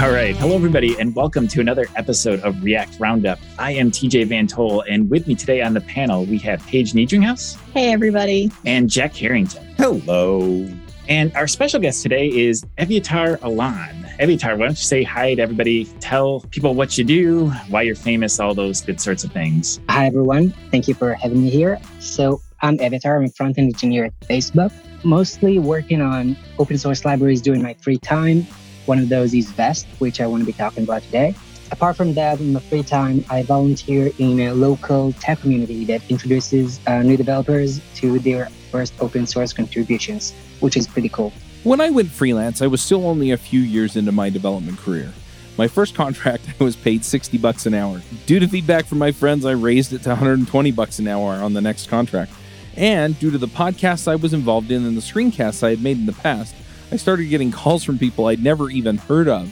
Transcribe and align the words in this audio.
All 0.00 0.12
right. 0.12 0.36
Hello, 0.36 0.54
everybody, 0.54 0.96
and 1.00 1.12
welcome 1.16 1.48
to 1.48 1.60
another 1.60 1.86
episode 1.96 2.38
of 2.42 2.62
React 2.62 3.00
Roundup. 3.00 3.40
I 3.58 3.72
am 3.72 3.90
TJ 3.90 4.28
VanToll, 4.28 4.84
and 4.88 5.10
with 5.10 5.26
me 5.26 5.34
today 5.34 5.60
on 5.60 5.74
the 5.74 5.80
panel, 5.80 6.24
we 6.24 6.38
have 6.38 6.64
Paige 6.68 6.92
Niedringhaus. 6.92 7.58
Hey, 7.72 7.92
everybody. 7.92 8.52
And 8.64 8.88
Jack 8.88 9.12
Herrington. 9.16 9.66
Hello. 9.76 10.70
And 11.08 11.34
our 11.34 11.48
special 11.48 11.80
guest 11.80 12.04
today 12.04 12.28
is 12.28 12.64
Evyatar 12.78 13.40
Alush. 13.40 14.16
Evyatar, 14.18 14.56
why 14.56 14.66
don't 14.66 14.70
you 14.70 14.76
say 14.76 15.02
hi 15.02 15.34
to 15.34 15.42
everybody? 15.42 15.86
Tell 15.98 16.42
people 16.50 16.74
what 16.74 16.96
you 16.96 17.02
do, 17.02 17.48
why 17.68 17.82
you're 17.82 17.96
famous, 17.96 18.38
all 18.38 18.54
those 18.54 18.80
good 18.80 19.00
sorts 19.00 19.24
of 19.24 19.32
things. 19.32 19.80
Hi, 19.88 20.06
everyone. 20.06 20.50
Thank 20.70 20.86
you 20.86 20.94
for 20.94 21.14
having 21.14 21.42
me 21.42 21.50
here. 21.50 21.76
So, 21.98 22.40
I'm 22.62 22.78
Evyatar. 22.78 23.16
I'm 23.16 23.24
a 23.24 23.30
front 23.30 23.58
end 23.58 23.74
engineer 23.74 24.04
at 24.04 24.20
Facebook, 24.20 24.72
mostly 25.02 25.58
working 25.58 26.00
on 26.00 26.36
open 26.60 26.78
source 26.78 27.04
libraries 27.04 27.42
during 27.42 27.64
my 27.64 27.74
free 27.74 27.98
time 27.98 28.46
one 28.88 28.98
of 28.98 29.10
those 29.10 29.34
is 29.34 29.50
Vest, 29.50 29.86
which 29.98 30.20
I 30.20 30.26
want 30.26 30.40
to 30.40 30.46
be 30.46 30.52
talking 30.52 30.82
about 30.82 31.02
today. 31.02 31.34
Apart 31.70 31.96
from 31.96 32.14
that, 32.14 32.40
in 32.40 32.54
my 32.54 32.60
free 32.60 32.82
time, 32.82 33.22
I 33.28 33.42
volunteer 33.42 34.10
in 34.18 34.40
a 34.40 34.54
local 34.54 35.12
tech 35.12 35.40
community 35.40 35.84
that 35.84 36.00
introduces 36.10 36.80
uh, 36.86 37.02
new 37.02 37.18
developers 37.18 37.82
to 37.96 38.18
their 38.18 38.46
first 38.72 38.94
open 39.00 39.26
source 39.26 39.52
contributions, 39.52 40.32
which 40.60 40.76
is 40.76 40.86
pretty 40.86 41.10
cool. 41.10 41.32
When 41.64 41.80
I 41.80 41.90
went 41.90 42.10
freelance, 42.10 42.62
I 42.62 42.66
was 42.66 42.80
still 42.80 43.06
only 43.06 43.30
a 43.30 43.36
few 43.36 43.60
years 43.60 43.96
into 43.96 44.12
my 44.12 44.30
development 44.30 44.78
career. 44.78 45.12
My 45.58 45.68
first 45.68 45.94
contract, 45.94 46.46
I 46.60 46.64
was 46.64 46.74
paid 46.74 47.04
60 47.04 47.36
bucks 47.36 47.66
an 47.66 47.74
hour. 47.74 48.00
Due 48.24 48.40
to 48.40 48.48
feedback 48.48 48.86
from 48.86 48.98
my 48.98 49.12
friends, 49.12 49.44
I 49.44 49.52
raised 49.52 49.92
it 49.92 50.02
to 50.04 50.10
120 50.10 50.72
bucks 50.72 50.98
an 50.98 51.08
hour 51.08 51.34
on 51.34 51.52
the 51.52 51.60
next 51.60 51.90
contract. 51.90 52.32
And 52.76 53.18
due 53.18 53.30
to 53.32 53.38
the 53.38 53.48
podcasts 53.48 54.08
I 54.08 54.14
was 54.14 54.32
involved 54.32 54.70
in 54.70 54.86
and 54.86 54.96
the 54.96 55.02
screencasts 55.02 55.62
I 55.62 55.70
had 55.70 55.82
made 55.82 55.98
in 55.98 56.06
the 56.06 56.12
past, 56.12 56.54
I 56.90 56.96
started 56.96 57.26
getting 57.26 57.52
calls 57.52 57.84
from 57.84 57.98
people 57.98 58.26
I'd 58.26 58.42
never 58.42 58.70
even 58.70 58.96
heard 58.96 59.28
of 59.28 59.50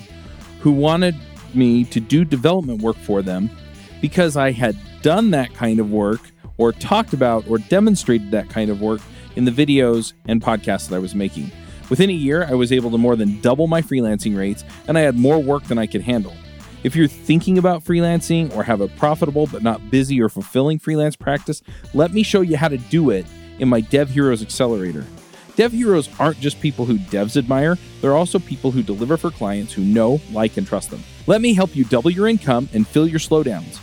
who 0.61 0.73
wanted 0.73 1.15
me 1.55 1.85
to 1.85 2.01
do 2.01 2.25
development 2.25 2.81
work 2.81 2.97
for 2.97 3.21
them 3.21 3.51
because 4.01 4.37
I 4.37 4.53
had 4.53 4.77
done 5.03 5.31
that 5.33 5.53
kind 5.55 5.79
of 5.79 5.91
work 5.91 6.21
or 6.57 6.73
talked 6.73 7.13
about 7.13 7.47
or 7.49 7.59
demonstrated 7.59 8.31
that 8.31 8.49
kind 8.49 8.71
of 8.71 8.81
work 8.81 9.01
in 9.37 9.45
the 9.45 9.51
videos 9.51 10.15
and 10.27 10.41
podcasts 10.41 10.89
that 10.89 10.97
I 10.97 10.99
was 10.99 11.15
making. 11.15 11.51
Within 11.91 12.09
a 12.09 12.15
year, 12.15 12.45
I 12.45 12.55
was 12.55 12.73
able 12.73 12.91
to 12.91 12.99
more 12.99 13.17
than 13.17 13.41
double 13.43 13.67
my 13.67 13.83
freelancing 13.83 14.37
rates 14.37 14.65
and 14.89 14.97
I 14.97 15.03
had 15.03 15.17
more 15.17 15.39
work 15.39 15.65
than 15.65 15.79
I 15.79 15.87
could 15.87 16.03
handle. 16.03 16.35
If 16.83 16.97
you're 16.97 17.07
thinking 17.07 17.59
about 17.59 17.85
freelancing 17.85 18.55
or 18.57 18.63
have 18.63 18.81
a 18.81 18.89
profitable 18.89 19.47
but 19.47 19.63
not 19.63 19.91
busy 19.91 20.21
or 20.23 20.29
fulfilling 20.29 20.79
freelance 20.79 21.17
practice, 21.17 21.63
let 21.93 22.13
me 22.13 22.23
show 22.23 22.41
you 22.41 22.57
how 22.57 22.69
to 22.69 22.79
do 22.79 23.11
it 23.11 23.27
in 23.59 23.69
my 23.69 23.81
Dev 23.81 24.11
Heroes 24.11 24.43
Accelerator. 24.43 25.05
Dev 25.57 25.73
heroes 25.73 26.09
aren't 26.21 26.39
just 26.39 26.61
people 26.61 26.85
who 26.85 26.99
devs 26.99 27.37
admire, 27.37 27.79
they're 28.01 28.15
also 28.15 28.39
people 28.39 28.71
who 28.71 28.83
deliver 28.83 29.17
for 29.17 29.31
clients 29.31 29.73
who 29.73 29.83
know, 29.83 30.21
like, 30.31 30.59
and 30.59 30.67
trust 30.67 30.91
them. 30.91 31.03
Let 31.27 31.41
me 31.41 31.55
help 31.55 31.75
you 31.75 31.85
double 31.85 32.11
your 32.11 32.29
income 32.29 32.69
and 32.75 32.87
fill 32.87 33.09
your 33.09 33.19
slowdowns. 33.19 33.81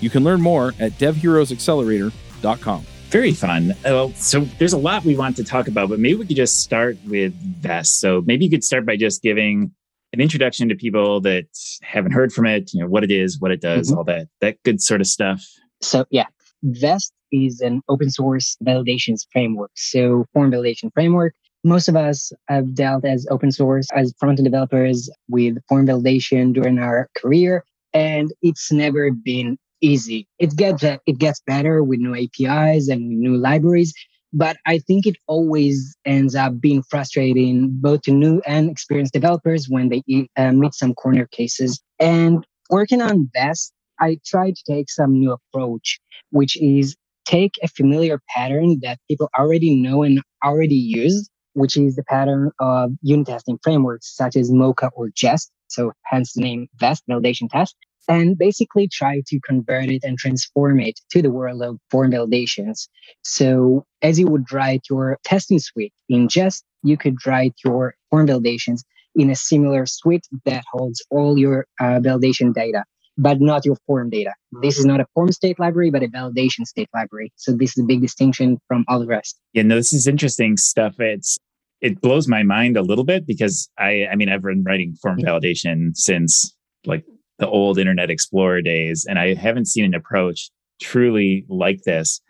You 0.00 0.08
can 0.08 0.22
learn 0.24 0.40
more 0.40 0.72
at 0.78 0.92
devheroesaccelerator.com. 0.92 2.86
Very 3.08 3.32
fun. 3.32 3.74
Well, 3.84 4.12
so 4.14 4.40
there's 4.58 4.72
a 4.72 4.78
lot 4.78 5.04
we 5.04 5.16
want 5.16 5.36
to 5.36 5.44
talk 5.44 5.68
about, 5.68 5.88
but 5.88 5.98
maybe 5.98 6.14
we 6.14 6.26
could 6.26 6.36
just 6.36 6.60
start 6.60 6.96
with 7.06 7.34
Vest. 7.60 8.00
So 8.00 8.22
maybe 8.24 8.44
you 8.44 8.50
could 8.50 8.64
start 8.64 8.86
by 8.86 8.96
just 8.96 9.22
giving 9.22 9.72
an 10.12 10.20
introduction 10.20 10.68
to 10.68 10.74
people 10.76 11.20
that 11.22 11.46
haven't 11.82 12.12
heard 12.12 12.32
from 12.32 12.46
it, 12.46 12.72
you 12.72 12.80
know, 12.80 12.88
what 12.88 13.04
it 13.04 13.10
is, 13.10 13.40
what 13.40 13.50
it 13.50 13.60
does, 13.60 13.88
mm-hmm. 13.88 13.98
all 13.98 14.04
that 14.04 14.28
that 14.40 14.62
good 14.64 14.80
sort 14.80 15.00
of 15.00 15.06
stuff. 15.06 15.44
So 15.82 16.04
yeah, 16.10 16.26
Vest 16.62 17.12
is 17.32 17.60
an 17.60 17.82
open 17.88 18.10
source 18.10 18.56
validations 18.64 19.26
framework. 19.32 19.70
So 19.74 20.26
form 20.32 20.50
validation 20.50 20.92
framework. 20.92 21.34
Most 21.64 21.88
of 21.88 21.96
us 21.96 22.32
have 22.48 22.74
dealt 22.74 23.04
as 23.04 23.26
open 23.30 23.50
source 23.50 23.88
as 23.94 24.14
front-end 24.20 24.44
developers 24.44 25.10
with 25.28 25.56
form 25.68 25.86
validation 25.86 26.52
during 26.52 26.78
our 26.78 27.08
career, 27.16 27.64
and 27.92 28.32
it's 28.42 28.70
never 28.70 29.10
been 29.10 29.58
easy. 29.80 30.28
It 30.38 30.54
gets 30.56 30.84
it 30.84 31.18
gets 31.18 31.40
better 31.46 31.82
with 31.82 31.98
new 31.98 32.14
APIs 32.14 32.88
and 32.88 33.08
new 33.08 33.36
libraries, 33.36 33.92
but 34.32 34.56
I 34.66 34.78
think 34.78 35.06
it 35.06 35.16
always 35.26 35.96
ends 36.04 36.34
up 36.34 36.60
being 36.60 36.82
frustrating 36.82 37.70
both 37.80 38.02
to 38.02 38.12
new 38.12 38.40
and 38.46 38.70
experienced 38.70 39.12
developers 39.14 39.68
when 39.68 39.88
they 39.88 40.02
uh, 40.36 40.52
meet 40.52 40.74
some 40.74 40.94
corner 40.94 41.26
cases. 41.26 41.80
And 41.98 42.46
working 42.70 43.00
on 43.00 43.30
Vest, 43.34 43.72
I 43.98 44.18
tried 44.26 44.56
to 44.56 44.62
take 44.72 44.90
some 44.90 45.12
new 45.12 45.32
approach, 45.32 45.98
which 46.30 46.56
is 46.60 46.96
take 47.26 47.54
a 47.62 47.68
familiar 47.68 48.20
pattern 48.34 48.78
that 48.82 48.98
people 49.08 49.28
already 49.38 49.74
know 49.74 50.02
and 50.02 50.20
already 50.44 50.76
use, 50.76 51.28
which 51.54 51.76
is 51.76 51.96
the 51.96 52.04
pattern 52.04 52.50
of 52.60 52.92
unit 53.02 53.26
testing 53.26 53.58
frameworks 53.62 54.14
such 54.16 54.36
as 54.36 54.50
Mocha 54.50 54.90
or 54.94 55.10
Jest. 55.14 55.50
So 55.68 55.92
hence 56.04 56.32
the 56.34 56.42
name 56.42 56.68
Vest 56.78 57.02
validation 57.10 57.50
test 57.50 57.76
and 58.08 58.38
basically 58.38 58.88
try 58.88 59.20
to 59.26 59.40
convert 59.40 59.86
it 59.86 60.04
and 60.04 60.16
transform 60.16 60.80
it 60.80 61.00
to 61.10 61.22
the 61.22 61.30
world 61.30 61.62
of 61.62 61.78
form 61.90 62.12
validations. 62.12 62.88
So 63.22 63.84
as 64.02 64.18
you 64.18 64.26
would 64.28 64.52
write 64.52 64.82
your 64.88 65.18
testing 65.24 65.58
suite 65.58 65.92
in 66.08 66.28
Jest, 66.28 66.64
you 66.82 66.96
could 66.96 67.16
write 67.26 67.54
your 67.64 67.94
form 68.10 68.28
validations 68.28 68.82
in 69.16 69.30
a 69.30 69.34
similar 69.34 69.86
suite 69.86 70.26
that 70.44 70.64
holds 70.70 71.04
all 71.10 71.36
your 71.38 71.66
uh, 71.80 71.98
validation 72.00 72.54
data 72.54 72.84
but 73.18 73.40
not 73.40 73.64
your 73.64 73.76
form 73.86 74.10
data. 74.10 74.30
Mm-hmm. 74.30 74.62
This 74.62 74.78
is 74.78 74.84
not 74.84 75.00
a 75.00 75.06
form 75.14 75.32
state 75.32 75.58
library, 75.58 75.90
but 75.90 76.02
a 76.02 76.08
validation 76.08 76.64
state 76.64 76.88
library. 76.94 77.32
So 77.36 77.52
this 77.52 77.76
is 77.76 77.84
a 77.84 77.86
big 77.86 78.00
distinction 78.00 78.58
from 78.68 78.84
all 78.88 79.00
the 79.00 79.06
rest. 79.06 79.38
Yeah, 79.52 79.62
no, 79.62 79.76
this 79.76 79.92
is 79.92 80.06
interesting 80.06 80.56
stuff. 80.56 80.98
It's 80.98 81.38
it 81.80 82.00
blows 82.00 82.26
my 82.26 82.42
mind 82.42 82.76
a 82.76 82.82
little 82.82 83.04
bit 83.04 83.26
because 83.26 83.68
I 83.78 84.06
I 84.10 84.16
mean 84.16 84.28
I've 84.28 84.42
been 84.42 84.64
writing 84.64 84.94
form 85.00 85.18
validation 85.18 85.96
since 85.96 86.54
like 86.84 87.04
the 87.38 87.48
old 87.48 87.78
Internet 87.78 88.10
Explorer 88.10 88.62
days, 88.62 89.06
and 89.08 89.18
I 89.18 89.34
haven't 89.34 89.66
seen 89.66 89.84
an 89.84 89.94
approach 89.94 90.50
truly 90.80 91.44
like 91.48 91.82
this. 91.82 92.20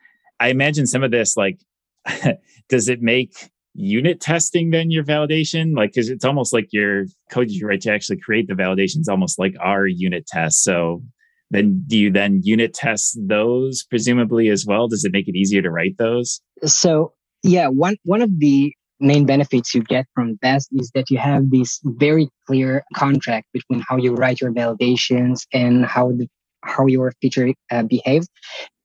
I 0.40 0.48
imagine 0.48 0.86
some 0.86 1.02
of 1.02 1.10
this 1.10 1.36
like 1.36 1.58
does 2.68 2.88
it 2.88 3.02
make 3.02 3.50
unit 3.76 4.20
testing 4.20 4.70
then 4.70 4.90
your 4.90 5.04
validation? 5.04 5.76
Like, 5.76 5.92
because 5.92 6.08
it's 6.08 6.24
almost 6.24 6.52
like 6.52 6.68
your 6.72 7.04
code 7.30 7.50
you 7.50 7.66
write 7.66 7.82
to 7.82 7.92
actually 7.92 8.18
create 8.18 8.48
the 8.48 8.54
validations, 8.54 9.08
almost 9.08 9.38
like 9.38 9.54
our 9.60 9.86
unit 9.86 10.26
tests. 10.26 10.62
So 10.62 11.02
then 11.50 11.84
do 11.86 11.96
you 11.96 12.10
then 12.10 12.40
unit 12.42 12.74
test 12.74 13.18
those 13.20 13.84
presumably 13.84 14.48
as 14.48 14.64
well? 14.66 14.88
Does 14.88 15.04
it 15.04 15.12
make 15.12 15.28
it 15.28 15.36
easier 15.36 15.62
to 15.62 15.70
write 15.70 15.96
those? 15.98 16.40
So 16.64 17.12
yeah, 17.42 17.68
one 17.68 17.96
one 18.04 18.22
of 18.22 18.30
the 18.38 18.72
main 18.98 19.26
benefits 19.26 19.74
you 19.74 19.82
get 19.82 20.06
from 20.14 20.38
Vest 20.42 20.70
is 20.72 20.90
that 20.94 21.10
you 21.10 21.18
have 21.18 21.50
this 21.50 21.80
very 21.84 22.28
clear 22.46 22.82
contract 22.94 23.46
between 23.52 23.82
how 23.86 23.96
you 23.96 24.14
write 24.14 24.40
your 24.40 24.52
validations 24.52 25.42
and 25.52 25.84
how 25.84 26.10
the 26.12 26.26
how 26.66 26.86
your 26.86 27.12
feature 27.22 27.48
uh, 27.70 27.82
behaves. 27.84 28.28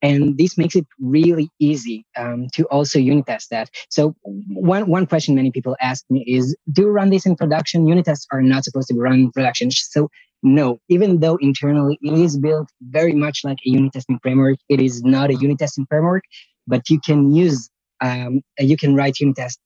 And 0.01 0.37
this 0.37 0.57
makes 0.57 0.75
it 0.75 0.87
really 0.99 1.49
easy 1.59 2.05
um, 2.17 2.47
to 2.53 2.65
also 2.65 2.97
unit 2.97 3.27
test 3.27 3.49
that. 3.51 3.69
So 3.89 4.15
one, 4.23 4.87
one 4.87 5.05
question 5.05 5.35
many 5.35 5.51
people 5.51 5.75
ask 5.79 6.03
me 6.09 6.23
is, 6.27 6.55
do 6.71 6.83
you 6.83 6.89
run 6.89 7.11
this 7.11 7.25
in 7.25 7.35
production? 7.35 7.87
Unit 7.87 8.05
tests 8.05 8.25
are 8.31 8.41
not 8.41 8.63
supposed 8.63 8.87
to 8.87 8.95
be 8.95 8.99
run 8.99 9.19
in 9.19 9.31
production. 9.31 9.69
So 9.69 10.09
no, 10.41 10.79
even 10.89 11.19
though 11.19 11.37
internally 11.37 11.99
it 12.01 12.13
is 12.13 12.37
built 12.37 12.67
very 12.81 13.13
much 13.13 13.41
like 13.43 13.57
a 13.65 13.69
unit 13.69 13.93
testing 13.93 14.19
framework, 14.23 14.57
it 14.69 14.81
is 14.81 15.03
not 15.03 15.29
a 15.29 15.35
unit 15.35 15.59
testing 15.59 15.85
framework, 15.87 16.23
but 16.65 16.89
you 16.89 16.99
can 16.99 17.31
use, 17.31 17.69
um, 18.01 18.41
you 18.57 18.77
can 18.77 18.95
write 18.95 19.19
unit 19.19 19.35
tests 19.35 19.59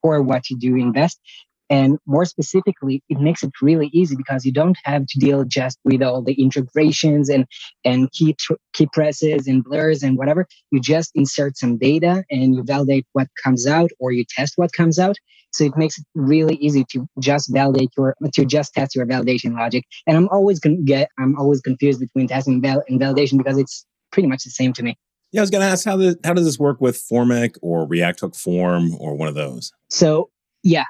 for 0.00 0.22
what 0.22 0.48
you 0.48 0.58
do 0.58 0.76
in 0.76 0.94
Vest. 0.94 1.20
And 1.70 1.98
more 2.06 2.24
specifically, 2.24 3.02
it 3.08 3.18
makes 3.18 3.42
it 3.42 3.50
really 3.62 3.88
easy 3.92 4.16
because 4.16 4.44
you 4.44 4.52
don't 4.52 4.76
have 4.84 5.06
to 5.06 5.18
deal 5.18 5.44
just 5.44 5.78
with 5.84 6.02
all 6.02 6.22
the 6.22 6.34
integrations 6.34 7.28
and, 7.28 7.46
and 7.84 8.10
key, 8.12 8.34
tr- 8.38 8.54
key 8.74 8.86
presses 8.92 9.46
and 9.46 9.64
blurs 9.64 10.02
and 10.02 10.18
whatever. 10.18 10.46
You 10.70 10.80
just 10.80 11.10
insert 11.14 11.56
some 11.56 11.78
data 11.78 12.24
and 12.30 12.54
you 12.54 12.62
validate 12.64 13.06
what 13.12 13.28
comes 13.42 13.66
out 13.66 13.90
or 13.98 14.12
you 14.12 14.24
test 14.28 14.54
what 14.56 14.72
comes 14.72 14.98
out. 14.98 15.16
So 15.52 15.64
it 15.64 15.76
makes 15.76 15.98
it 15.98 16.04
really 16.14 16.56
easy 16.56 16.84
to 16.90 17.06
just 17.20 17.52
validate 17.52 17.90
your, 17.96 18.14
to 18.32 18.44
just 18.44 18.74
test 18.74 18.94
your 18.94 19.06
validation 19.06 19.54
logic. 19.54 19.84
And 20.06 20.16
I'm 20.16 20.28
always 20.30 20.58
going 20.58 20.76
to 20.76 20.82
get, 20.82 21.08
I'm 21.18 21.36
always 21.38 21.60
confused 21.60 22.00
between 22.00 22.28
testing 22.28 22.54
and, 22.54 22.62
val- 22.62 22.82
and 22.88 23.00
validation 23.00 23.38
because 23.38 23.56
it's 23.56 23.86
pretty 24.10 24.28
much 24.28 24.44
the 24.44 24.50
same 24.50 24.72
to 24.74 24.82
me. 24.82 24.98
Yeah, 25.32 25.40
I 25.40 25.42
was 25.42 25.50
going 25.50 25.62
to 25.62 25.68
ask 25.68 25.84
how 25.84 25.96
the, 25.96 26.18
how 26.24 26.34
does 26.34 26.44
this 26.44 26.58
work 26.58 26.80
with 26.80 27.02
Formik 27.10 27.56
or 27.62 27.86
React 27.86 28.20
Hook 28.20 28.34
Form 28.34 28.94
or 28.98 29.16
one 29.16 29.28
of 29.28 29.34
those? 29.34 29.72
So 29.90 30.30
yeah, 30.64 30.84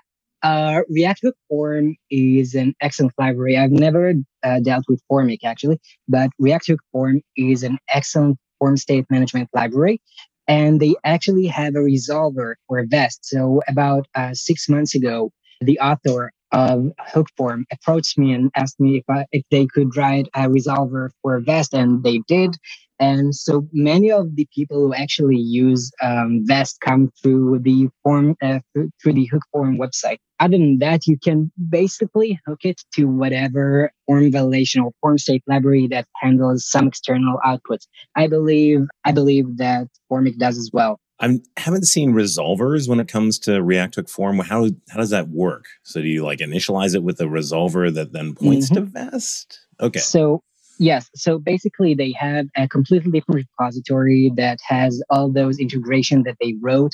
uh, 0.45 0.83
React 0.91 1.21
Hook 1.25 1.37
Form 1.51 1.97
is 2.11 2.55
an 2.55 2.75
excellent 2.83 3.15
library. 3.19 3.59
I've 3.59 3.73
never 3.73 4.15
uh, 4.45 4.61
dealt 4.61 4.87
with 4.89 5.03
Formik 5.13 5.41
actually, 5.45 5.81
but 6.09 6.31
React 6.41 6.69
Hook 6.69 6.81
Form 6.93 7.23
is 7.37 7.65
an 7.65 7.79
excellent 7.95 8.39
form 8.61 8.79
state 8.79 9.07
management 9.11 9.51
library. 9.55 10.03
And 10.49 10.81
they 10.81 10.97
actually 11.05 11.47
have 11.49 11.77
a 11.77 11.81
resolver 11.81 12.57
for 12.69 12.85
Vest. 12.89 13.21
So 13.25 13.63
about 13.69 14.07
uh, 14.17 14.35
six 14.35 14.69
months 14.71 14.95
ago, 14.97 15.33
the 15.63 15.81
author 15.81 16.33
of 16.53 16.93
Hook 17.01 17.29
Form 17.39 17.67
approached 17.73 18.19
me 18.19 18.35
and 18.35 18.51
asked 18.57 18.81
me 18.81 18.99
if, 18.99 19.05
I, 19.11 19.27
if 19.33 19.45
they 19.53 19.67
could 19.67 19.97
write 19.97 20.29
a 20.35 20.43
resolver 20.49 21.11
for 21.23 21.41
Vest, 21.41 21.75
and 21.75 22.05
they 22.05 22.21
did. 22.29 22.57
And 23.01 23.35
so 23.35 23.69
many 23.73 24.13
of 24.13 24.37
the 24.37 24.49
people 24.55 24.79
who 24.79 24.95
actually 24.95 25.39
use 25.39 25.93
um, 26.03 26.43
Vest 26.47 26.79
come 26.83 27.13
through 27.23 27.61
the 27.61 27.91
form 28.05 28.37
uh, 28.43 28.61
through 28.75 29.15
the 29.15 29.27
Hook 29.27 29.43
Form 29.53 29.79
website. 29.79 30.19
Other 30.45 30.59
than 30.59 30.79
that, 30.81 31.07
you 31.07 31.17
can 31.19 31.51
basically 31.71 32.39
hook 32.47 32.61
it 32.65 32.83
to 32.97 33.07
whatever 33.07 33.91
form 34.07 34.31
validation 34.31 34.85
or 34.85 34.93
form 35.01 35.17
state 35.17 35.43
library 35.47 35.87
that 35.87 36.07
handles 36.21 36.69
some 36.71 36.89
external 36.89 37.39
outputs. 37.47 37.87
I 38.15 38.27
believe 38.27 38.81
I 39.07 39.13
believe 39.13 39.57
that 39.57 39.89
Formik 40.13 40.37
does 40.37 40.59
as 40.59 40.69
well. 40.71 41.01
I 41.19 41.41
haven't 41.57 41.87
seen 41.87 42.13
resolvers 42.13 42.87
when 42.91 43.01
it 43.01 43.09
comes 43.09 43.39
to 43.41 43.63
React 43.63 43.95
Hook 43.95 44.09
Form. 44.11 44.39
How 44.41 44.69
how 44.91 44.99
does 44.99 45.09
that 45.11 45.29
work? 45.29 45.65
So 45.83 46.03
do 46.03 46.09
you 46.09 46.23
like 46.25 46.41
initialize 46.41 46.95
it 46.95 47.03
with 47.03 47.23
a 47.23 47.25
resolver 47.25 47.95
that 47.95 48.13
then 48.13 48.35
points 48.35 48.69
mm-hmm. 48.71 48.85
to 48.85 49.11
Vest? 49.11 49.61
Okay. 49.81 50.01
So 50.01 50.43
Yes. 50.79 51.09
So 51.15 51.39
basically, 51.39 51.95
they 51.95 52.13
have 52.19 52.49
a 52.57 52.69
completely 52.69 53.13
different 53.13 53.47
repository 53.59 54.33
that 54.37 54.59
has 54.69 55.03
all 55.09 55.31
those 55.31 55.59
integration 55.59 56.25
that 56.25 56.37
they 56.41 56.57
wrote 56.61 56.93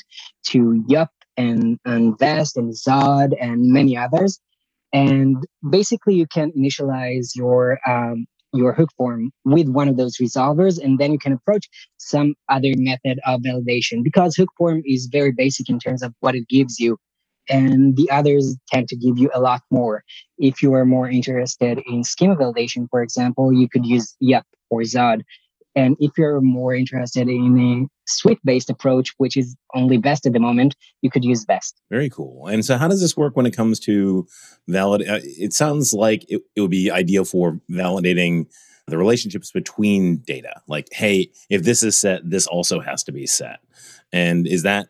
to 0.49 0.85
Yup 0.87 1.09
and, 1.41 1.79
and 1.85 2.17
Vest 2.19 2.57
and 2.57 2.73
Zod 2.73 3.29
and 3.39 3.71
many 3.71 3.97
others. 3.97 4.39
And 4.93 5.37
basically, 5.69 6.15
you 6.15 6.27
can 6.27 6.51
initialize 6.51 7.29
your 7.35 7.79
um, 7.87 8.25
your 8.53 8.73
hook 8.73 8.89
form 8.97 9.31
with 9.45 9.69
one 9.69 9.87
of 9.87 9.95
those 9.95 10.17
resolvers, 10.17 10.77
and 10.83 10.99
then 10.99 11.13
you 11.13 11.19
can 11.19 11.31
approach 11.31 11.65
some 11.97 12.35
other 12.49 12.73
method 12.75 13.17
of 13.25 13.41
validation 13.41 14.03
because 14.03 14.35
hook 14.35 14.49
form 14.57 14.81
is 14.85 15.07
very 15.11 15.31
basic 15.31 15.69
in 15.69 15.79
terms 15.79 16.03
of 16.03 16.13
what 16.19 16.35
it 16.35 16.47
gives 16.49 16.79
you 16.79 16.97
and 17.49 17.95
the 17.97 18.09
others 18.11 18.55
tend 18.67 18.87
to 18.89 18.95
give 18.95 19.17
you 19.17 19.29
a 19.33 19.39
lot 19.39 19.61
more. 19.71 20.03
If 20.37 20.61
you 20.61 20.73
are 20.73 20.85
more 20.85 21.09
interested 21.09 21.81
in 21.85 22.03
schema 22.03 22.35
validation, 22.35 22.87
for 22.89 23.01
example, 23.01 23.53
you 23.53 23.67
could 23.69 23.85
use 23.85 24.15
Yup 24.19 24.45
or 24.69 24.81
Zod. 24.81 25.21
And 25.75 25.95
if 25.99 26.11
you're 26.17 26.41
more 26.41 26.73
interested 26.73 27.27
in 27.27 27.59
a 27.59 27.87
suite 28.09 28.39
based 28.43 28.69
approach, 28.69 29.13
which 29.17 29.37
is 29.37 29.55
only 29.73 29.97
Vest 29.97 30.25
at 30.25 30.33
the 30.33 30.39
moment, 30.39 30.75
you 31.01 31.09
could 31.09 31.23
use 31.23 31.45
Vest. 31.45 31.81
Very 31.89 32.09
cool. 32.09 32.47
And 32.47 32.65
so, 32.65 32.77
how 32.77 32.87
does 32.87 33.01
this 33.01 33.15
work 33.15 33.35
when 33.35 33.45
it 33.45 33.55
comes 33.55 33.79
to 33.81 34.27
valid? 34.67 35.07
Uh, 35.07 35.19
it 35.23 35.53
sounds 35.53 35.93
like 35.93 36.25
it, 36.29 36.41
it 36.55 36.61
would 36.61 36.71
be 36.71 36.91
ideal 36.91 37.25
for 37.25 37.59
validating 37.69 38.47
the 38.87 38.97
relationships 38.97 39.51
between 39.51 40.17
data. 40.17 40.61
Like, 40.67 40.89
hey, 40.91 41.31
if 41.49 41.63
this 41.63 41.83
is 41.83 41.97
set, 41.97 42.29
this 42.29 42.47
also 42.47 42.79
has 42.79 43.03
to 43.05 43.11
be 43.11 43.25
set. 43.25 43.59
And 44.11 44.47
is 44.47 44.63
that 44.63 44.87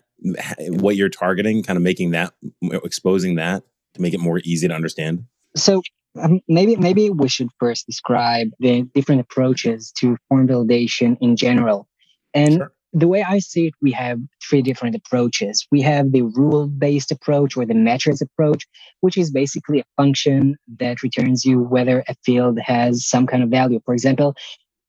what 0.69 0.95
you're 0.95 1.09
targeting, 1.09 1.63
kind 1.63 1.77
of 1.77 1.83
making 1.83 2.11
that, 2.11 2.33
exposing 2.61 3.35
that 3.35 3.63
to 3.93 4.01
make 4.01 4.13
it 4.13 4.19
more 4.19 4.39
easy 4.43 4.67
to 4.67 4.73
understand? 4.73 5.25
So 5.55 5.81
um, 6.19 6.41
maybe 6.47 6.75
maybe 6.75 7.09
we 7.09 7.27
should 7.27 7.49
first 7.59 7.85
describe 7.85 8.49
the 8.59 8.83
different 8.93 9.21
approaches 9.21 9.91
to 9.99 10.17
form 10.27 10.47
validation 10.47 11.17
in 11.21 11.35
general. 11.35 11.87
And 12.33 12.55
sure. 12.55 12.71
the 12.93 13.07
way 13.07 13.23
I 13.23 13.39
see 13.39 13.67
it, 13.67 13.73
we 13.81 13.91
have 13.91 14.19
three 14.47 14.61
different 14.61 14.95
approaches. 14.95 15.65
We 15.71 15.81
have 15.81 16.11
the 16.11 16.23
rule-based 16.23 17.11
approach 17.11 17.55
or 17.57 17.65
the 17.65 17.73
metrics 17.73 18.21
approach, 18.21 18.65
which 19.01 19.17
is 19.17 19.31
basically 19.31 19.79
a 19.79 19.85
function 19.97 20.57
that 20.79 21.03
returns 21.03 21.45
you 21.45 21.59
whether 21.59 22.03
a 22.07 22.15
field 22.25 22.59
has 22.59 23.07
some 23.07 23.27
kind 23.27 23.43
of 23.43 23.49
value. 23.49 23.81
For 23.85 23.93
example, 23.93 24.35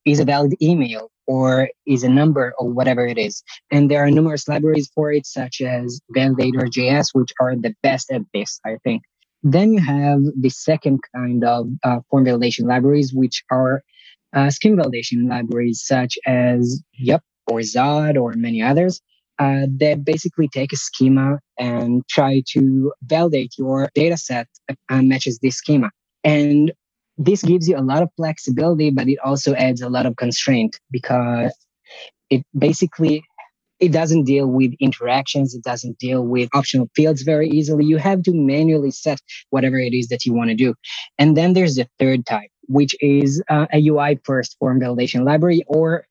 is 0.05 0.21
a 0.21 0.25
valid 0.25 0.55
email 0.61 1.11
or 1.27 1.69
is 1.87 2.03
a 2.03 2.09
number 2.09 2.53
or 2.59 2.69
whatever 2.69 3.07
it 3.07 3.19
is. 3.19 3.43
And 3.71 3.91
there 3.91 4.05
are 4.05 4.11
numerous 4.11 4.49
libraries 4.49 4.91
for 4.95 5.13
it, 5.13 5.27
such 5.27 5.61
as 5.61 6.01
Validator.js, 6.17 7.09
which 7.13 7.33
are 7.41 7.55
the 7.55 7.75
best 7.83 8.11
at 8.11 8.23
this, 8.35 8.59
I 8.67 8.79
think. 8.83 9.03
Then 9.43 9.73
you 9.73 9.81
have 9.81 10.21
the 10.39 10.51
second 10.51 11.01
kind 11.15 11.45
of 11.45 11.69
uh, 11.85 12.01
form 12.11 12.25
validation 12.25 12.67
libraries, 12.67 13.13
which 13.15 13.43
are 13.51 13.83
uh, 14.35 14.51
schema 14.51 14.85
validation 14.85 15.29
libraries, 15.29 15.83
such 15.85 16.19
as 16.27 16.83
Yup 16.95 17.23
or 17.49 17.61
Zod 17.61 18.21
or 18.21 18.35
many 18.35 18.63
others. 18.63 19.01
Uh, 19.39 19.67
that 19.79 20.05
basically 20.05 20.49
take 20.49 20.73
a 20.73 20.77
schema 20.77 21.41
and 21.59 22.07
try 22.09 22.43
to 22.47 22.93
validate 23.03 23.53
your 23.59 23.89
data 23.95 24.17
set 24.17 24.47
uh, 24.69 25.03
matches 25.03 25.39
this 25.43 25.57
schema. 25.57 25.91
And 26.23 26.73
this 27.19 27.43
gives 27.43 27.69
you 27.69 27.77
a 27.77 27.83
lot 27.83 28.03
of 28.03 28.11
flexibility, 28.17 28.91
but 28.91 29.09
it 29.09 29.19
also 29.25 29.55
adds 29.55 29.81
a 29.81 29.89
lot 29.89 30.07
of 30.07 30.17
constraint 30.17 30.79
because 30.93 31.53
it 32.31 32.45
basically 32.59 33.25
it 33.83 33.93
doesn't 33.93 34.25
deal 34.25 34.49
with 34.49 34.73
interactions 34.81 35.55
it 35.55 35.65
doesn't 35.65 35.99
deal 35.99 36.23
with 36.27 36.51
optional 36.55 36.91
fields 36.97 37.23
very 37.23 37.49
easily. 37.51 37.87
You 37.87 37.99
have 37.99 38.23
to 38.25 38.33
manually 38.35 38.93
set 38.93 39.21
whatever 39.51 39.79
it 39.79 39.95
is 39.95 40.09
that 40.09 40.27
you 40.27 40.35
want 40.35 40.51
to 40.51 40.57
do. 40.57 40.75
And 41.19 41.37
then 41.37 41.55
there's 41.55 41.77
the 41.77 41.89
third 42.01 42.27
type 42.27 42.51
which 42.69 42.97
is 43.01 43.43
uh, 43.51 43.67
a 43.75 43.79
ui 43.89 44.21
first 44.25 44.57
form 44.61 44.81
validation 44.81 45.25
library 45.27 45.65
or 45.69 46.07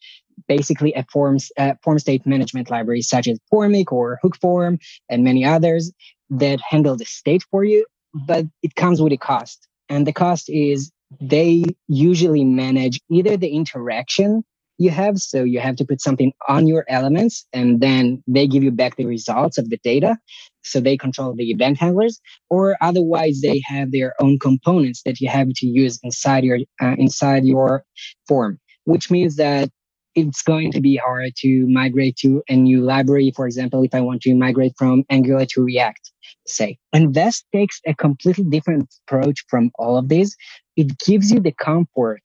basically 0.49 0.93
a 0.95 1.05
forms 1.13 1.51
uh, 1.57 1.73
form 1.83 1.99
state 1.99 2.27
management 2.27 2.71
library 2.71 3.01
such 3.03 3.27
as 3.27 3.39
formik 3.53 3.91
or 3.93 4.19
hook 4.23 4.37
form 4.41 4.79
and 5.09 5.23
many 5.23 5.45
others 5.45 5.93
that 6.31 6.59
handle 6.69 6.97
the 6.97 7.05
state 7.05 7.43
for 7.51 7.63
you 7.65 7.85
but 8.15 8.45
it 8.63 8.75
comes 8.75 9.01
with 9.01 9.13
a 9.13 9.17
cost. 9.17 9.67
And 9.89 10.07
the 10.07 10.13
cost 10.13 10.49
is 10.49 10.91
they 11.21 11.65
usually 11.89 12.45
manage 12.45 13.01
either 13.11 13.37
the 13.37 13.49
interaction 13.49 14.43
you 14.81 14.89
have. 14.89 15.17
So 15.19 15.43
you 15.43 15.59
have 15.59 15.75
to 15.77 15.85
put 15.85 16.01
something 16.01 16.33
on 16.47 16.67
your 16.67 16.85
elements 16.89 17.45
and 17.53 17.81
then 17.81 18.23
they 18.27 18.47
give 18.47 18.63
you 18.63 18.71
back 18.71 18.95
the 18.95 19.05
results 19.05 19.57
of 19.57 19.69
the 19.69 19.77
data. 19.83 20.17
So 20.63 20.79
they 20.79 20.97
control 20.97 21.35
the 21.35 21.51
event 21.51 21.77
handlers 21.77 22.19
or 22.49 22.75
otherwise 22.81 23.41
they 23.41 23.61
have 23.65 23.91
their 23.91 24.13
own 24.19 24.39
components 24.39 25.01
that 25.05 25.19
you 25.19 25.29
have 25.29 25.49
to 25.55 25.67
use 25.67 25.99
inside 26.03 26.43
your, 26.43 26.59
uh, 26.81 26.95
inside 26.97 27.45
your 27.45 27.83
form, 28.27 28.59
which 28.85 29.11
means 29.11 29.35
that 29.37 29.69
it's 30.15 30.41
going 30.41 30.71
to 30.73 30.81
be 30.81 30.97
hard 30.97 31.31
to 31.37 31.67
migrate 31.69 32.17
to 32.17 32.43
a 32.49 32.55
new 32.55 32.81
library. 32.81 33.31
For 33.35 33.45
example, 33.45 33.83
if 33.83 33.93
I 33.93 34.01
want 34.01 34.21
to 34.23 34.35
migrate 34.35 34.73
from 34.77 35.03
Angular 35.09 35.45
to 35.45 35.63
React, 35.63 36.11
say. 36.47 36.77
And 36.91 37.13
Vest 37.13 37.45
takes 37.53 37.79
a 37.85 37.93
completely 37.93 38.45
different 38.45 38.93
approach 39.07 39.45
from 39.49 39.71
all 39.75 39.97
of 39.97 40.09
these. 40.09 40.35
It 40.75 40.97
gives 40.99 41.31
you 41.31 41.39
the 41.39 41.53
comfort 41.53 42.21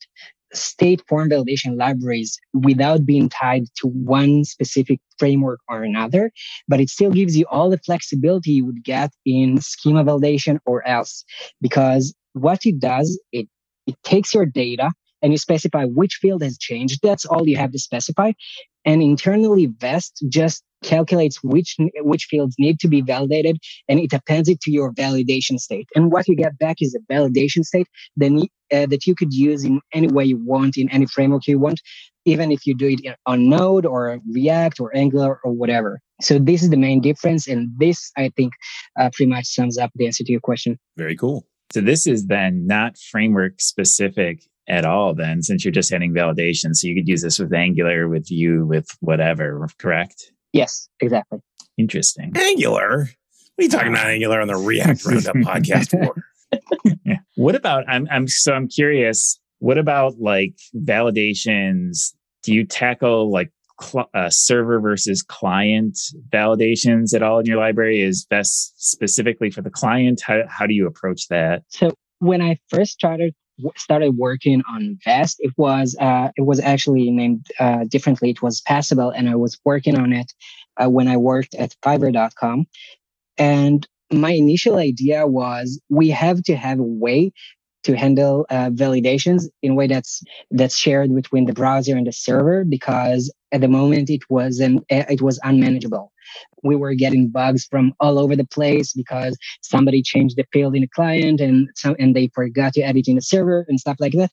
state 0.52 1.02
form 1.08 1.31
validation 1.31 1.76
libraries 1.76 2.38
without 2.52 3.04
being 3.04 3.28
tied 3.28 3.64
to 3.76 3.88
one 3.88 4.44
specific 4.44 5.00
framework 5.19 5.60
or 5.69 5.82
another, 5.82 6.31
but 6.69 6.81
it 6.81 6.88
still 6.88 7.10
gives 7.10 7.37
you 7.37 7.44
all 7.50 7.70
the 7.70 7.78
flexibility 7.78 8.52
you 8.52 8.66
would 8.66 8.84
get 8.84 9.10
in 9.25 9.60
schema 9.60 10.04
validation 10.04 10.58
or 10.66 10.87
else. 10.87 11.25
Because 11.60 12.14
what 12.32 12.64
it 12.64 12.78
does, 12.78 13.20
it, 13.32 13.48
it 13.87 13.96
takes 14.02 14.34
your 14.34 14.46
data 14.46 14.90
and 15.22 15.32
you 15.32 15.38
specify 15.38 15.84
which 15.84 16.19
field 16.20 16.43
has 16.43 16.58
changed. 16.58 17.00
That's 17.02 17.25
all 17.25 17.48
you 17.48 17.56
have 17.56 17.72
to 17.72 17.78
specify. 17.78 18.32
And 18.84 19.02
internally, 19.02 19.66
Vest 19.66 20.25
just 20.28 20.62
calculates 20.87 21.43
which 21.43 21.77
which 21.97 22.25
fields 22.31 22.55
need 22.59 22.79
to 22.81 22.88
be 22.88 23.00
validated 23.03 23.59
and 23.88 23.99
it 23.99 24.12
appends 24.12 24.49
it 24.49 24.60
to 24.60 24.70
your 24.70 24.93
validation 24.93 25.58
state. 25.58 25.89
And 25.94 26.13
what 26.13 26.29
you 26.29 26.37
get 26.37 26.58
back 26.58 26.77
is 26.81 26.94
a 26.94 27.13
validation 27.13 27.65
state 27.65 27.89
then 28.17 28.43
uh, 28.72 28.87
that 28.87 29.06
you 29.06 29.15
could 29.15 29.32
use 29.32 29.65
in 29.65 29.81
any 29.93 30.08
way 30.08 30.25
you 30.25 30.39
want 30.39 30.77
in 30.77 30.89
any 30.91 31.06
framework 31.06 31.46
you 31.46 31.58
want 31.58 31.81
even 32.25 32.51
if 32.51 32.67
you 32.67 32.75
do 32.75 32.89
it 32.89 33.17
on 33.27 33.49
node 33.49 33.87
or 33.87 34.19
react 34.32 34.81
or 34.81 34.96
angular 34.96 35.39
or 35.44 35.53
whatever. 35.53 36.01
So 36.20 36.39
this 36.39 36.63
is 36.63 36.70
the 36.70 36.77
main 36.77 37.01
difference 37.01 37.46
and 37.49 37.69
this 37.79 38.10
i 38.17 38.31
think 38.37 38.53
uh, 38.99 39.10
pretty 39.13 39.31
much 39.31 39.46
sums 39.46 39.77
up 39.79 39.91
the 39.96 40.06
answer 40.06 40.25
to 40.25 40.32
your 40.32 40.41
question. 40.41 40.79
Very 40.96 41.17
cool. 41.17 41.46
So 41.72 41.81
this 41.81 42.06
is 42.06 42.27
then 42.27 42.67
not 42.67 42.96
framework 42.96 43.60
specific 43.60 44.44
at 44.69 44.84
all 44.84 45.15
then 45.15 45.43
since 45.43 45.65
you're 45.65 45.72
just 45.81 45.93
adding 45.93 46.15
validation. 46.15 46.75
So 46.75 46.87
you 46.87 46.94
could 46.94 47.08
use 47.08 47.22
this 47.22 47.39
with 47.39 47.53
angular 47.53 48.08
with 48.08 48.29
Vue 48.29 48.65
with 48.65 48.89
whatever 49.01 49.69
correct 49.79 50.32
yes 50.56 50.89
exactly. 51.01 51.41
Interesting. 51.79 52.32
Angular? 52.34 52.98
What 52.98 53.08
are 53.58 53.65
you 53.65 53.69
talking 53.69 53.93
about 53.93 54.06
angular 54.06 54.41
on 54.41 54.48
the 54.48 54.56
react 54.56 55.05
roundup 55.05 55.36
podcast 55.36 55.91
for? 55.91 56.15
Yeah. 57.05 57.17
what 57.34 57.55
about 57.56 57.84
i'm 57.89 58.06
i'm 58.10 58.29
so 58.29 58.53
i'm 58.53 58.69
curious 58.69 59.39
what 59.58 59.79
about 59.79 60.20
like 60.20 60.55
validations? 60.77 62.13
Do 62.43 62.55
you 62.55 62.65
tackle 62.65 63.31
like 63.31 63.51
cl- 63.81 64.08
uh, 64.15 64.31
server 64.31 64.81
versus 64.81 65.22
client 65.22 65.98
validations 66.29 67.15
at 67.15 67.22
all 67.22 67.39
in 67.39 67.46
your 67.46 67.58
library? 67.58 68.01
Is 68.01 68.27
Vest 68.29 68.75
specifically 68.77 69.51
for 69.51 69.63
the 69.63 69.70
client? 69.70 70.20
How, 70.20 70.43
how 70.48 70.67
do 70.67 70.75
you 70.75 70.86
approach 70.86 71.29
that? 71.29 71.63
So 71.69 71.93
when 72.19 72.41
i 72.41 72.58
first 72.69 72.93
started 72.93 73.34
started 73.77 74.17
working 74.17 74.63
on 74.70 74.98
Vest, 75.05 75.36
it 75.41 75.53
was 75.56 75.96
uh, 76.01 76.31
it 76.36 76.43
was 76.43 76.60
actually 76.60 77.10
named 77.10 77.46
uh, 77.58 77.84
differently. 77.89 78.31
It 78.31 78.43
was 78.43 78.60
Passable, 78.63 79.10
and 79.10 79.29
I 79.29 79.36
was 79.36 79.58
working 79.65 79.96
on 79.98 80.13
it 80.13 80.32
uh, 80.77 80.89
when 80.89 81.08
I 81.08 81.17
worked 81.17 81.55
at 81.55 81.75
Fiverr.com. 81.82 82.67
And 83.39 83.86
my 84.13 84.31
initial 84.31 84.77
idea 84.77 85.27
was 85.27 85.81
we 85.89 86.10
have 86.10 86.43
to 86.44 86.56
have 86.56 86.79
a 86.79 86.82
way 86.82 87.32
to 87.86 87.96
handle 87.96 88.46
uh, 88.50 88.70
validations 88.70 89.44
in 89.62 89.72
a 89.72 89.76
way 89.76 89.88
that's 89.88 90.22
that's 90.52 90.76
shared 90.76 91.14
between 91.14 91.46
the 91.46 91.55
browser 91.55 91.96
and 91.96 92.06
the 92.08 92.12
server 92.12 92.64
because 92.64 93.32
at 93.52 93.62
the 93.62 93.69
moment 93.69 94.10
it 94.10 94.22
was 94.31 94.60
an, 94.60 94.84
it 94.90 95.22
was 95.22 95.40
unmanageable 95.44 96.12
we 96.64 96.76
were 96.76 96.94
getting 96.94 97.28
bugs 97.28 97.66
from 97.70 97.94
all 98.00 98.19
over 98.19 98.36
the 98.36 98.46
place 98.46 98.93
because 98.94 99.38
somebody 99.62 100.02
changed 100.02 100.36
the 100.36 100.46
field 100.52 100.76
in 100.76 100.82
the 100.82 100.88
client 100.88 101.40
and 101.40 101.70
some 101.76 101.96
and 102.00 102.16
they 102.16 102.28
forgot 102.34 102.74
to 102.74 102.82
add 102.82 102.96
it 102.98 103.08
in 103.08 103.16
the 103.16 103.22
server 103.22 103.66
and 103.69 103.81
stuff 103.81 103.98
like 104.00 104.14
that 104.14 104.26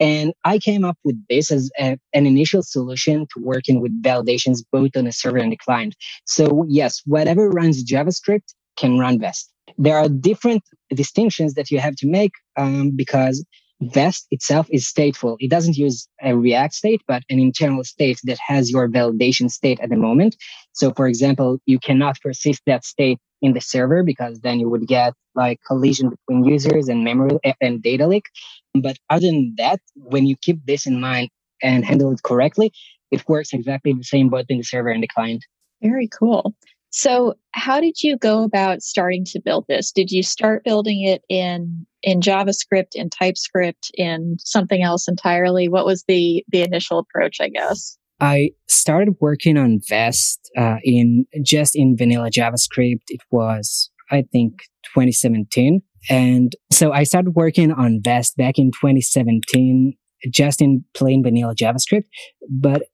And 0.00 0.34
I 0.44 0.58
came 0.60 0.84
up 0.84 0.98
with 1.04 1.16
this 1.28 1.52
as 1.52 1.70
a, 1.80 1.98
an 2.14 2.26
initial 2.26 2.62
solution 2.62 3.26
to 3.34 3.42
working 3.42 3.82
with 3.82 3.92
validations 4.02 4.60
both 4.72 4.92
on 4.96 5.06
the 5.06 5.12
server 5.12 5.38
and 5.38 5.52
the 5.52 5.58
client. 5.58 5.96
So 6.26 6.66
yes, 6.68 7.02
whatever 7.06 7.50
runs 7.50 7.84
JavaScript 7.84 8.54
can 8.78 8.98
run 9.00 9.20
Vest. 9.20 9.52
There 9.78 9.96
are 9.96 10.08
different 10.08 10.62
distinctions 10.94 11.54
that 11.54 11.70
you 11.70 11.78
have 11.78 11.96
to 11.96 12.06
make 12.06 12.32
um, 12.56 12.92
because 12.94 13.44
Vest 13.80 14.26
itself 14.30 14.66
is 14.70 14.90
stateful. 14.90 15.36
It 15.40 15.50
doesn't 15.50 15.76
use 15.76 16.08
a 16.22 16.36
React 16.36 16.74
state, 16.74 17.02
but 17.06 17.22
an 17.28 17.38
internal 17.38 17.84
state 17.84 18.20
that 18.24 18.38
has 18.46 18.70
your 18.70 18.88
validation 18.88 19.50
state 19.50 19.80
at 19.80 19.90
the 19.90 19.96
moment. 19.96 20.36
So, 20.72 20.92
for 20.92 21.06
example, 21.06 21.58
you 21.66 21.78
cannot 21.78 22.20
persist 22.20 22.62
that 22.66 22.84
state 22.84 23.18
in 23.42 23.52
the 23.52 23.60
server 23.60 24.02
because 24.02 24.40
then 24.40 24.60
you 24.60 24.70
would 24.70 24.86
get 24.86 25.12
like 25.34 25.60
collision 25.66 26.10
between 26.10 26.44
users 26.44 26.88
and 26.88 27.04
memory 27.04 27.38
and 27.60 27.82
data 27.82 28.06
leak. 28.06 28.26
But 28.74 28.96
other 29.10 29.26
than 29.26 29.54
that, 29.58 29.80
when 29.96 30.26
you 30.26 30.36
keep 30.40 30.64
this 30.64 30.86
in 30.86 31.00
mind 31.00 31.30
and 31.62 31.84
handle 31.84 32.12
it 32.12 32.22
correctly, 32.22 32.72
it 33.10 33.28
works 33.28 33.52
exactly 33.52 33.92
the 33.92 34.04
same 34.04 34.28
both 34.28 34.46
in 34.48 34.58
the 34.58 34.64
server 34.64 34.88
and 34.88 35.02
the 35.02 35.08
client. 35.08 35.44
Very 35.82 36.08
cool. 36.08 36.54
So, 36.96 37.34
how 37.50 37.80
did 37.80 38.04
you 38.04 38.16
go 38.16 38.44
about 38.44 38.80
starting 38.80 39.24
to 39.26 39.40
build 39.44 39.64
this? 39.68 39.90
Did 39.90 40.12
you 40.12 40.22
start 40.22 40.62
building 40.62 41.02
it 41.02 41.22
in 41.28 41.84
in 42.04 42.20
JavaScript, 42.20 42.94
in 42.94 43.10
TypeScript, 43.10 43.90
in 43.94 44.36
something 44.38 44.80
else 44.80 45.08
entirely? 45.08 45.68
What 45.68 45.86
was 45.86 46.04
the 46.06 46.44
the 46.52 46.62
initial 46.62 47.00
approach? 47.00 47.38
I 47.40 47.48
guess 47.48 47.98
I 48.20 48.50
started 48.68 49.14
working 49.20 49.58
on 49.58 49.80
Vest 49.88 50.48
uh, 50.56 50.76
in 50.84 51.26
just 51.42 51.74
in 51.74 51.96
vanilla 51.96 52.30
JavaScript. 52.30 53.02
It 53.08 53.22
was, 53.32 53.90
I 54.12 54.22
think, 54.30 54.60
2017, 54.94 55.82
and 56.08 56.54
so 56.70 56.92
I 56.92 57.02
started 57.02 57.32
working 57.34 57.72
on 57.72 58.02
Vest 58.04 58.36
back 58.36 58.56
in 58.56 58.70
2017, 58.70 59.94
just 60.30 60.62
in 60.62 60.84
plain 60.94 61.24
vanilla 61.24 61.56
JavaScript. 61.56 62.04
But 62.48 62.84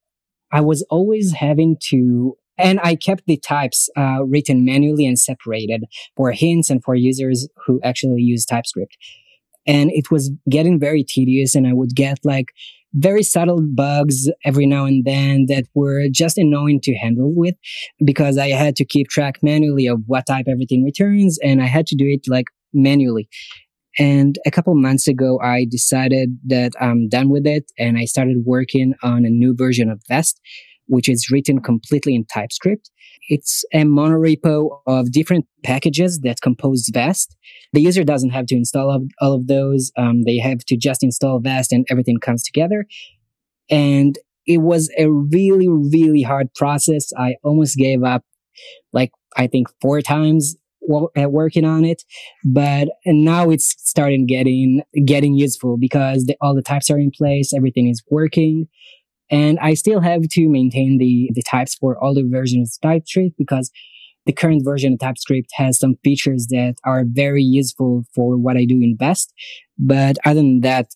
I 0.50 0.62
was 0.62 0.86
always 0.88 1.32
having 1.32 1.76
to 1.90 2.38
and 2.60 2.80
I 2.82 2.96
kept 2.96 3.24
the 3.26 3.36
types 3.36 3.88
uh, 3.96 4.24
written 4.24 4.64
manually 4.64 5.06
and 5.06 5.18
separated 5.18 5.84
for 6.16 6.32
hints 6.32 6.70
and 6.70 6.82
for 6.82 6.94
users 6.94 7.48
who 7.66 7.80
actually 7.82 8.22
use 8.22 8.44
TypeScript. 8.44 8.96
And 9.66 9.90
it 9.92 10.10
was 10.10 10.30
getting 10.48 10.80
very 10.80 11.04
tedious, 11.04 11.54
and 11.54 11.66
I 11.66 11.72
would 11.72 11.94
get 11.94 12.18
like 12.24 12.46
very 12.94 13.22
subtle 13.22 13.60
bugs 13.60 14.28
every 14.44 14.66
now 14.66 14.84
and 14.84 15.04
then 15.04 15.46
that 15.46 15.64
were 15.74 16.08
just 16.10 16.38
annoying 16.38 16.80
to 16.82 16.94
handle 16.96 17.32
with 17.32 17.54
because 18.04 18.36
I 18.36 18.48
had 18.48 18.74
to 18.76 18.84
keep 18.84 19.08
track 19.08 19.38
manually 19.42 19.86
of 19.86 20.00
what 20.06 20.26
type 20.26 20.46
everything 20.48 20.84
returns, 20.84 21.38
and 21.42 21.62
I 21.62 21.66
had 21.66 21.86
to 21.88 21.96
do 21.96 22.06
it 22.06 22.22
like 22.26 22.46
manually. 22.72 23.28
And 23.98 24.38
a 24.46 24.50
couple 24.50 24.74
months 24.76 25.08
ago, 25.08 25.40
I 25.40 25.66
decided 25.68 26.38
that 26.46 26.72
I'm 26.80 27.08
done 27.08 27.28
with 27.28 27.46
it, 27.46 27.70
and 27.78 27.98
I 27.98 28.04
started 28.04 28.44
working 28.44 28.94
on 29.02 29.24
a 29.24 29.30
new 29.30 29.54
version 29.54 29.90
of 29.90 30.00
Vest 30.08 30.40
which 30.90 31.08
is 31.08 31.30
written 31.30 31.60
completely 31.60 32.14
in 32.14 32.24
TypeScript. 32.26 32.90
It's 33.28 33.64
a 33.72 33.82
monorepo 33.82 34.80
of 34.88 35.12
different 35.12 35.46
packages 35.62 36.20
that 36.24 36.40
compose 36.40 36.90
Vest. 36.92 37.36
The 37.72 37.80
user 37.80 38.02
doesn't 38.02 38.30
have 38.30 38.46
to 38.46 38.56
install 38.56 39.06
all 39.20 39.34
of 39.34 39.46
those. 39.46 39.92
Um, 39.96 40.24
they 40.24 40.38
have 40.38 40.58
to 40.66 40.76
just 40.76 41.04
install 41.04 41.38
Vest 41.38 41.72
and 41.72 41.86
everything 41.90 42.18
comes 42.18 42.42
together. 42.42 42.86
And 43.70 44.18
it 44.46 44.58
was 44.58 44.90
a 44.98 45.08
really, 45.08 45.68
really 45.68 46.22
hard 46.22 46.52
process. 46.54 47.12
I 47.16 47.36
almost 47.44 47.76
gave 47.76 48.02
up 48.02 48.24
like, 48.92 49.12
I 49.36 49.46
think 49.46 49.68
four 49.80 50.02
times 50.02 50.56
working 50.80 51.64
on 51.64 51.84
it, 51.84 52.02
but 52.44 52.88
now 53.06 53.50
it's 53.50 53.76
starting 53.78 54.26
getting, 54.26 54.82
getting 55.04 55.34
useful 55.34 55.76
because 55.78 56.24
the, 56.24 56.36
all 56.40 56.56
the 56.56 56.62
types 56.62 56.90
are 56.90 56.98
in 56.98 57.12
place. 57.16 57.52
Everything 57.54 57.88
is 57.88 58.02
working. 58.10 58.66
And 59.30 59.58
I 59.60 59.74
still 59.74 60.00
have 60.00 60.22
to 60.22 60.48
maintain 60.48 60.98
the, 60.98 61.30
the 61.34 61.42
types 61.42 61.74
for 61.74 61.96
all 62.02 62.14
the 62.14 62.26
versions 62.28 62.76
of 62.76 62.88
TypeScript 62.88 63.36
because 63.38 63.70
the 64.26 64.32
current 64.32 64.64
version 64.64 64.94
of 64.94 64.98
TypeScript 64.98 65.50
has 65.54 65.78
some 65.78 65.94
features 66.04 66.48
that 66.50 66.74
are 66.84 67.04
very 67.06 67.42
useful 67.42 68.04
for 68.14 68.36
what 68.36 68.56
I 68.56 68.64
do 68.64 68.76
in 68.76 68.96
Vest. 68.98 69.32
But 69.78 70.18
other 70.24 70.40
than 70.40 70.60
that, 70.60 70.88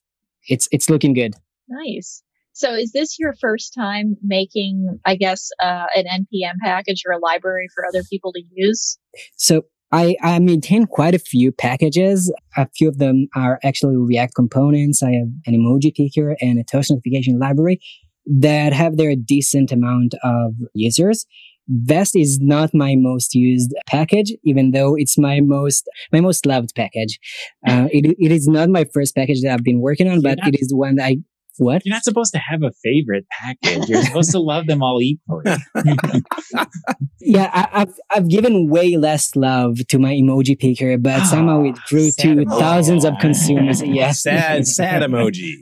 it's, 0.48 0.68
it's 0.72 0.90
looking 0.90 1.14
good. 1.14 1.34
Nice. 1.68 2.22
So 2.52 2.74
is 2.74 2.92
this 2.92 3.18
your 3.18 3.34
first 3.40 3.74
time 3.74 4.16
making, 4.22 5.00
I 5.04 5.16
guess, 5.16 5.50
uh, 5.60 5.86
an 5.96 6.04
NPM 6.04 6.54
package 6.62 7.02
or 7.06 7.12
a 7.12 7.18
library 7.18 7.68
for 7.74 7.84
other 7.86 8.04
people 8.08 8.32
to 8.32 8.42
use? 8.52 8.98
So 9.36 9.62
I, 9.90 10.16
I 10.22 10.38
maintain 10.38 10.86
quite 10.86 11.14
a 11.14 11.18
few 11.18 11.50
packages. 11.50 12.32
A 12.56 12.68
few 12.76 12.88
of 12.88 12.98
them 12.98 13.28
are 13.34 13.58
actually 13.64 13.96
React 13.96 14.34
components. 14.34 15.02
I 15.02 15.12
have 15.12 15.28
an 15.46 15.54
emoji 15.54 15.94
picker 15.94 16.36
and 16.40 16.58
a 16.58 16.64
toast 16.64 16.90
notification 16.90 17.38
library 17.38 17.80
that 18.26 18.72
have 18.72 18.96
their 18.96 19.14
decent 19.16 19.72
amount 19.72 20.14
of 20.22 20.52
users. 20.74 21.26
Vest 21.66 22.14
is 22.14 22.38
not 22.40 22.74
my 22.74 22.94
most 22.94 23.34
used 23.34 23.72
package, 23.86 24.32
even 24.44 24.72
though 24.72 24.94
it's 24.96 25.16
my 25.16 25.40
most 25.40 25.88
my 26.12 26.20
most 26.20 26.46
loved 26.46 26.70
package. 26.74 27.18
Uh, 27.66 27.88
it, 27.90 28.14
it 28.18 28.30
is 28.30 28.46
not 28.46 28.68
my 28.68 28.84
first 28.92 29.14
package 29.14 29.40
that 29.40 29.50
I've 29.50 29.64
been 29.64 29.80
working 29.80 30.06
on, 30.06 30.20
but 30.20 30.38
it 30.46 30.60
is 30.60 30.70
one 30.74 30.96
that 30.96 31.06
I 31.06 31.16
what? 31.56 31.82
You're 31.84 31.94
not 31.94 32.04
supposed 32.04 32.32
to 32.34 32.38
have 32.38 32.62
a 32.62 32.72
favorite 32.82 33.26
package. 33.30 33.88
You're 33.88 34.02
supposed 34.02 34.32
to 34.32 34.40
love 34.40 34.66
them 34.66 34.82
all 34.82 35.00
equally. 35.00 35.44
yeah, 37.20 37.50
I, 37.52 37.78
have 37.78 37.94
I've 38.10 38.28
given 38.28 38.68
way 38.68 38.96
less 38.96 39.34
love 39.36 39.78
to 39.88 39.98
my 39.98 40.12
emoji 40.12 40.58
picker, 40.58 40.98
but 40.98 41.22
oh, 41.22 41.24
somehow 41.24 41.64
it 41.64 41.76
grew 41.88 42.10
to 42.18 42.28
emoji. 42.28 42.58
thousands 42.58 43.04
of 43.04 43.14
consumers. 43.20 43.82
Yes, 43.82 44.22
sad, 44.22 44.66
sad 44.66 45.02
emoji. 45.02 45.54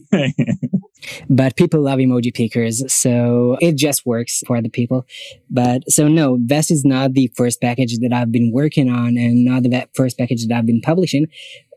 But 1.29 1.57
people 1.57 1.81
love 1.81 1.99
emoji 1.99 2.35
pickers, 2.35 2.83
so 2.93 3.57
it 3.61 3.77
just 3.77 4.07
works 4.07 4.43
for 4.47 4.61
the 4.61 4.69
people. 4.69 5.07
But 5.51 5.91
so 5.91 6.09
no, 6.09 6.39
Vest 6.41 6.71
is 6.71 6.85
not 6.85 7.15
the 7.15 7.31
first 7.37 7.61
package 7.61 7.99
that 7.99 8.13
I've 8.13 8.33
been 8.33 8.53
working 8.53 8.91
on, 8.91 9.17
and 9.17 9.45
not 9.45 9.63
the 9.63 9.89
first 9.95 10.19
package 10.19 10.47
that 10.47 10.57
I've 10.57 10.67
been 10.67 10.81
publishing. 10.81 11.27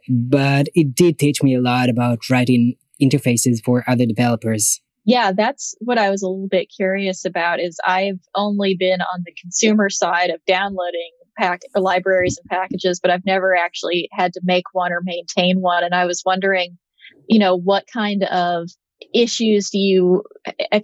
But 0.07 0.67
it 0.75 0.93
did 0.95 1.17
teach 1.17 1.41
me 1.41 1.55
a 1.55 1.61
lot 1.61 1.89
about 1.89 2.29
writing 2.29 2.75
interfaces 3.01 3.63
for 3.63 3.83
other 3.87 4.05
developers. 4.05 4.81
Yeah, 5.05 5.31
that's 5.33 5.75
what 5.79 5.99
I 5.99 6.09
was 6.09 6.23
a 6.23 6.27
little 6.27 6.47
bit 6.47 6.73
curious 6.75 7.25
about 7.25 7.59
is 7.59 7.77
I've 7.85 8.19
only 8.33 8.75
been 8.75 9.01
on 9.01 9.23
the 9.23 9.33
consumer 9.39 9.89
side 9.89 10.31
of 10.31 10.43
downloading 10.47 11.11
pack 11.37 11.61
libraries 11.75 12.39
and 12.39 12.49
packages, 12.49 12.99
but 12.99 13.11
I've 13.11 13.25
never 13.25 13.55
actually 13.55 14.09
had 14.11 14.33
to 14.33 14.41
make 14.43 14.63
one 14.73 14.91
or 14.91 15.01
maintain 15.03 15.61
one. 15.61 15.83
And 15.83 15.93
I 15.93 16.05
was 16.05 16.23
wondering, 16.25 16.77
you 17.27 17.37
know, 17.37 17.55
what 17.55 17.85
kind 17.91 18.23
of 18.23 18.69
issues 19.15 19.69
do 19.69 19.79
you 19.79 20.23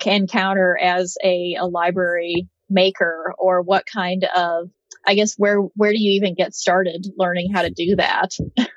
encounter 0.06 0.78
as 0.82 1.18
a, 1.24 1.56
a 1.60 1.66
library 1.66 2.48
maker 2.70 3.34
or 3.38 3.62
what 3.62 3.86
kind 3.92 4.26
of 4.36 4.70
I 5.06 5.16
guess 5.16 5.34
where 5.38 5.58
where 5.76 5.92
do 5.92 6.00
you 6.00 6.12
even 6.14 6.36
get 6.36 6.54
started 6.54 7.08
learning 7.18 7.52
how 7.52 7.64
to 7.64 7.72
do 7.72 7.96
that? 7.96 8.32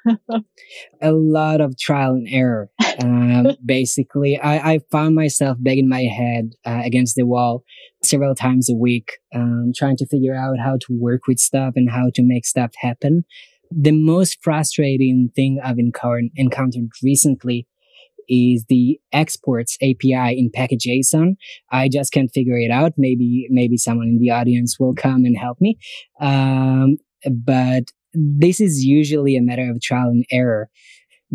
a 1.02 1.12
lot 1.12 1.60
of 1.60 1.78
trial 1.78 2.14
and 2.14 2.26
error. 2.30 2.70
Um, 3.02 3.48
basically, 3.64 4.38
I, 4.38 4.74
I 4.74 4.78
found 4.90 5.14
myself 5.14 5.58
banging 5.60 5.88
my 5.88 6.04
head 6.04 6.52
uh, 6.64 6.80
against 6.82 7.16
the 7.16 7.26
wall 7.26 7.62
several 8.02 8.34
times 8.34 8.70
a 8.70 8.74
week, 8.74 9.18
um, 9.34 9.72
trying 9.76 9.96
to 9.98 10.06
figure 10.06 10.34
out 10.34 10.58
how 10.58 10.78
to 10.86 10.98
work 10.98 11.26
with 11.26 11.38
stuff 11.38 11.74
and 11.76 11.90
how 11.90 12.10
to 12.14 12.22
make 12.22 12.46
stuff 12.46 12.72
happen. 12.76 13.24
The 13.70 13.92
most 13.92 14.38
frustrating 14.42 15.30
thing 15.34 15.60
I've 15.62 15.78
encountered, 15.78 16.30
encountered 16.36 16.88
recently 17.02 17.66
is 18.28 18.64
the 18.68 18.98
exports 19.12 19.76
API 19.82 20.38
in 20.38 20.50
package 20.52 20.86
JSON. 20.88 21.36
I 21.70 21.88
just 21.88 22.12
can't 22.12 22.30
figure 22.32 22.58
it 22.58 22.70
out. 22.70 22.92
Maybe, 22.96 23.46
maybe 23.50 23.76
someone 23.76 24.08
in 24.08 24.18
the 24.18 24.30
audience 24.30 24.78
will 24.78 24.94
come 24.94 25.24
and 25.24 25.36
help 25.36 25.60
me. 25.60 25.78
Um, 26.20 26.96
but 27.30 27.84
this 28.12 28.60
is 28.60 28.84
usually 28.84 29.36
a 29.36 29.42
matter 29.42 29.70
of 29.70 29.80
trial 29.80 30.08
and 30.08 30.24
error 30.30 30.70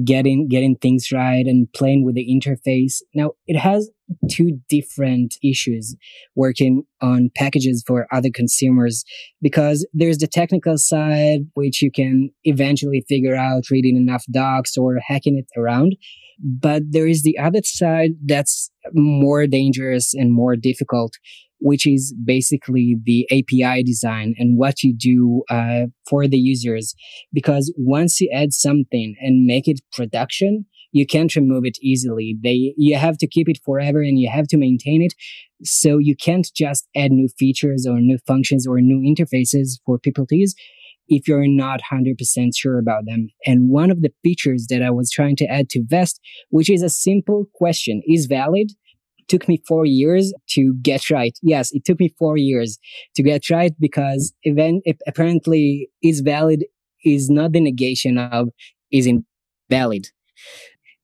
getting 0.03 0.47
getting 0.47 0.75
things 0.75 1.11
right 1.11 1.45
and 1.45 1.71
playing 1.73 2.05
with 2.05 2.15
the 2.15 2.27
interface. 2.27 3.01
Now 3.13 3.31
it 3.47 3.57
has 3.57 3.89
two 4.29 4.59
different 4.69 5.35
issues 5.43 5.95
working 6.35 6.83
on 7.01 7.29
packages 7.35 7.83
for 7.85 8.07
other 8.11 8.29
consumers 8.33 9.03
because 9.41 9.87
there's 9.93 10.17
the 10.17 10.27
technical 10.27 10.77
side 10.77 11.41
which 11.53 11.81
you 11.81 11.91
can 11.91 12.29
eventually 12.43 13.03
figure 13.07 13.35
out 13.35 13.69
reading 13.69 13.97
enough 13.97 14.23
docs 14.31 14.77
or 14.77 14.97
hacking 15.05 15.37
it 15.37 15.59
around. 15.59 15.95
But 16.41 16.83
there 16.89 17.07
is 17.07 17.23
the 17.23 17.37
other 17.37 17.59
side 17.63 18.11
that's 18.25 18.71
more 18.93 19.45
dangerous 19.45 20.13
and 20.13 20.31
more 20.31 20.55
difficult, 20.55 21.13
which 21.59 21.85
is 21.85 22.13
basically 22.23 22.97
the 23.03 23.27
API 23.31 23.83
design 23.83 24.35
and 24.37 24.57
what 24.57 24.83
you 24.83 24.93
do 24.95 25.43
uh, 25.49 25.87
for 26.09 26.27
the 26.27 26.37
users. 26.37 26.95
Because 27.33 27.73
once 27.77 28.19
you 28.19 28.29
add 28.33 28.53
something 28.53 29.15
and 29.19 29.45
make 29.45 29.67
it 29.67 29.81
production, 29.91 30.65
you 30.91 31.05
can't 31.05 31.35
remove 31.35 31.65
it 31.65 31.77
easily. 31.81 32.37
They, 32.41 32.73
you 32.77 32.95
have 32.97 33.17
to 33.19 33.27
keep 33.27 33.47
it 33.47 33.59
forever 33.63 34.01
and 34.01 34.19
you 34.19 34.29
have 34.29 34.47
to 34.47 34.57
maintain 34.57 35.01
it. 35.01 35.13
So 35.63 35.97
you 35.97 36.15
can't 36.15 36.49
just 36.55 36.87
add 36.95 37.11
new 37.11 37.27
features 37.37 37.85
or 37.87 37.99
new 37.99 38.17
functions 38.25 38.65
or 38.65 38.79
new 38.81 38.99
interfaces 38.99 39.79
for 39.85 39.99
people 39.99 40.25
to 40.27 40.35
use 40.35 40.55
if 41.09 41.27
you're 41.27 41.47
not 41.47 41.81
100% 41.91 42.15
sure 42.55 42.77
about 42.77 43.05
them. 43.05 43.29
And 43.45 43.69
one 43.69 43.91
of 43.91 44.01
the 44.01 44.13
features 44.23 44.67
that 44.69 44.81
I 44.81 44.91
was 44.91 45.11
trying 45.11 45.35
to 45.37 45.45
add 45.45 45.69
to 45.71 45.83
Vest, 45.85 46.21
which 46.49 46.69
is 46.69 46.83
a 46.83 46.89
simple 46.89 47.45
question, 47.55 48.01
is 48.07 48.27
valid, 48.27 48.71
took 49.29 49.47
me 49.47 49.61
four 49.67 49.85
years 49.85 50.33
to 50.49 50.75
get 50.81 51.09
right. 51.09 51.37
Yes, 51.41 51.71
it 51.71 51.85
took 51.85 51.99
me 51.99 52.13
four 52.17 52.37
years 52.37 52.77
to 53.15 53.23
get 53.23 53.49
right 53.49 53.73
because 53.79 54.33
event 54.43 54.83
apparently 55.07 55.89
is 56.03 56.21
valid 56.21 56.65
is 57.05 57.29
not 57.29 57.53
the 57.53 57.61
negation 57.61 58.17
of 58.17 58.49
is 58.91 59.07
invalid. 59.07 60.07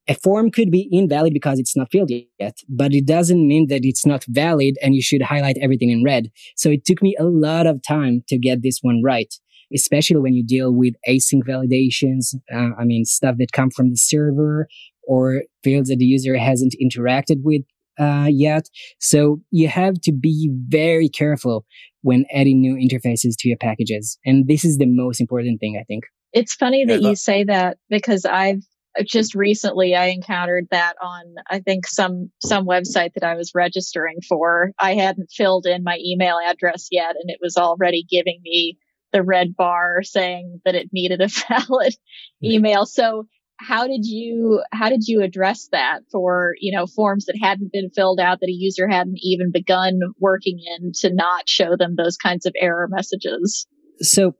A 0.08 0.14
form 0.14 0.52
could 0.52 0.70
be 0.70 0.88
invalid 0.92 1.34
because 1.34 1.58
it's 1.58 1.76
not 1.76 1.90
filled 1.92 2.12
yet, 2.12 2.58
but 2.70 2.94
it 2.94 3.06
doesn't 3.06 3.48
mean 3.48 3.68
that 3.70 3.84
it's 3.84 4.06
not 4.06 4.24
valid 4.26 4.78
and 4.82 4.94
you 4.94 5.02
should 5.02 5.24
highlight 5.24 5.58
everything 5.62 5.90
in 5.90 6.04
red. 6.04 6.30
So 6.56 6.70
it 6.70 6.86
took 6.86 7.02
me 7.02 7.16
a 7.18 7.24
lot 7.24 7.66
of 7.66 7.82
time 7.82 8.24
to 8.28 8.38
get 8.38 8.62
this 8.62 8.80
one 8.82 9.02
right, 9.04 9.34
especially 9.74 10.20
when 10.20 10.36
you 10.36 10.46
deal 10.46 10.72
with 10.72 10.94
async 11.10 11.42
validations. 11.44 12.36
Uh, 12.54 12.76
I 12.80 12.84
mean, 12.84 13.06
stuff 13.06 13.38
that 13.40 13.52
come 13.52 13.72
from 13.72 13.90
the 13.90 13.98
server 13.98 14.68
or 15.08 15.44
fields 15.64 15.90
that 15.90 15.98
the 15.98 16.06
user 16.06 16.38
hasn't 16.38 16.76
interacted 16.80 17.42
with 17.44 17.64
uh, 18.00 18.28
yet. 18.30 18.70
So 19.00 19.42
you 19.52 19.68
have 19.68 20.00
to 20.02 20.12
be 20.12 20.52
very 20.68 21.10
careful 21.10 21.66
when 22.02 22.26
adding 22.32 22.62
new 22.62 22.76
interfaces 22.76 23.34
to 23.40 23.48
your 23.48 23.58
packages. 23.58 24.18
And 24.26 24.48
this 24.48 24.64
is 24.64 24.78
the 24.78 24.86
most 24.86 25.20
important 25.20 25.60
thing, 25.60 25.78
I 25.80 25.84
think. 25.84 26.06
It's 26.34 26.54
funny 26.54 26.86
that 26.86 27.02
you 27.02 27.16
say 27.16 27.46
that 27.46 27.78
because 27.90 28.26
I've 28.26 28.62
just 29.04 29.36
recently 29.36 29.96
I 29.96 30.08
encountered 30.08 30.68
that 30.72 30.96
on 31.02 31.36
I 31.50 31.60
think 31.60 31.88
some 31.88 32.32
some 32.42 32.66
website 32.66 33.14
that 33.14 33.24
I 33.24 33.36
was 33.36 33.52
registering 33.56 34.18
for. 34.28 34.72
I 34.80 34.96
hadn't 34.96 35.32
filled 35.32 35.66
in 35.66 35.84
my 35.84 35.98
email 36.00 36.38
address 36.46 36.88
yet 36.92 37.16
and 37.20 37.30
it 37.30 37.40
was 37.42 37.58
already 37.58 38.06
giving 38.10 38.40
me 38.44 38.78
the 39.12 39.24
red 39.24 39.56
bar 39.56 40.04
saying 40.04 40.62
that 40.66 40.76
it 40.76 40.90
needed 40.92 41.22
a 41.22 41.28
valid 41.50 41.96
email. 42.44 42.86
So 42.86 43.28
how 43.58 43.88
did 43.88 44.06
you 44.06 44.62
how 44.72 44.90
did 44.90 45.08
you 45.08 45.22
address 45.22 45.70
that 45.72 46.02
for 46.12 46.56
you 46.60 46.76
know 46.76 46.86
forms 46.86 47.26
that 47.26 47.38
hadn't 47.42 47.72
been 47.72 47.90
filled 47.90 48.20
out 48.20 48.40
that 48.42 48.50
a 48.50 48.54
user 48.54 48.88
hadn't 48.88 49.20
even 49.22 49.52
begun 49.52 50.00
working 50.20 50.60
in 50.78 50.92
to 50.94 51.14
not 51.14 51.48
show 51.48 51.76
them 51.78 51.96
those 51.96 52.18
kinds 52.18 52.46
of 52.46 52.54
error 52.60 52.88
messages? 52.90 53.68
So 54.02 54.36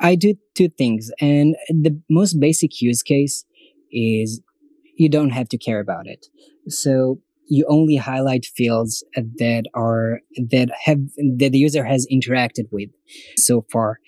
i 0.00 0.14
do 0.14 0.34
two 0.54 0.68
things 0.68 1.10
and 1.20 1.54
the 1.68 2.00
most 2.08 2.40
basic 2.40 2.80
use 2.80 3.02
case 3.02 3.44
is 3.92 4.40
you 5.00 5.08
don't 5.08 5.30
have 5.30 5.48
to 5.48 5.56
care 5.56 5.80
about 5.80 6.06
it. 6.06 6.26
So 6.68 7.20
you 7.46 7.64
only 7.68 7.96
highlight 7.96 8.44
fields 8.44 9.02
that 9.14 9.64
are 9.74 10.20
that 10.36 10.68
have 10.84 10.98
that 11.38 11.52
the 11.52 11.58
user 11.58 11.84
has 11.84 12.06
interacted 12.12 12.66
with 12.70 12.90
so 13.38 13.64
far. 13.72 13.98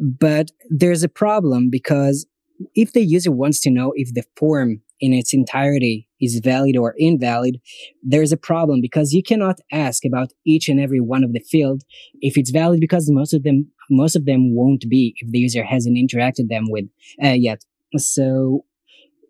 But 0.00 0.50
there's 0.70 1.02
a 1.02 1.10
problem 1.10 1.68
because 1.70 2.26
if 2.74 2.92
the 2.92 3.02
user 3.02 3.30
wants 3.30 3.60
to 3.60 3.70
know 3.70 3.92
if 3.96 4.14
the 4.14 4.24
form 4.36 4.82
in 5.00 5.12
its 5.14 5.32
entirety 5.32 6.06
is 6.20 6.40
valid 6.44 6.76
or 6.76 6.94
invalid, 6.98 7.58
there's 8.02 8.32
a 8.32 8.36
problem 8.36 8.80
because 8.80 9.12
you 9.12 9.22
cannot 9.22 9.58
ask 9.72 10.04
about 10.04 10.32
each 10.46 10.68
and 10.68 10.78
every 10.78 11.00
one 11.00 11.24
of 11.24 11.32
the 11.32 11.40
field 11.40 11.82
if 12.20 12.36
it's 12.36 12.50
valid 12.50 12.80
because 12.80 13.10
most 13.10 13.32
of 13.32 13.42
them 13.42 13.70
most 13.90 14.14
of 14.14 14.24
them 14.24 14.54
won't 14.54 14.88
be 14.88 15.14
if 15.18 15.30
the 15.30 15.38
user 15.38 15.64
hasn't 15.64 15.96
interacted 15.96 16.48
them 16.48 16.66
with 16.68 16.84
uh, 17.24 17.28
yet. 17.28 17.64
So 17.96 18.64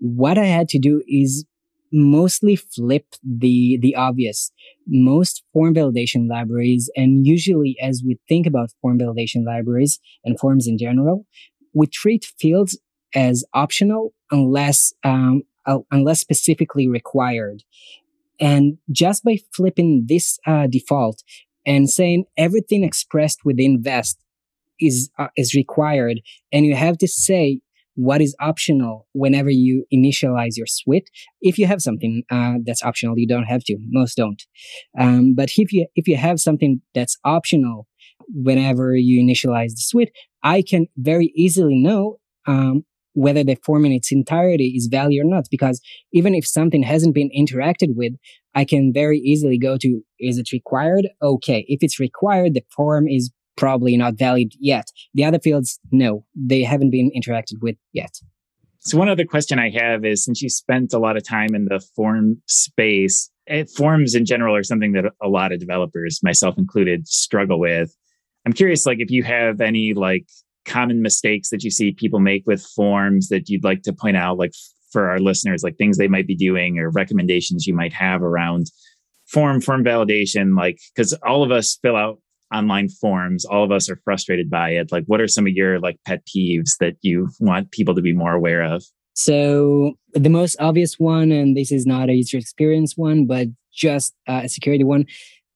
what 0.00 0.36
I 0.36 0.46
had 0.46 0.68
to 0.70 0.78
do 0.78 1.02
is 1.08 1.46
mostly 1.92 2.56
flip 2.56 3.06
the 3.22 3.78
the 3.80 3.94
obvious. 3.94 4.52
Most 4.86 5.44
form 5.52 5.74
validation 5.74 6.28
libraries, 6.28 6.90
and 6.96 7.26
usually 7.26 7.76
as 7.82 8.02
we 8.04 8.18
think 8.28 8.46
about 8.46 8.72
form 8.82 8.98
validation 8.98 9.44
libraries 9.44 10.00
and 10.24 10.38
forms 10.38 10.66
in 10.66 10.78
general, 10.78 11.26
we 11.72 11.86
treat 11.86 12.32
fields 12.38 12.78
as 13.14 13.44
optional 13.54 14.12
unless 14.30 14.92
um, 15.04 15.42
uh, 15.66 15.78
unless 15.90 16.20
specifically 16.20 16.88
required. 16.88 17.62
And 18.40 18.78
just 18.90 19.22
by 19.24 19.38
flipping 19.54 20.06
this 20.08 20.38
uh, 20.46 20.66
default 20.66 21.22
and 21.66 21.90
saying 21.90 22.24
everything 22.36 22.84
expressed 22.84 23.40
within 23.44 23.82
Vest 23.82 24.18
is 24.80 25.10
uh, 25.18 25.28
is 25.36 25.54
required, 25.54 26.20
and 26.52 26.64
you 26.64 26.74
have 26.74 26.98
to 26.98 27.08
say 27.08 27.60
what 27.94 28.22
is 28.22 28.34
optional 28.40 29.06
whenever 29.12 29.50
you 29.50 29.84
initialize 29.92 30.56
your 30.56 30.66
suite. 30.66 31.10
If 31.42 31.58
you 31.58 31.66
have 31.66 31.82
something 31.82 32.22
uh, 32.30 32.54
that's 32.64 32.82
optional, 32.82 33.18
you 33.18 33.26
don't 33.26 33.44
have 33.44 33.62
to. 33.64 33.76
Most 33.90 34.16
don't. 34.16 34.42
Um, 34.98 35.34
but 35.34 35.50
if 35.56 35.72
you 35.72 35.86
if 35.94 36.08
you 36.08 36.16
have 36.16 36.40
something 36.40 36.80
that's 36.94 37.18
optional 37.24 37.86
whenever 38.32 38.96
you 38.96 39.22
initialize 39.22 39.70
the 39.72 39.82
suite, 39.82 40.12
I 40.42 40.62
can 40.62 40.86
very 40.96 41.32
easily 41.36 41.76
know 41.76 42.20
um, 42.46 42.84
whether 43.14 43.44
the 43.44 43.56
form 43.64 43.84
in 43.84 43.92
its 43.92 44.12
entirety 44.12 44.74
is 44.76 44.88
valid 44.90 45.18
or 45.18 45.24
not. 45.24 45.46
Because 45.50 45.80
even 46.12 46.34
if 46.34 46.46
something 46.46 46.82
hasn't 46.82 47.14
been 47.14 47.30
interacted 47.36 47.94
with, 47.94 48.12
I 48.54 48.64
can 48.64 48.92
very 48.92 49.18
easily 49.18 49.58
go 49.58 49.76
to, 49.78 50.02
is 50.18 50.38
it 50.38 50.52
required? 50.52 51.08
Okay. 51.22 51.64
If 51.68 51.82
it's 51.82 52.00
required, 52.00 52.54
the 52.54 52.64
form 52.74 53.08
is 53.08 53.30
probably 53.56 53.96
not 53.96 54.14
valid 54.18 54.52
yet. 54.58 54.86
The 55.14 55.24
other 55.24 55.38
fields, 55.38 55.78
no, 55.92 56.24
they 56.34 56.62
haven't 56.62 56.90
been 56.90 57.10
interacted 57.16 57.60
with 57.60 57.76
yet. 57.92 58.16
So 58.82 58.96
one 58.96 59.10
other 59.10 59.26
question 59.26 59.58
I 59.58 59.68
have 59.70 60.06
is 60.06 60.24
since 60.24 60.40
you 60.40 60.48
spent 60.48 60.94
a 60.94 60.98
lot 60.98 61.18
of 61.18 61.22
time 61.22 61.54
in 61.54 61.66
the 61.66 61.80
form 61.94 62.40
space, 62.46 63.30
eh, 63.46 63.64
forms 63.76 64.14
in 64.14 64.24
general 64.24 64.56
are 64.56 64.62
something 64.62 64.92
that 64.92 65.04
a 65.22 65.28
lot 65.28 65.52
of 65.52 65.60
developers, 65.60 66.20
myself 66.22 66.56
included, 66.56 67.06
struggle 67.06 67.60
with. 67.60 67.94
I'm 68.46 68.54
curious, 68.54 68.86
like 68.86 68.98
if 68.98 69.10
you 69.10 69.22
have 69.22 69.60
any 69.60 69.92
like 69.94 70.24
common 70.70 71.02
mistakes 71.02 71.50
that 71.50 71.64
you 71.64 71.70
see 71.70 71.92
people 71.92 72.20
make 72.20 72.46
with 72.46 72.62
forms 72.76 73.28
that 73.28 73.48
you'd 73.48 73.64
like 73.64 73.82
to 73.82 73.92
point 73.92 74.16
out, 74.16 74.38
like 74.38 74.52
for 74.92 75.10
our 75.10 75.18
listeners, 75.18 75.62
like 75.62 75.76
things 75.76 75.98
they 75.98 76.08
might 76.08 76.26
be 76.26 76.36
doing 76.36 76.78
or 76.78 76.90
recommendations 76.90 77.66
you 77.66 77.74
might 77.74 77.92
have 77.92 78.22
around 78.22 78.66
form, 79.26 79.60
form 79.60 79.84
validation? 79.84 80.56
Like, 80.56 80.78
because 80.94 81.12
all 81.26 81.42
of 81.42 81.50
us 81.50 81.78
fill 81.82 81.96
out 81.96 82.18
online 82.52 82.88
forms, 82.88 83.44
all 83.44 83.64
of 83.64 83.70
us 83.70 83.88
are 83.90 84.00
frustrated 84.04 84.50
by 84.50 84.70
it. 84.70 84.92
Like, 84.92 85.04
what 85.06 85.20
are 85.20 85.28
some 85.28 85.46
of 85.46 85.52
your 85.52 85.78
like 85.80 85.98
pet 86.06 86.22
peeves 86.26 86.76
that 86.80 86.96
you 87.02 87.28
want 87.40 87.70
people 87.70 87.94
to 87.94 88.02
be 88.02 88.12
more 88.12 88.32
aware 88.32 88.62
of? 88.62 88.84
So 89.14 89.94
the 90.12 90.30
most 90.30 90.56
obvious 90.60 90.98
one, 90.98 91.30
and 91.30 91.56
this 91.56 91.72
is 91.72 91.84
not 91.84 92.08
a 92.08 92.14
user 92.14 92.38
experience 92.38 92.96
one, 92.96 93.26
but 93.26 93.48
just 93.72 94.14
uh, 94.28 94.42
a 94.44 94.48
security 94.48 94.84
one, 94.84 95.06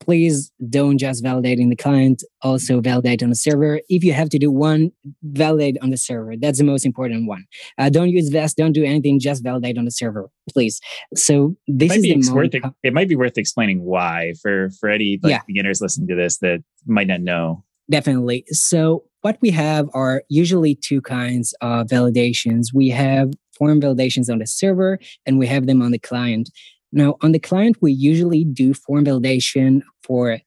please 0.00 0.52
don't 0.68 0.98
just 0.98 1.22
validate 1.22 1.58
in 1.58 1.70
the 1.70 1.76
client, 1.76 2.22
also 2.42 2.80
validate 2.80 3.22
on 3.22 3.30
the 3.30 3.34
server. 3.34 3.80
If 3.88 4.04
you 4.04 4.12
have 4.12 4.28
to 4.30 4.38
do 4.38 4.50
one, 4.50 4.90
validate 5.22 5.76
on 5.82 5.90
the 5.90 5.96
server. 5.96 6.34
That's 6.36 6.58
the 6.58 6.64
most 6.64 6.84
important 6.84 7.26
one. 7.26 7.44
Uh, 7.78 7.88
don't 7.88 8.10
use 8.10 8.28
Vest, 8.28 8.56
don't 8.56 8.72
do 8.72 8.84
anything, 8.84 9.18
just 9.18 9.42
validate 9.42 9.78
on 9.78 9.84
the 9.84 9.90
server, 9.90 10.28
please. 10.50 10.80
So 11.14 11.56
this 11.66 11.94
is 11.94 12.02
the 12.02 12.34
worth 12.34 12.54
it, 12.54 12.62
it 12.82 12.92
might 12.92 13.08
be 13.08 13.16
worth 13.16 13.38
explaining 13.38 13.82
why 13.82 14.34
for 14.42 14.70
for 14.80 14.88
any 14.88 15.18
like, 15.22 15.30
yeah. 15.30 15.40
beginners 15.46 15.80
listening 15.80 16.08
to 16.08 16.14
this 16.14 16.38
that 16.38 16.62
might 16.86 17.06
not 17.06 17.20
know. 17.20 17.64
Definitely. 17.90 18.44
So 18.48 19.04
what 19.20 19.38
we 19.40 19.50
have 19.50 19.88
are 19.94 20.22
usually 20.28 20.74
two 20.74 21.00
kinds 21.00 21.54
of 21.60 21.86
validations. 21.86 22.68
We 22.74 22.88
have 22.90 23.32
form 23.56 23.80
validations 23.80 24.30
on 24.30 24.38
the 24.38 24.46
server 24.46 24.98
and 25.26 25.38
we 25.38 25.46
have 25.46 25.66
them 25.66 25.80
on 25.80 25.92
the 25.92 25.98
client. 25.98 26.50
Now, 26.94 27.16
on 27.22 27.32
the 27.32 27.40
client, 27.40 27.76
we 27.80 27.92
usually 27.92 28.44
do 28.44 28.72
form 28.72 29.04
validation 29.04 29.82
for 30.04 30.38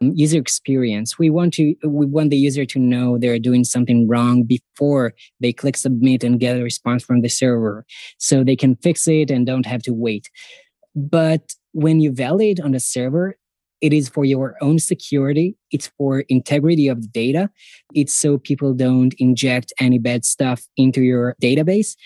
um, 0.00 0.12
user 0.14 0.38
experience. 0.38 1.18
We 1.18 1.28
want 1.28 1.52
to 1.54 1.74
we 1.84 2.06
want 2.06 2.30
the 2.30 2.38
user 2.38 2.64
to 2.64 2.78
know 2.78 3.18
they're 3.18 3.38
doing 3.38 3.64
something 3.64 4.08
wrong 4.08 4.44
before 4.44 5.12
they 5.40 5.52
click 5.52 5.76
submit 5.76 6.24
and 6.24 6.40
get 6.40 6.58
a 6.58 6.62
response 6.62 7.04
from 7.04 7.20
the 7.20 7.28
server, 7.28 7.84
so 8.16 8.42
they 8.42 8.56
can 8.56 8.76
fix 8.76 9.06
it 9.06 9.30
and 9.30 9.46
don't 9.46 9.66
have 9.66 9.82
to 9.82 9.92
wait. 9.92 10.30
But 10.96 11.54
when 11.72 12.00
you 12.00 12.12
validate 12.12 12.60
on 12.60 12.72
the 12.72 12.80
server, 12.80 13.36
it 13.80 13.92
is 13.92 14.08
for 14.08 14.24
your 14.24 14.56
own 14.60 14.78
security. 14.78 15.56
It's 15.70 15.90
for 15.98 16.20
integrity 16.28 16.88
of 16.88 17.02
the 17.02 17.08
data. 17.08 17.50
It's 17.94 18.14
so 18.14 18.38
people 18.38 18.74
don't 18.74 19.14
inject 19.18 19.72
any 19.80 19.98
bad 19.98 20.24
stuff 20.24 20.66
into 20.76 21.02
your 21.02 21.34
database. 21.42 21.96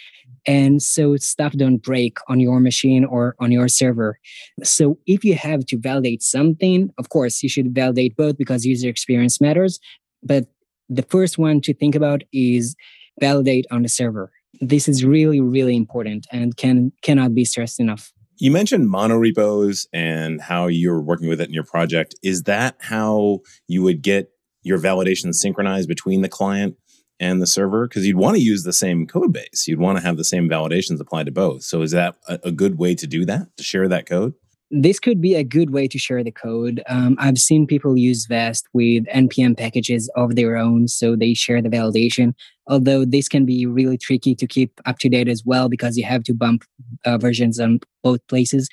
And 0.47 0.83
so 0.83 1.17
stuff 1.17 1.53
don't 1.55 1.79
break 1.79 2.19
on 2.29 2.39
your 2.39 2.61
machine 2.61 3.05
or 3.05 3.35
on 3.41 3.51
your 3.51 3.69
server. 3.69 4.19
So 4.63 4.99
if 5.07 5.25
you 5.25 5.35
have 5.35 5.65
to 5.67 5.79
validate 5.79 6.23
something 6.23 6.91
of 6.99 7.09
course 7.09 7.43
you 7.43 7.49
should 7.49 7.75
validate 7.75 8.17
both 8.17 8.37
because 8.37 8.67
user 8.67 8.89
experience 8.89 9.41
matters. 9.41 9.81
But 10.23 10.47
the 10.89 11.03
first 11.03 11.39
one 11.39 11.61
to 11.63 11.75
think 11.75 11.95
about 11.95 12.23
is 12.33 12.77
validate 13.21 13.67
on 13.71 13.83
the 13.83 13.89
server. 13.89 14.31
This 14.61 14.87
is 14.87 15.05
really 15.05 15.41
really 15.41 15.77
important 15.77 16.27
and 16.31 16.57
can 16.57 16.93
cannot 17.03 17.35
be 17.35 17.45
stressed 17.45 17.81
enough 17.81 18.13
you 18.37 18.51
mentioned 18.51 18.89
monorepos 18.89 19.87
and 19.93 20.41
how 20.41 20.67
you're 20.67 21.01
working 21.01 21.29
with 21.29 21.41
it 21.41 21.49
in 21.49 21.55
your 21.55 21.65
project 21.65 22.15
is 22.23 22.45
that 22.45 22.77
how 22.81 23.41
you 23.69 23.83
would 23.83 24.03
get 24.03 24.31
your 24.63 24.79
validation 24.79 25.35
synchronized 25.35 25.89
between 25.89 26.23
the 26.23 26.29
client 26.29 26.77
and 27.21 27.41
the 27.41 27.47
server 27.47 27.87
because 27.87 28.07
you'd 28.07 28.17
want 28.17 28.37
to 28.37 28.43
use 28.43 28.65
the 28.65 28.73
same 28.73 29.07
code 29.07 29.33
base. 29.33 29.67
You'd 29.69 29.79
want 29.79 29.99
to 29.99 30.05
have 30.05 30.17
the 30.17 30.25
same 30.25 30.49
validations 30.49 31.01
applied 31.01 31.27
to 31.27 31.33
both. 31.33 31.63
So 31.63 31.83
is 31.83 31.93
that 31.93 32.17
a, 32.29 32.41
a 32.45 32.53
good 32.53 32.79
way 32.79 32.95
to 32.97 33.07
do 33.07 33.25
that, 33.27 33.57
to 33.57 33.63
share 33.63 33.89
that 33.89 34.07
code? 34.07 34.35
This 34.77 34.99
could 34.99 35.21
be 35.21 35.37
a 35.37 35.45
good 35.45 35.71
way 35.71 35.87
to 35.87 36.01
share 36.01 36.25
the 36.25 36.33
code. 36.33 36.83
Um, 36.89 37.17
I've 37.21 37.39
seen 37.39 37.65
people 37.65 37.97
use 37.97 38.27
Vest 38.27 38.67
with 38.73 39.05
NPM 39.05 39.57
packages 39.57 40.11
of 40.17 40.35
their 40.35 40.57
own, 40.57 40.89
so 40.89 41.15
they 41.15 41.33
share 41.33 41.63
the 41.63 41.69
validation. 41.69 42.35
Although 42.67 43.05
this 43.05 43.29
can 43.29 43.45
be 43.45 43.67
really 43.67 43.97
tricky 43.97 44.35
to 44.35 44.49
keep 44.49 44.81
up 44.85 44.99
to 44.99 45.09
date 45.09 45.29
as 45.29 45.45
well 45.45 45.69
because 45.69 45.97
you 45.97 46.03
have 46.05 46.25
to 46.25 46.35
bump 46.35 46.65
uh, 47.05 47.19
versions 47.19 47.61
on 47.61 47.79
both 48.03 48.27
places 48.27 48.69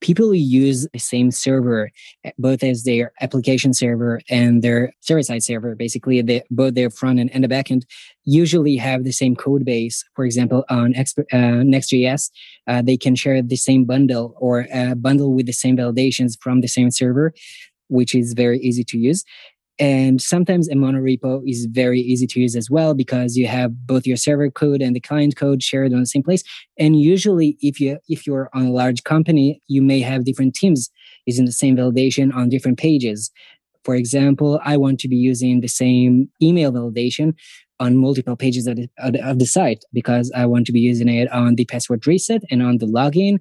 people 0.00 0.34
use 0.34 0.86
the 0.92 0.98
same 0.98 1.30
server, 1.30 1.90
eh, 2.24 2.30
both 2.38 2.62
as 2.62 2.84
their 2.84 3.12
application 3.20 3.72
server 3.72 4.20
and 4.28 4.62
their 4.62 4.92
server 5.00 5.22
side 5.22 5.42
server. 5.42 5.74
Basically, 5.74 6.22
both 6.50 6.74
their 6.74 6.90
front 6.90 7.18
end 7.18 7.30
and 7.32 7.44
the 7.44 7.48
backend 7.48 7.82
usually 8.24 8.76
have 8.76 9.04
the 9.04 9.12
same 9.12 9.36
code 9.36 9.64
base. 9.64 10.04
For 10.14 10.24
example, 10.24 10.64
on 10.68 10.94
uh, 10.96 11.62
Next.js, 11.62 12.30
uh, 12.66 12.82
they 12.82 12.96
can 12.96 13.14
share 13.14 13.42
the 13.42 13.56
same 13.56 13.84
bundle 13.84 14.34
or 14.38 14.66
uh, 14.74 14.94
bundle 14.94 15.32
with 15.32 15.46
the 15.46 15.52
same 15.52 15.76
validations 15.76 16.36
from 16.40 16.60
the 16.60 16.68
same 16.68 16.90
server, 16.90 17.32
which 17.88 18.14
is 18.14 18.32
very 18.32 18.58
easy 18.60 18.84
to 18.84 18.98
use. 18.98 19.24
And 19.78 20.22
sometimes 20.22 20.68
a 20.68 20.74
monorepo 20.74 21.42
is 21.46 21.66
very 21.66 22.00
easy 22.00 22.26
to 22.28 22.40
use 22.40 22.56
as 22.56 22.70
well 22.70 22.94
because 22.94 23.36
you 23.36 23.46
have 23.46 23.86
both 23.86 24.06
your 24.06 24.16
server 24.16 24.50
code 24.50 24.80
and 24.80 24.96
the 24.96 25.00
client 25.00 25.36
code 25.36 25.62
shared 25.62 25.92
on 25.92 26.00
the 26.00 26.06
same 26.06 26.22
place. 26.22 26.42
And 26.78 26.98
usually, 26.98 27.58
if 27.60 27.78
you 27.78 27.98
if 28.08 28.26
you're 28.26 28.48
on 28.54 28.66
a 28.66 28.70
large 28.70 29.04
company, 29.04 29.60
you 29.68 29.82
may 29.82 30.00
have 30.00 30.24
different 30.24 30.54
teams 30.54 30.90
using 31.26 31.44
the 31.44 31.52
same 31.52 31.76
validation 31.76 32.34
on 32.34 32.48
different 32.48 32.78
pages. 32.78 33.30
For 33.84 33.94
example, 33.94 34.60
I 34.64 34.76
want 34.78 34.98
to 35.00 35.08
be 35.08 35.16
using 35.16 35.60
the 35.60 35.68
same 35.68 36.30
email 36.42 36.72
validation 36.72 37.34
on 37.78 37.96
multiple 37.96 38.36
pages 38.36 38.66
of 38.66 38.76
the, 38.76 38.88
of 39.22 39.38
the 39.38 39.46
site 39.46 39.84
because 39.92 40.32
I 40.34 40.46
want 40.46 40.66
to 40.66 40.72
be 40.72 40.80
using 40.80 41.08
it 41.08 41.30
on 41.30 41.56
the 41.56 41.66
password 41.66 42.06
reset 42.06 42.42
and 42.50 42.62
on 42.62 42.78
the 42.78 42.86
login 42.86 43.38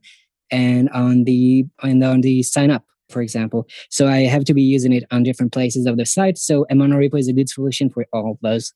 and 0.51 0.89
on 0.89 1.23
the 1.23 1.65
and 1.81 2.03
on 2.03 2.21
the 2.21 2.43
sign 2.43 2.69
up 2.69 2.83
for 3.09 3.21
example. 3.21 3.67
So 3.89 4.07
I 4.07 4.21
have 4.21 4.45
to 4.45 4.53
be 4.53 4.61
using 4.61 4.93
it 4.93 5.03
on 5.11 5.23
different 5.23 5.51
places 5.51 5.85
of 5.85 5.97
the 5.97 6.05
site. 6.05 6.37
So 6.37 6.65
a 6.69 6.73
monorepo 6.73 7.19
is 7.19 7.27
a 7.27 7.33
good 7.33 7.49
solution 7.49 7.89
for 7.89 8.05
all 8.11 8.31
of 8.31 8.37
those. 8.41 8.73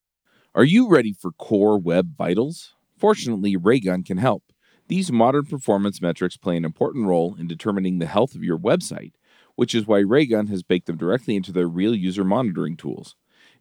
Are 0.55 0.63
you 0.63 0.89
ready 0.89 1.13
for 1.13 1.31
core 1.31 1.77
web 1.77 2.17
vitals? 2.17 2.73
Fortunately, 2.97 3.55
Raygun 3.55 4.03
can 4.03 4.17
help. 4.17 4.43
These 4.87 5.11
modern 5.11 5.45
performance 5.45 6.01
metrics 6.01 6.35
play 6.35 6.57
an 6.57 6.65
important 6.65 7.05
role 7.05 7.35
in 7.39 7.47
determining 7.47 7.99
the 7.99 8.07
health 8.07 8.33
of 8.33 8.43
your 8.43 8.57
website, 8.57 9.13
which 9.55 9.75
is 9.75 9.85
why 9.85 9.99
Raygun 9.99 10.47
has 10.47 10.63
baked 10.63 10.87
them 10.87 10.97
directly 10.97 11.35
into 11.35 11.51
their 11.51 11.67
real 11.67 11.93
user 11.93 12.23
monitoring 12.23 12.75
tools. 12.75 13.15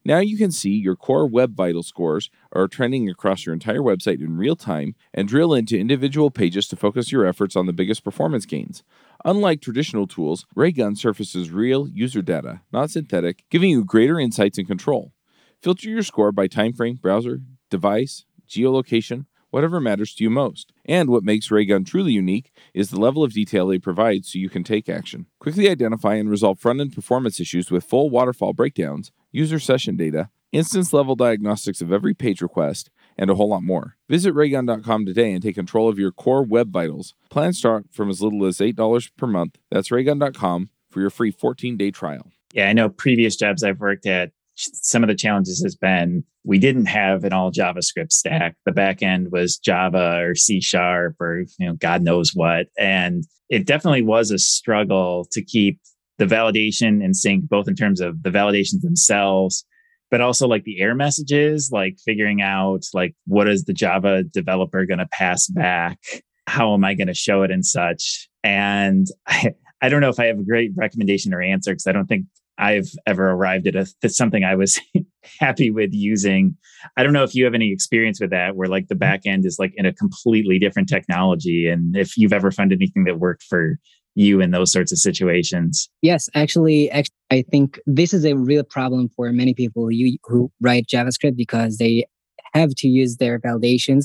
Now 0.04 0.20
you 0.20 0.38
can 0.38 0.50
see 0.50 0.70
your 0.70 0.96
core 0.96 1.26
web 1.26 1.54
vital 1.54 1.82
scores 1.82 2.30
are 2.52 2.66
trending 2.66 3.10
across 3.10 3.44
your 3.44 3.52
entire 3.52 3.80
website 3.80 4.20
in 4.20 4.38
real 4.38 4.56
time 4.56 4.94
and 5.12 5.28
drill 5.28 5.52
into 5.52 5.78
individual 5.78 6.30
pages 6.30 6.66
to 6.68 6.76
focus 6.76 7.12
your 7.12 7.26
efforts 7.26 7.56
on 7.56 7.66
the 7.66 7.72
biggest 7.72 8.04
performance 8.04 8.46
gains. 8.46 8.82
Unlike 9.24 9.60
traditional 9.60 10.06
tools, 10.06 10.46
Raygun 10.54 10.94
surfaces 10.94 11.50
real 11.50 11.88
user 11.88 12.22
data, 12.22 12.60
not 12.72 12.90
synthetic, 12.90 13.44
giving 13.50 13.70
you 13.70 13.84
greater 13.84 14.20
insights 14.20 14.58
and 14.58 14.66
control. 14.66 15.12
Filter 15.60 15.88
your 15.88 16.04
score 16.04 16.30
by 16.30 16.46
time 16.46 16.72
frame, 16.72 16.96
browser, 16.96 17.40
device, 17.68 18.24
geolocation, 18.48 19.26
whatever 19.50 19.80
matters 19.80 20.14
to 20.14 20.22
you 20.22 20.30
most. 20.30 20.72
And 20.84 21.10
what 21.10 21.24
makes 21.24 21.50
Raygun 21.50 21.84
truly 21.84 22.12
unique 22.12 22.52
is 22.74 22.90
the 22.90 23.00
level 23.00 23.24
of 23.24 23.32
detail 23.32 23.66
they 23.66 23.78
provide 23.78 24.24
so 24.24 24.38
you 24.38 24.48
can 24.48 24.62
take 24.62 24.88
action. 24.88 25.26
Quickly 25.40 25.68
identify 25.68 26.14
and 26.14 26.30
resolve 26.30 26.60
front 26.60 26.80
end 26.80 26.94
performance 26.94 27.40
issues 27.40 27.72
with 27.72 27.84
full 27.84 28.10
waterfall 28.10 28.52
breakdowns, 28.52 29.10
user 29.32 29.58
session 29.58 29.96
data, 29.96 30.30
instance 30.52 30.92
level 30.92 31.16
diagnostics 31.16 31.80
of 31.80 31.92
every 31.92 32.14
page 32.14 32.40
request, 32.40 32.88
and 33.18 33.30
a 33.30 33.34
whole 33.34 33.48
lot 33.48 33.62
more. 33.62 33.96
Visit 34.08 34.32
raygun.com 34.32 35.06
today 35.06 35.32
and 35.32 35.42
take 35.42 35.56
control 35.56 35.88
of 35.88 35.98
your 35.98 36.12
core 36.12 36.42
web 36.44 36.70
vitals. 36.70 37.14
Plans 37.30 37.58
start 37.58 37.86
from 37.90 38.08
as 38.08 38.22
little 38.22 38.44
as 38.46 38.58
$8 38.58 39.10
per 39.16 39.26
month. 39.26 39.58
That's 39.70 39.90
raygun.com 39.90 40.70
for 40.90 41.00
your 41.00 41.10
free 41.10 41.30
14 41.30 41.76
day 41.76 41.90
trial. 41.90 42.30
Yeah, 42.52 42.68
I 42.68 42.72
know 42.72 42.88
previous 42.88 43.36
jobs 43.36 43.62
I've 43.62 43.80
worked 43.80 44.06
at, 44.06 44.30
some 44.58 45.04
of 45.04 45.08
the 45.08 45.14
challenges 45.14 45.62
has 45.62 45.76
been 45.76 46.24
we 46.44 46.58
didn't 46.58 46.86
have 46.86 47.24
an 47.24 47.32
all 47.32 47.52
JavaScript 47.52 48.10
stack. 48.10 48.56
The 48.64 48.72
back 48.72 49.02
end 49.02 49.30
was 49.30 49.56
Java 49.56 50.18
or 50.20 50.34
C 50.34 50.60
sharp 50.60 51.16
or 51.20 51.44
you 51.58 51.66
know 51.66 51.74
God 51.74 52.02
knows 52.02 52.32
what, 52.34 52.66
and 52.76 53.24
it 53.48 53.66
definitely 53.66 54.02
was 54.02 54.30
a 54.30 54.38
struggle 54.38 55.28
to 55.30 55.44
keep 55.44 55.80
the 56.18 56.26
validation 56.26 57.04
in 57.04 57.14
sync, 57.14 57.48
both 57.48 57.68
in 57.68 57.76
terms 57.76 58.00
of 58.00 58.22
the 58.22 58.30
validations 58.30 58.80
themselves 58.80 59.64
but 60.10 60.20
also 60.20 60.46
like 60.46 60.64
the 60.64 60.80
error 60.80 60.94
messages, 60.94 61.70
like 61.72 61.96
figuring 62.04 62.40
out 62.42 62.84
like 62.94 63.14
what 63.26 63.48
is 63.48 63.64
the 63.64 63.72
Java 63.72 64.22
developer 64.24 64.84
going 64.86 64.98
to 64.98 65.08
pass 65.12 65.46
back? 65.48 65.98
How 66.46 66.72
am 66.74 66.84
I 66.84 66.94
going 66.94 67.08
to 67.08 67.14
show 67.14 67.42
it 67.42 67.50
and 67.50 67.64
such? 67.64 68.28
And 68.42 69.06
I, 69.26 69.54
I 69.80 69.88
don't 69.88 70.00
know 70.00 70.08
if 70.08 70.18
I 70.18 70.26
have 70.26 70.38
a 70.38 70.44
great 70.44 70.72
recommendation 70.76 71.32
or 71.32 71.42
answer 71.42 71.72
because 71.72 71.86
I 71.86 71.92
don't 71.92 72.06
think 72.06 72.26
I've 72.58 72.90
ever 73.06 73.30
arrived 73.30 73.68
at 73.68 73.76
a 73.76 74.08
something 74.08 74.42
I 74.42 74.56
was 74.56 74.80
happy 75.40 75.70
with 75.70 75.90
using. 75.92 76.56
I 76.96 77.04
don't 77.04 77.12
know 77.12 77.22
if 77.22 77.34
you 77.34 77.44
have 77.44 77.54
any 77.54 77.72
experience 77.72 78.20
with 78.20 78.30
that, 78.30 78.56
where 78.56 78.68
like 78.68 78.88
the 78.88 78.94
mm-hmm. 78.94 79.00
back 79.00 79.20
end 79.26 79.46
is 79.46 79.58
like 79.58 79.72
in 79.76 79.86
a 79.86 79.92
completely 79.92 80.58
different 80.58 80.88
technology, 80.88 81.68
and 81.68 81.96
if 81.96 82.16
you've 82.16 82.32
ever 82.32 82.50
found 82.50 82.72
anything 82.72 83.04
that 83.04 83.20
worked 83.20 83.44
for 83.44 83.78
you 84.18 84.40
in 84.40 84.50
those 84.50 84.72
sorts 84.72 84.90
of 84.90 84.98
situations. 84.98 85.88
Yes, 86.02 86.28
actually, 86.34 86.90
actually, 86.90 87.14
I 87.30 87.42
think 87.42 87.78
this 87.86 88.12
is 88.12 88.24
a 88.24 88.34
real 88.34 88.64
problem 88.64 89.08
for 89.10 89.30
many 89.32 89.54
people 89.54 89.88
who, 89.88 90.10
who 90.24 90.50
write 90.60 90.86
JavaScript 90.86 91.36
because 91.36 91.78
they 91.78 92.04
have 92.52 92.74
to 92.76 92.88
use 92.88 93.16
their 93.16 93.38
validations 93.38 94.04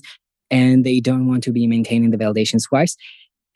and 0.51 0.85
they 0.85 0.99
don't 0.99 1.27
want 1.27 1.43
to 1.45 1.51
be 1.51 1.65
maintaining 1.65 2.11
the 2.11 2.17
validations 2.17 2.67
twice. 2.67 2.95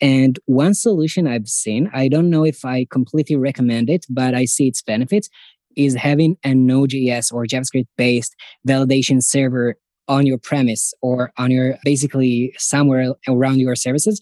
And 0.02 0.40
one 0.46 0.74
solution 0.74 1.28
I've 1.28 1.48
seen, 1.48 1.92
I 1.94 2.08
don't 2.08 2.30
know 2.30 2.44
if 2.44 2.66
I 2.66 2.88
completely 2.90 3.36
recommend 3.36 3.90
it, 3.90 4.06
but 4.10 4.34
I 4.34 4.46
see 4.46 4.68
its 4.68 4.82
benefits, 4.82 5.30
is 5.76 5.94
having 5.94 6.38
a 6.44 6.56
Node.js 6.56 7.32
or 7.32 7.46
JavaScript 7.46 7.88
based 7.98 8.36
validation 8.68 9.22
server 9.22 9.76
on 10.08 10.26
your 10.26 10.40
premise 10.40 10.94
or 11.02 11.32
on 11.38 11.52
your 11.52 11.78
basically 11.84 12.54
somewhere 12.58 13.14
around 13.28 13.60
your 13.60 13.76
services 13.76 14.20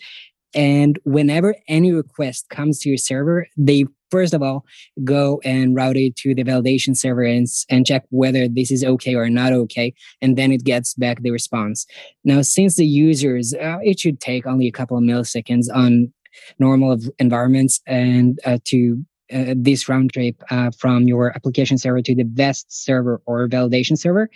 and 0.56 0.98
whenever 1.04 1.56
any 1.68 1.92
request 1.92 2.50
comes 2.50 2.80
to 2.80 2.90
your 2.90 2.98
server, 2.98 3.48
they 3.58 3.86
first 4.10 4.34
of 4.34 4.42
all 4.42 4.66
go 5.04 5.42
and 5.44 5.76
route 5.76 5.98
it 5.98 6.16
to 6.16 6.34
the 6.34 6.44
validation 6.44 6.96
server 6.96 7.24
and, 7.24 7.48
and 7.70 7.86
check 7.86 8.06
whether 8.10 8.48
this 8.48 8.72
is 8.72 8.84
okay 8.84 9.16
or 9.16 9.30
not 9.30 9.52
okay. 9.52 9.94
And 10.22 10.38
then 10.38 10.54
it 10.54 10.64
gets 10.64 10.94
back 10.94 11.22
the 11.22 11.32
response. 11.32 11.86
Now, 12.24 12.42
since 12.42 12.78
the 12.78 12.86
users, 12.86 13.54
uh, 13.54 13.80
it 13.84 14.00
should 14.00 14.22
take 14.22 14.48
only 14.48 14.68
a 14.68 14.72
couple 14.72 14.98
of 14.98 15.04
milliseconds 15.04 15.66
on 15.74 16.14
normal 16.58 16.98
environments 17.20 17.82
and 17.86 18.40
uh, 18.46 18.60
to 18.66 19.04
uh, 19.34 19.56
this 19.58 19.90
round 19.90 20.14
trip 20.14 20.42
uh, 20.52 20.70
from 20.78 21.08
your 21.08 21.36
application 21.36 21.78
server 21.78 22.02
to 22.02 22.16
the 22.16 22.26
Vest 22.26 22.68
server 22.70 23.22
or 23.26 23.48
validation 23.48 23.98
server 23.98 24.30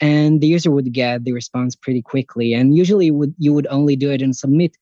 and 0.00 0.40
the 0.40 0.46
user 0.46 0.70
would 0.70 0.92
get 0.92 1.24
the 1.24 1.32
response 1.32 1.74
pretty 1.74 2.00
quickly 2.00 2.52
and 2.52 2.76
usually 2.76 3.10
would 3.10 3.34
you 3.38 3.52
would 3.52 3.66
only 3.68 3.96
do 3.96 4.10
it 4.10 4.22
and 4.22 4.36
submit 4.36 4.76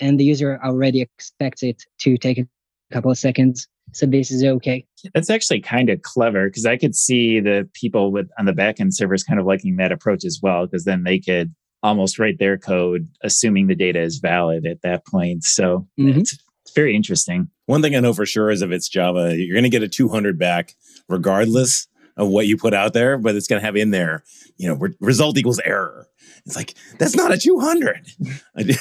and 0.00 0.18
the 0.18 0.24
user 0.24 0.60
already 0.64 1.00
expects 1.00 1.62
it 1.62 1.82
to 2.00 2.16
take 2.16 2.38
a 2.38 2.46
couple 2.92 3.10
of 3.10 3.18
seconds. 3.18 3.68
So 3.92 4.06
this 4.06 4.30
is 4.30 4.44
okay. 4.44 4.84
That's 5.14 5.30
actually 5.30 5.60
kind 5.60 5.88
of 5.88 6.02
clever 6.02 6.48
because 6.48 6.66
I 6.66 6.76
could 6.76 6.94
see 6.94 7.40
the 7.40 7.68
people 7.74 8.12
with 8.12 8.28
on 8.38 8.44
the 8.44 8.52
backend 8.52 8.94
servers 8.94 9.24
kind 9.24 9.40
of 9.40 9.46
liking 9.46 9.76
that 9.76 9.92
approach 9.92 10.24
as 10.24 10.40
well, 10.42 10.66
because 10.66 10.84
then 10.84 11.04
they 11.04 11.18
could 11.18 11.54
almost 11.82 12.18
write 12.18 12.38
their 12.38 12.58
code 12.58 13.08
assuming 13.22 13.66
the 13.66 13.74
data 13.74 14.00
is 14.00 14.18
valid 14.18 14.66
at 14.66 14.82
that 14.82 15.06
point. 15.06 15.44
So 15.44 15.86
mm-hmm. 15.98 16.20
it's, 16.20 16.36
it's 16.64 16.74
very 16.74 16.94
interesting. 16.94 17.48
One 17.66 17.82
thing 17.82 17.94
I 17.94 18.00
know 18.00 18.12
for 18.12 18.26
sure 18.26 18.50
is 18.50 18.62
if 18.62 18.70
it's 18.70 18.88
Java, 18.88 19.36
you're 19.36 19.54
going 19.54 19.64
to 19.64 19.70
get 19.70 19.82
a 19.82 19.88
200 19.88 20.38
back 20.38 20.74
regardless 21.08 21.86
of 22.18 22.28
what 22.28 22.46
you 22.46 22.56
put 22.56 22.74
out 22.74 22.92
there, 22.92 23.16
but 23.16 23.34
it's 23.36 23.46
going 23.46 23.60
to 23.60 23.64
have 23.64 23.76
in 23.76 23.90
there, 23.90 24.24
you 24.56 24.68
know, 24.68 24.74
re- 24.74 24.94
result 25.00 25.38
equals 25.38 25.60
error. 25.64 26.08
It's 26.44 26.56
like, 26.56 26.74
that's 26.98 27.14
not 27.14 27.32
a 27.32 27.38
200. 27.38 28.06
I, 28.56 28.76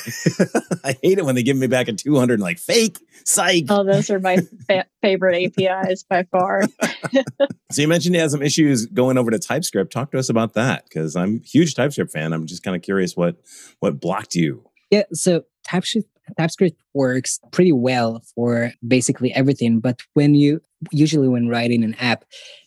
I 0.83 0.95
hate 1.01 1.19
it 1.19 1.25
when 1.25 1.35
they 1.35 1.43
give 1.43 1.55
me 1.55 1.67
back 1.67 1.87
a 1.87 1.93
200 1.93 2.39
like 2.39 2.57
fake 2.59 2.97
psych. 3.25 3.65
Oh, 3.69 3.83
those 3.83 4.09
are 4.09 4.19
my 4.19 4.37
fa- 4.67 4.85
favorite 5.01 5.53
APIs 5.59 6.03
by 6.03 6.23
far. 6.23 6.63
so 7.71 7.81
you 7.81 7.87
mentioned 7.87 8.15
you 8.15 8.21
had 8.21 8.31
some 8.31 8.41
issues 8.41 8.85
going 8.87 9.17
over 9.17 9.31
to 9.31 9.39
TypeScript. 9.39 9.91
Talk 9.91 10.11
to 10.11 10.19
us 10.19 10.29
about 10.29 10.53
that 10.53 10.85
because 10.85 11.15
I'm 11.15 11.41
a 11.43 11.47
huge 11.47 11.75
TypeScript 11.75 12.11
fan. 12.11 12.33
I'm 12.33 12.47
just 12.47 12.63
kind 12.63 12.75
of 12.75 12.81
curious 12.81 13.15
what 13.15 13.37
what 13.79 13.99
blocked 13.99 14.35
you. 14.35 14.63
Yeah, 14.89 15.03
so 15.13 15.43
TypeScript 15.63 16.09
TypeScript 16.37 16.81
works 16.93 17.39
pretty 17.51 17.71
well 17.71 18.21
for 18.35 18.71
basically 18.87 19.33
everything, 19.33 19.79
but 19.79 20.01
when 20.13 20.35
you 20.35 20.61
usually 20.91 21.27
when 21.27 21.47
writing 21.47 21.83
an 21.83 21.95
app, 21.95 22.25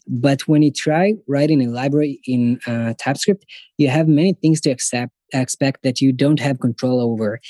but 0.09 0.49
when 0.49 0.63
you 0.63 0.73
try 0.73 1.15
writing 1.29 1.63
a 1.63 1.71
library 1.71 2.21
in 2.27 2.59
uh, 2.67 2.95
TypeScript, 2.99 3.45
you 3.79 3.89
have 3.89 4.09
many 4.09 4.35
things 4.35 4.61
to 4.63 4.71
accept 4.71 5.13
expect 5.33 5.83
that 5.83 6.01
you 6.01 6.13
don't 6.13 6.41
have 6.41 6.61
control 6.61 7.01
over. 7.01 7.41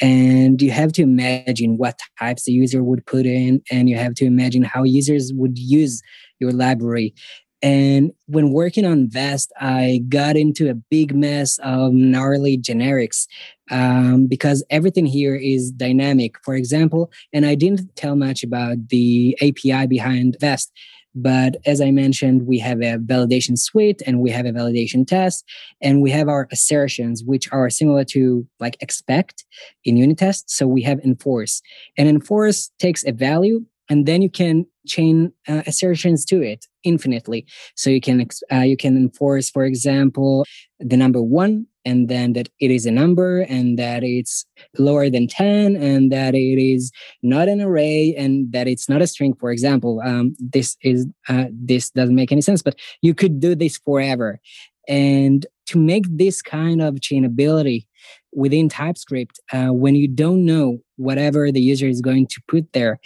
And 0.00 0.62
you 0.62 0.70
have 0.70 0.92
to 0.92 1.02
imagine 1.02 1.76
what 1.76 1.98
types 2.20 2.44
the 2.44 2.52
user 2.52 2.84
would 2.84 3.04
put 3.06 3.26
in, 3.26 3.60
and 3.70 3.88
you 3.88 3.96
have 3.96 4.14
to 4.14 4.24
imagine 4.24 4.62
how 4.62 4.84
users 4.84 5.32
would 5.34 5.58
use 5.58 6.00
your 6.38 6.52
library. 6.52 7.14
And 7.62 8.12
when 8.26 8.52
working 8.52 8.84
on 8.84 9.08
Vest, 9.08 9.52
I 9.60 10.02
got 10.08 10.36
into 10.36 10.70
a 10.70 10.74
big 10.74 11.14
mess 11.14 11.58
of 11.58 11.92
gnarly 11.92 12.56
generics 12.56 13.26
um, 13.70 14.26
because 14.26 14.64
everything 14.70 15.06
here 15.06 15.34
is 15.34 15.72
dynamic. 15.72 16.36
For 16.44 16.54
example, 16.54 17.10
and 17.32 17.44
I 17.44 17.54
didn't 17.56 17.94
tell 17.96 18.14
much 18.14 18.44
about 18.44 18.88
the 18.88 19.36
API 19.40 19.86
behind 19.86 20.36
Vest. 20.40 20.72
But 21.14 21.56
as 21.66 21.80
I 21.80 21.90
mentioned, 21.90 22.46
we 22.46 22.58
have 22.60 22.80
a 22.80 22.98
validation 22.98 23.58
suite 23.58 24.02
and 24.06 24.20
we 24.20 24.30
have 24.30 24.46
a 24.46 24.52
validation 24.52 25.06
test 25.06 25.44
and 25.80 26.00
we 26.00 26.10
have 26.12 26.28
our 26.28 26.46
assertions, 26.52 27.24
which 27.24 27.50
are 27.50 27.68
similar 27.70 28.04
to 28.04 28.46
like 28.60 28.76
expect 28.80 29.44
in 29.84 29.96
unit 29.96 30.18
tests. 30.18 30.56
So 30.56 30.68
we 30.68 30.82
have 30.82 31.00
enforce 31.00 31.60
and 31.96 32.08
enforce 32.08 32.70
takes 32.78 33.04
a 33.04 33.10
value 33.10 33.64
and 33.88 34.06
then 34.06 34.22
you 34.22 34.30
can 34.30 34.66
chain 34.86 35.32
uh, 35.46 35.62
assertions 35.66 36.24
to 36.24 36.42
it 36.42 36.66
infinitely. 36.84 37.46
So 37.74 37.90
you 37.90 38.00
can 38.00 38.26
uh, 38.52 38.56
you 38.60 38.76
can 38.76 38.96
enforce, 38.96 39.50
for 39.50 39.64
example, 39.64 40.44
the 40.80 40.96
number 40.96 41.22
one, 41.22 41.66
and 41.84 42.08
then 42.08 42.32
that 42.34 42.48
it 42.60 42.70
is 42.70 42.86
a 42.86 42.90
number, 42.90 43.40
and 43.42 43.78
that 43.78 44.02
it's 44.04 44.46
lower 44.78 45.10
than 45.10 45.26
ten, 45.26 45.76
and 45.76 46.10
that 46.12 46.34
it 46.34 46.58
is 46.60 46.90
not 47.22 47.48
an 47.48 47.60
array, 47.60 48.14
and 48.16 48.52
that 48.52 48.68
it's 48.68 48.88
not 48.88 49.02
a 49.02 49.06
string. 49.06 49.34
For 49.34 49.50
example, 49.50 50.00
um, 50.04 50.34
this 50.38 50.76
is 50.82 51.06
uh, 51.28 51.46
this 51.52 51.90
doesn't 51.90 52.14
make 52.14 52.32
any 52.32 52.42
sense, 52.42 52.62
but 52.62 52.78
you 53.02 53.14
could 53.14 53.40
do 53.40 53.54
this 53.54 53.78
forever, 53.78 54.40
and 54.88 55.46
to 55.66 55.78
make 55.78 56.06
this 56.08 56.40
kind 56.40 56.80
of 56.80 56.94
chainability 56.94 57.86
within 58.32 58.68
TypeScript, 58.68 59.40
uh, 59.52 59.68
when 59.68 59.94
you 59.94 60.08
don't 60.08 60.44
know 60.44 60.78
whatever 60.96 61.50
the 61.52 61.60
user 61.60 61.86
is 61.86 62.00
going 62.00 62.26
to 62.26 62.40
put 62.48 62.72
there, 62.72 62.98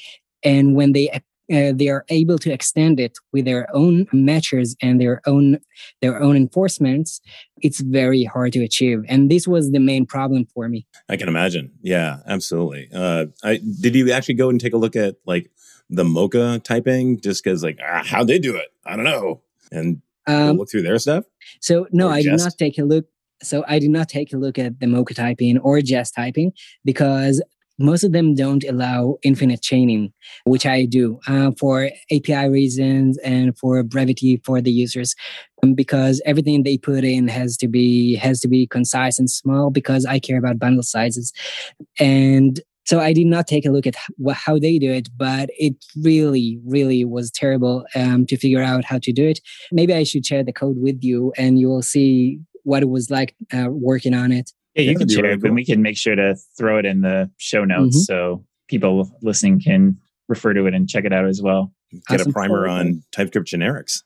and 0.44 0.74
when 0.74 0.92
they 0.92 1.08
uh, 1.52 1.72
they 1.74 1.88
are 1.88 2.04
able 2.08 2.38
to 2.38 2.52
extend 2.52 2.98
it 3.00 3.18
with 3.32 3.44
their 3.44 3.68
own 3.74 4.06
matchers 4.06 4.74
and 4.80 5.00
their 5.00 5.20
own 5.26 5.58
their 6.00 6.20
own 6.20 6.36
enforcements 6.36 7.20
it's 7.58 7.80
very 7.80 8.24
hard 8.24 8.52
to 8.52 8.64
achieve. 8.64 9.04
And 9.08 9.30
this 9.30 9.46
was 9.46 9.70
the 9.70 9.78
main 9.78 10.04
problem 10.04 10.46
for 10.52 10.68
me. 10.68 10.84
I 11.08 11.16
can 11.16 11.28
imagine. 11.28 11.70
Yeah 11.82 12.18
absolutely. 12.26 12.88
Uh, 12.92 13.26
I, 13.44 13.60
did 13.80 13.94
you 13.94 14.10
actually 14.12 14.34
go 14.34 14.50
and 14.50 14.60
take 14.60 14.72
a 14.72 14.78
look 14.78 14.96
at 14.96 15.16
like 15.26 15.50
the 15.90 16.04
mocha 16.04 16.60
typing? 16.60 17.20
Just 17.20 17.44
because 17.44 17.62
like 17.62 17.78
ah, 17.84 18.02
how 18.04 18.24
they 18.24 18.38
do 18.38 18.56
it? 18.56 18.72
I 18.86 18.96
don't 18.96 19.04
know. 19.04 19.42
And 19.70 20.02
um, 20.26 20.56
look 20.56 20.70
through 20.70 20.82
their 20.82 20.98
stuff? 20.98 21.24
so 21.60 21.88
no 21.90 22.08
i 22.08 22.22
did 22.22 22.38
not 22.38 22.52
take 22.56 22.78
a 22.78 22.84
look 22.84 23.06
so 23.42 23.64
I 23.66 23.78
did 23.78 23.90
not 23.90 24.08
take 24.08 24.32
a 24.32 24.36
look 24.36 24.58
at 24.58 24.80
the 24.80 24.86
Mocha 24.86 25.14
typing 25.14 25.58
or 25.58 25.80
Jest 25.80 26.14
typing 26.14 26.52
because 26.84 27.42
most 27.82 28.04
of 28.04 28.12
them 28.12 28.34
don't 28.34 28.64
allow 28.64 29.16
infinite 29.22 29.62
chaining, 29.62 30.12
which 30.44 30.64
I 30.64 30.84
do 30.84 31.20
uh, 31.26 31.50
for 31.58 31.90
API 32.10 32.48
reasons 32.48 33.18
and 33.18 33.56
for 33.58 33.82
brevity 33.82 34.40
for 34.44 34.60
the 34.60 34.70
users, 34.70 35.14
um, 35.62 35.74
because 35.74 36.22
everything 36.24 36.62
they 36.62 36.78
put 36.78 37.04
in 37.04 37.28
has 37.28 37.56
to 37.58 37.68
be 37.68 38.14
has 38.16 38.40
to 38.40 38.48
be 38.48 38.66
concise 38.66 39.18
and 39.18 39.30
small. 39.30 39.70
Because 39.70 40.06
I 40.06 40.18
care 40.18 40.38
about 40.38 40.58
bundle 40.58 40.82
sizes, 40.82 41.32
and 41.98 42.60
so 42.84 43.00
I 43.00 43.12
did 43.12 43.26
not 43.26 43.46
take 43.46 43.64
a 43.64 43.70
look 43.70 43.86
at 43.86 43.96
how 44.32 44.58
they 44.58 44.78
do 44.78 44.90
it, 44.90 45.08
but 45.16 45.50
it 45.56 45.74
really, 46.02 46.58
really 46.66 47.04
was 47.04 47.30
terrible 47.30 47.84
um, 47.94 48.26
to 48.26 48.36
figure 48.36 48.62
out 48.62 48.84
how 48.84 48.98
to 48.98 49.12
do 49.12 49.26
it. 49.26 49.40
Maybe 49.70 49.94
I 49.94 50.02
should 50.02 50.26
share 50.26 50.42
the 50.42 50.52
code 50.52 50.78
with 50.78 51.02
you, 51.02 51.32
and 51.36 51.58
you 51.58 51.68
will 51.68 51.82
see 51.82 52.40
what 52.64 52.82
it 52.82 52.88
was 52.88 53.10
like 53.10 53.34
uh, 53.52 53.68
working 53.68 54.14
on 54.14 54.32
it. 54.32 54.50
Yeah, 54.74 54.82
you 54.82 54.96
can 54.96 55.08
share 55.08 55.26
it, 55.26 55.40
cool. 55.40 55.48
and 55.48 55.54
we 55.54 55.64
can 55.64 55.82
make 55.82 55.96
sure 55.96 56.14
to 56.14 56.36
throw 56.56 56.78
it 56.78 56.86
in 56.86 57.02
the 57.02 57.30
show 57.36 57.64
notes 57.64 57.96
mm-hmm. 57.96 58.12
so 58.12 58.44
people 58.68 59.10
listening 59.22 59.60
can 59.60 59.98
refer 60.28 60.54
to 60.54 60.66
it 60.66 60.74
and 60.74 60.88
check 60.88 61.04
it 61.04 61.12
out 61.12 61.26
as 61.26 61.42
well. 61.42 61.72
Get 62.08 62.20
awesome. 62.20 62.30
a 62.30 62.32
primer 62.32 62.66
on 62.66 63.02
TypeScript 63.12 63.46
generics. 63.48 64.02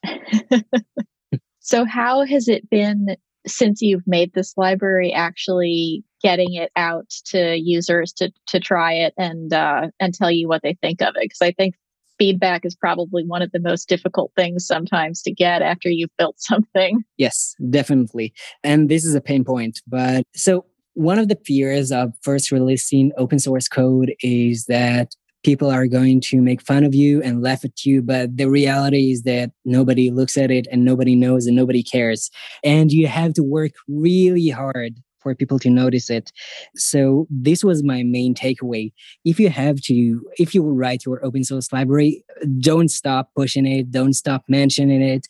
so, 1.61 1.85
how 1.85 2.25
has 2.25 2.49
it 2.49 2.69
been 2.69 3.17
since 3.47 3.81
you've 3.81 4.07
made 4.07 4.33
this 4.35 4.55
library 4.57 5.13
actually 5.13 6.03
getting 6.21 6.55
it 6.55 6.73
out 6.75 7.09
to 7.27 7.57
users 7.57 8.13
to 8.15 8.33
to 8.49 8.59
try 8.59 8.93
it 8.93 9.15
and 9.17 9.53
uh, 9.53 9.89
and 10.01 10.15
tell 10.15 10.33
you 10.33 10.49
what 10.49 10.63
they 10.63 10.75
think 10.83 11.01
of 11.01 11.15
it? 11.17 11.23
Because 11.23 11.43
I 11.43 11.53
think 11.53 11.77
feedback 12.19 12.65
is 12.65 12.75
probably 12.75 13.25
one 13.25 13.43
of 13.43 13.53
the 13.53 13.61
most 13.61 13.89
difficult 13.89 14.33
things 14.37 14.67
sometimes 14.67 15.23
to 15.23 15.33
get 15.33 15.63
after 15.63 15.89
you've 15.89 16.17
built 16.19 16.37
something. 16.39 17.03
Yes, 17.17 17.55
definitely. 17.71 18.33
And 18.63 18.89
this 18.89 19.05
is 19.05 19.15
a 19.15 19.21
pain 19.21 19.45
point. 19.45 19.81
But 19.87 20.25
so 20.35 20.67
one 20.95 21.19
of 21.19 21.29
the 21.29 21.39
fears 21.45 21.93
of 21.93 22.13
first 22.23 22.51
releasing 22.51 23.13
open 23.17 23.39
source 23.39 23.69
code 23.69 24.15
is 24.21 24.65
that 24.67 25.15
people 25.45 25.71
are 25.71 25.87
going 25.87 26.21
to 26.21 26.43
make 26.43 26.61
fun 26.61 26.83
of 26.83 26.95
you 26.95 27.23
and 27.23 27.43
laugh 27.43 27.65
at 27.65 27.85
you. 27.85 28.03
But 28.03 28.37
the 28.37 28.51
reality 28.51 29.13
is 29.13 29.23
that 29.23 29.53
nobody 29.65 30.11
looks 30.11 30.37
at 30.37 30.51
it 30.51 30.67
and 30.73 30.85
nobody 30.85 31.15
knows 31.15 31.47
and 31.47 31.55
nobody 31.55 31.85
cares. 31.85 32.31
And 32.65 32.91
you 32.91 33.07
have 33.07 33.35
to 33.35 33.45
work 33.45 33.73
really 33.87 34.49
hard 34.49 34.97
for 35.27 35.35
people 35.35 35.59
to 35.59 35.69
notice 35.69 36.09
it. 36.09 36.31
So 36.77 37.27
this 37.29 37.65
was 37.65 37.83
my 37.83 38.05
main 38.05 38.33
takeaway. 38.33 38.93
If 39.25 39.41
you 39.41 39.49
have 39.49 39.81
to, 39.83 40.23
if 40.39 40.55
you 40.55 40.63
write 40.63 41.05
your 41.05 41.25
open 41.25 41.43
source 41.43 41.73
library, 41.73 42.25
don't 42.61 42.89
stop 42.89 43.31
pushing 43.35 43.67
it. 43.67 43.91
Don't 43.91 44.13
stop 44.13 44.45
mentioning 44.49 45.03
it. 45.03 45.27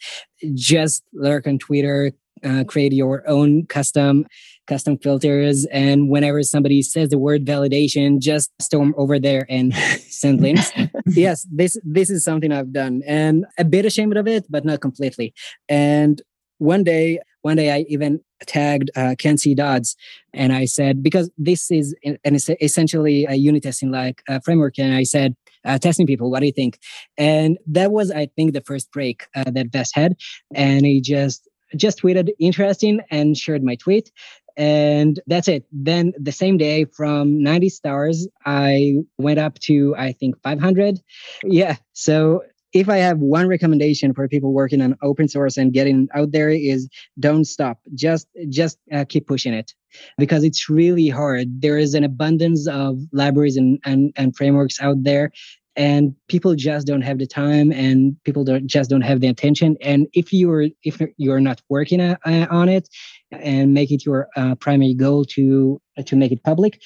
Just 0.52 1.02
lurk 1.14 1.46
on 1.46 1.58
Twitter, 1.58 2.12
uh, 2.44 2.64
create 2.64 2.92
your 2.92 3.26
own 3.26 3.64
custom 3.66 4.26
custom 4.66 4.98
filters 4.98 5.64
and 5.66 6.10
whenever 6.10 6.42
somebody 6.42 6.82
says 6.82 7.08
the 7.08 7.18
word 7.18 7.46
validation 7.46 8.18
just 8.18 8.50
storm 8.60 8.92
over 8.98 9.16
there 9.16 9.46
and 9.48 9.72
send 10.08 10.40
links 10.40 10.72
yes 11.06 11.46
this 11.52 11.78
this 11.84 12.10
is 12.10 12.24
something 12.24 12.50
i've 12.52 12.72
done 12.72 13.00
and 13.06 13.46
a 13.58 13.64
bit 13.64 13.86
ashamed 13.86 14.16
of 14.16 14.26
it 14.26 14.44
but 14.50 14.64
not 14.64 14.80
completely 14.80 15.32
and 15.68 16.20
one 16.58 16.82
day 16.82 17.20
one 17.46 17.56
day 17.56 17.70
i 17.70 17.80
even 17.88 18.20
tagged 18.44 18.90
uh, 18.96 19.14
Kent 19.18 19.40
C. 19.40 19.54
Dodds, 19.54 19.96
and 20.34 20.52
I 20.52 20.66
said 20.66 21.02
because 21.02 21.30
this 21.38 21.70
is 21.70 21.94
an, 22.04 22.18
essentially 22.60 23.26
a 23.28 23.34
unit 23.34 23.62
testing 23.62 23.90
like 23.90 24.22
uh, 24.28 24.40
framework, 24.44 24.78
and 24.78 24.94
I 24.94 25.04
said. 25.04 25.34
Uh, 25.64 25.78
testing 25.78 26.06
people, 26.06 26.30
what 26.30 26.38
do 26.38 26.46
you 26.46 26.52
think? 26.52 26.78
And 27.18 27.58
that 27.66 27.90
was, 27.90 28.12
I 28.12 28.26
think, 28.36 28.52
the 28.52 28.60
first 28.60 28.92
break 28.92 29.26
uh, 29.34 29.50
that 29.50 29.72
Vest 29.72 29.96
had, 29.96 30.14
and 30.54 30.86
he 30.86 31.00
just 31.00 31.48
just 31.74 32.00
tweeted 32.00 32.30
interesting 32.38 33.00
and 33.10 33.36
shared 33.36 33.64
my 33.64 33.74
tweet, 33.74 34.12
and 34.56 35.18
that's 35.26 35.48
it. 35.48 35.64
Then 35.72 36.12
the 36.16 36.30
same 36.30 36.56
day, 36.56 36.84
from 36.84 37.42
90 37.42 37.68
stars, 37.70 38.28
I 38.44 38.98
went 39.18 39.40
up 39.40 39.58
to 39.66 39.94
I 39.98 40.12
think 40.12 40.40
500. 40.42 41.00
Yeah, 41.42 41.74
so 41.94 42.42
if 42.72 42.88
I 42.88 42.98
have 42.98 43.18
one 43.18 43.46
recommendation 43.48 44.12
for 44.12 44.28
people 44.28 44.52
working 44.52 44.82
on 44.82 44.96
open 45.02 45.28
source 45.28 45.56
and 45.56 45.72
getting 45.72 46.08
out 46.14 46.32
there 46.32 46.50
is 46.50 46.88
don't 47.18 47.44
stop. 47.44 47.78
Just 47.94 48.28
just 48.48 48.78
uh, 48.92 49.04
keep 49.08 49.26
pushing 49.26 49.54
it 49.54 49.72
because 50.18 50.44
it's 50.44 50.68
really 50.68 51.08
hard. 51.08 51.60
There 51.60 51.78
is 51.78 51.94
an 51.94 52.04
abundance 52.04 52.66
of 52.68 52.98
libraries 53.12 53.56
and, 53.56 53.78
and, 53.84 54.12
and 54.16 54.36
frameworks 54.36 54.80
out 54.80 55.02
there 55.02 55.32
and 55.76 56.14
people 56.28 56.54
just 56.54 56.86
don't 56.86 57.02
have 57.02 57.18
the 57.18 57.26
time 57.26 57.70
and 57.70 58.16
people 58.24 58.44
don't 58.44 58.66
just 58.66 58.90
don't 58.90 59.02
have 59.02 59.20
the 59.20 59.26
attention 59.26 59.76
and 59.82 60.06
if 60.14 60.32
you're 60.32 60.68
if 60.82 61.00
you're 61.18 61.40
not 61.40 61.60
working 61.68 62.00
uh, 62.00 62.16
on 62.50 62.68
it 62.68 62.88
and 63.30 63.74
make 63.74 63.90
it 63.90 64.04
your 64.04 64.28
uh, 64.36 64.54
primary 64.54 64.94
goal 64.94 65.24
to 65.24 65.80
to 66.06 66.16
make 66.16 66.32
it 66.32 66.42
public 66.42 66.80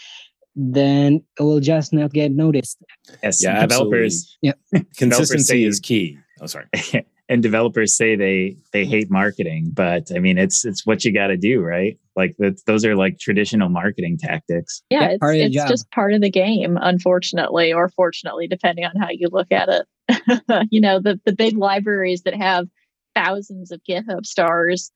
then 0.61 1.23
it 1.39 1.43
will 1.43 1.61
just 1.61 1.93
not 1.93 2.13
get 2.13 2.33
noticed. 2.33 2.83
Yes, 3.23 3.43
yeah, 3.43 3.61
developers. 3.61 4.37
Yeah, 4.43 4.53
consistency 4.97 5.65
is 5.65 5.81
key. 5.81 6.19
Oh, 6.41 6.47
sorry. 6.47 6.67
and 7.29 7.43
developers 7.43 7.97
say 7.97 8.17
they 8.17 8.57
they 8.73 8.85
hate 8.85 9.11
marketing, 9.11 9.71
but 9.73 10.11
I 10.15 10.19
mean 10.19 10.37
it's 10.37 10.65
it's 10.65 10.85
what 10.85 11.05
you 11.05 11.13
got 11.13 11.29
to 11.29 11.37
do, 11.37 11.61
right? 11.61 11.99
Like 12.17 12.37
those 12.67 12.85
are 12.85 12.97
like 12.97 13.19
traditional 13.19 13.71
marketing 13.71 14.19
tactics. 14.19 14.83
Yeah, 14.91 15.11
it's, 15.13 15.23
it's 15.23 15.69
just 15.71 15.91
part 15.91 16.13
of 16.13 16.21
the 16.21 16.31
game, 16.31 16.79
unfortunately, 16.81 17.73
or 17.73 17.89
fortunately, 17.89 18.47
depending 18.47 18.85
on 18.85 18.93
how 19.01 19.09
you 19.11 19.29
look 19.33 19.51
at 19.51 19.69
it. 19.69 20.67
you 20.71 20.81
know, 20.81 21.01
the 21.01 21.19
the 21.25 21.33
big 21.33 21.57
libraries 21.57 22.23
that 22.23 22.35
have 22.35 22.67
thousands 23.15 23.71
of 23.71 23.81
GitHub 23.89 24.27
stars 24.27 24.93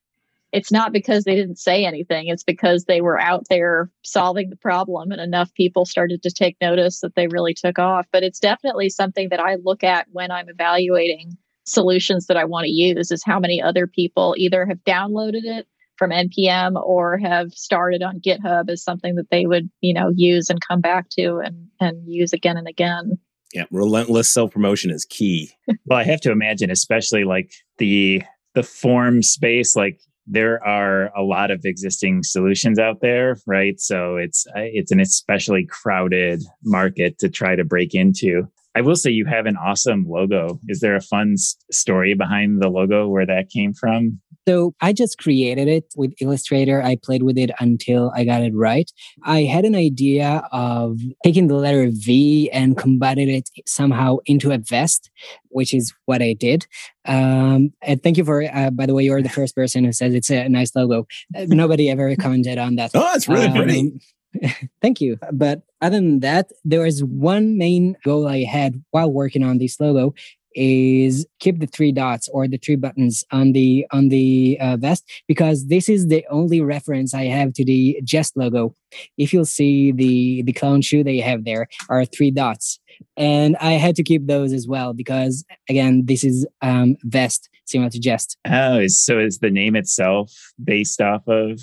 it's 0.55 0.71
not 0.71 0.93
because 0.93 1.25
they 1.25 1.35
didn't 1.35 1.59
say 1.59 1.85
anything. 1.85 2.29
It's 2.29 2.45
because 2.45 2.85
they 2.85 3.01
were 3.01 3.21
out 3.21 3.45
there 3.51 3.91
solving 4.05 4.51
the 4.51 4.57
problem 4.57 5.11
and 5.11 5.21
enough 5.21 5.53
people 5.55 5.85
started 5.85 6.23
to 6.23 6.31
take 6.31 6.57
notice 6.61 7.01
that 7.01 7.17
they 7.17 7.27
really 7.27 7.55
took 7.55 7.81
off. 7.81 8.07
But 8.13 8.23
it's 8.23 8.39
definitely 8.39 8.89
something 8.89 9.29
that 9.31 9.41
i 9.41 9.57
look 9.65 9.83
at 9.83 10.07
when 10.13 10.31
i'm 10.31 10.49
evaluating 10.49 11.37
solutions 11.65 12.27
that 12.27 12.37
i 12.37 12.45
want 12.45 12.65
to 12.65 12.71
use 12.71 13.11
is 13.11 13.25
how 13.25 13.41
many 13.41 13.61
other 13.61 13.87
people 13.87 14.35
either 14.37 14.67
have 14.67 14.79
downloaded 14.85 15.45
it 15.45 15.67
from 15.97 16.11
npm 16.11 16.81
or 16.85 17.17
have 17.19 17.51
started 17.53 18.03
on 18.03 18.21
github 18.21 18.69
as 18.69 18.83
something 18.83 19.15
that 19.17 19.31
they 19.31 19.47
would 19.47 19.69
you 19.81 19.93
know 19.93 20.13
use 20.15 20.51
and 20.51 20.61
come 20.67 20.81
back 20.81 21.09
to 21.09 21.41
and 21.45 21.67
and 21.81 22.07
use 22.07 22.33
again 22.33 22.57
and 22.57 22.69
again. 22.69 23.19
Yeah 23.53 23.65
relentless 23.71 24.33
self 24.33 24.53
promotion 24.53 24.91
is 24.91 25.05
key. 25.05 25.51
Well 25.87 25.99
i 25.99 26.05
have 26.05 26.21
to 26.23 26.31
imagine 26.31 26.71
especially 26.71 27.25
like 27.25 27.53
the 27.79 28.23
the 28.55 28.63
form 28.63 29.23
space 29.23 29.75
like 29.75 30.01
there 30.27 30.65
are 30.67 31.15
a 31.17 31.23
lot 31.23 31.51
of 31.51 31.61
existing 31.65 32.23
solutions 32.23 32.79
out 32.79 33.01
there, 33.01 33.37
right? 33.47 33.79
So 33.81 34.17
it's 34.17 34.47
it's 34.55 34.91
an 34.91 35.01
especially 35.01 35.67
crowded 35.67 36.43
market 36.63 37.19
to 37.19 37.29
try 37.29 37.57
to 37.57 37.65
break 37.65 37.95
into. 37.95 38.49
I 38.77 38.81
will 38.81 38.97
say 38.97 39.11
you 39.11 39.25
have 39.27 39.47
an 39.47 39.57
awesome 39.57 40.05
logo. 40.09 40.59
Is 40.69 40.81
there 40.81 40.97
a 40.97 41.01
fun 41.01 41.35
s- 41.35 41.57
story 41.71 42.15
behind 42.15 42.61
the 42.61 42.69
logo 42.69 43.09
where 43.09 43.27
that 43.27 43.49
came 43.51 43.73
from? 43.73 44.21
So 44.47 44.75
I 44.83 44.93
just 44.93 45.17
created 45.17 45.69
it 45.69 45.85
with 45.97 46.13
Illustrator. 46.21 46.83
I 46.83 46.97
played 47.03 47.23
with 47.23 47.39
it 47.39 47.51
until 47.61 48.13
I 48.15 48.25
got 48.25 48.43
it 48.43 48.53
right. 48.55 48.91
I 49.23 49.45
had 49.45 49.65
an 49.65 49.75
idea 49.75 50.47
of 50.53 50.99
taking 51.25 51.47
the 51.47 51.55
letter 51.55 51.89
V 51.91 52.51
and 52.51 52.77
combining 52.77 53.31
it 53.31 53.49
somehow 53.67 54.19
into 54.27 54.53
a 54.53 54.59
vest, 54.59 55.11
which 55.49 55.73
is 55.73 55.95
what 56.05 56.21
I 56.21 56.35
did. 56.35 56.67
Um, 57.07 57.73
and 57.81 58.03
thank 58.03 58.19
you 58.19 58.25
for, 58.25 58.43
uh, 58.43 58.71
by 58.71 58.85
the 58.85 58.93
way, 58.93 59.05
you're 59.05 59.23
the 59.23 59.31
first 59.31 59.55
person 59.55 59.83
who 59.85 59.93
says 59.93 60.13
it's 60.13 60.31
a 60.31 60.47
nice 60.49 60.75
logo. 60.77 61.07
Uh, 61.35 61.47
nobody 61.49 61.89
ever 61.89 62.15
commented 62.17 62.59
on 62.59 62.75
that. 62.77 62.91
Oh, 62.93 63.13
it's 63.15 63.29
really 63.29 63.51
pretty. 63.51 63.93
Thank 64.83 65.01
you. 65.01 65.19
But 65.33 65.63
other 65.81 65.97
than 65.97 66.21
that, 66.21 66.51
there 66.65 66.83
was 66.83 67.05
one 67.05 67.59
main 67.59 67.97
goal 68.05 68.27
I 68.27 68.45
had 68.45 68.83
while 68.91 69.13
working 69.13 69.43
on 69.43 69.59
this 69.59 69.81
logo 69.81 70.15
is 70.55 71.27
keep 71.41 71.59
the 71.59 71.67
three 71.67 71.93
dots 71.93 72.29
or 72.29 72.47
the 72.47 72.59
three 72.59 72.77
buttons 72.77 73.25
on 73.33 73.53
the 73.53 73.87
on 73.91 74.09
the 74.09 74.57
uh, 74.61 74.77
vest 74.77 75.05
because 75.27 75.67
this 75.67 75.89
is 75.89 76.07
the 76.07 76.25
only 76.31 76.61
reference 76.61 77.13
I 77.13 77.25
have 77.25 77.53
to 77.55 77.65
the 77.65 78.01
Jest 78.05 78.37
logo. 78.37 78.75
If 79.19 79.33
you'll 79.33 79.45
see 79.45 79.93
the 79.93 80.43
the 80.43 80.53
clown 80.53 80.81
shoe 80.81 81.03
they 81.03 81.19
have 81.19 81.45
there 81.45 81.69
are 81.89 82.05
three 82.05 82.31
dots, 82.31 82.79
and 83.17 83.57
I 83.57 83.73
had 83.73 83.97
to 83.97 84.03
keep 84.03 84.27
those 84.27 84.53
as 84.53 84.69
well 84.69 84.93
because 84.93 85.45
again 85.69 86.07
this 86.07 86.25
is 86.25 86.47
um, 86.63 86.97
vest 87.03 87.49
similar 87.65 87.91
to 87.91 87.99
Jest. 87.99 88.37
Oh, 88.49 88.87
so 88.87 89.19
is 89.19 89.39
the 89.39 89.51
name 89.51 89.75
itself 89.75 90.33
based 90.63 91.01
off 91.01 91.27
of 91.27 91.61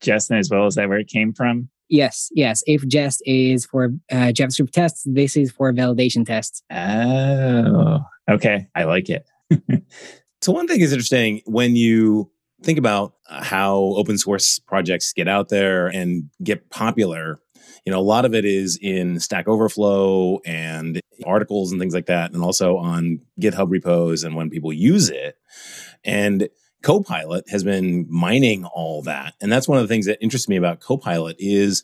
Justin 0.00 0.38
as 0.38 0.50
well? 0.50 0.66
Is 0.66 0.76
that 0.76 0.88
where 0.88 0.98
it 0.98 1.08
came 1.08 1.32
from? 1.32 1.68
Yes, 1.88 2.30
yes. 2.34 2.62
If 2.66 2.86
Jest 2.86 3.22
is 3.24 3.64
for 3.64 3.86
uh, 4.10 4.32
JavaScript 4.32 4.72
tests, 4.72 5.02
this 5.06 5.36
is 5.36 5.50
for 5.50 5.72
validation 5.72 6.26
tests. 6.26 6.62
Oh, 6.70 8.00
okay. 8.30 8.68
I 8.74 8.84
like 8.84 9.08
it. 9.08 9.26
So 10.40 10.52
one 10.52 10.68
thing 10.68 10.80
is 10.80 10.92
interesting 10.92 11.42
when 11.46 11.74
you 11.74 12.30
think 12.62 12.78
about 12.78 13.14
how 13.28 13.76
open 13.96 14.18
source 14.18 14.58
projects 14.58 15.12
get 15.12 15.28
out 15.28 15.48
there 15.48 15.88
and 15.88 16.30
get 16.42 16.70
popular. 16.70 17.38
You 17.84 17.92
know, 17.92 17.98
a 17.98 18.02
lot 18.02 18.24
of 18.24 18.34
it 18.34 18.44
is 18.44 18.78
in 18.80 19.18
Stack 19.20 19.48
Overflow 19.48 20.40
and 20.44 21.00
articles 21.24 21.72
and 21.72 21.80
things 21.80 21.94
like 21.94 22.06
that, 22.06 22.32
and 22.32 22.42
also 22.42 22.76
on 22.76 23.20
GitHub 23.40 23.70
repos 23.70 24.22
and 24.22 24.36
when 24.36 24.50
people 24.50 24.72
use 24.72 25.08
it. 25.10 25.36
And 26.04 26.48
Copilot 26.82 27.48
has 27.48 27.64
been 27.64 28.06
mining 28.08 28.64
all 28.64 29.02
that. 29.02 29.34
And 29.40 29.50
that's 29.50 29.68
one 29.68 29.78
of 29.78 29.84
the 29.84 29.92
things 29.92 30.06
that 30.06 30.22
interests 30.22 30.48
me 30.48 30.56
about 30.56 30.80
Copilot 30.80 31.36
is 31.38 31.82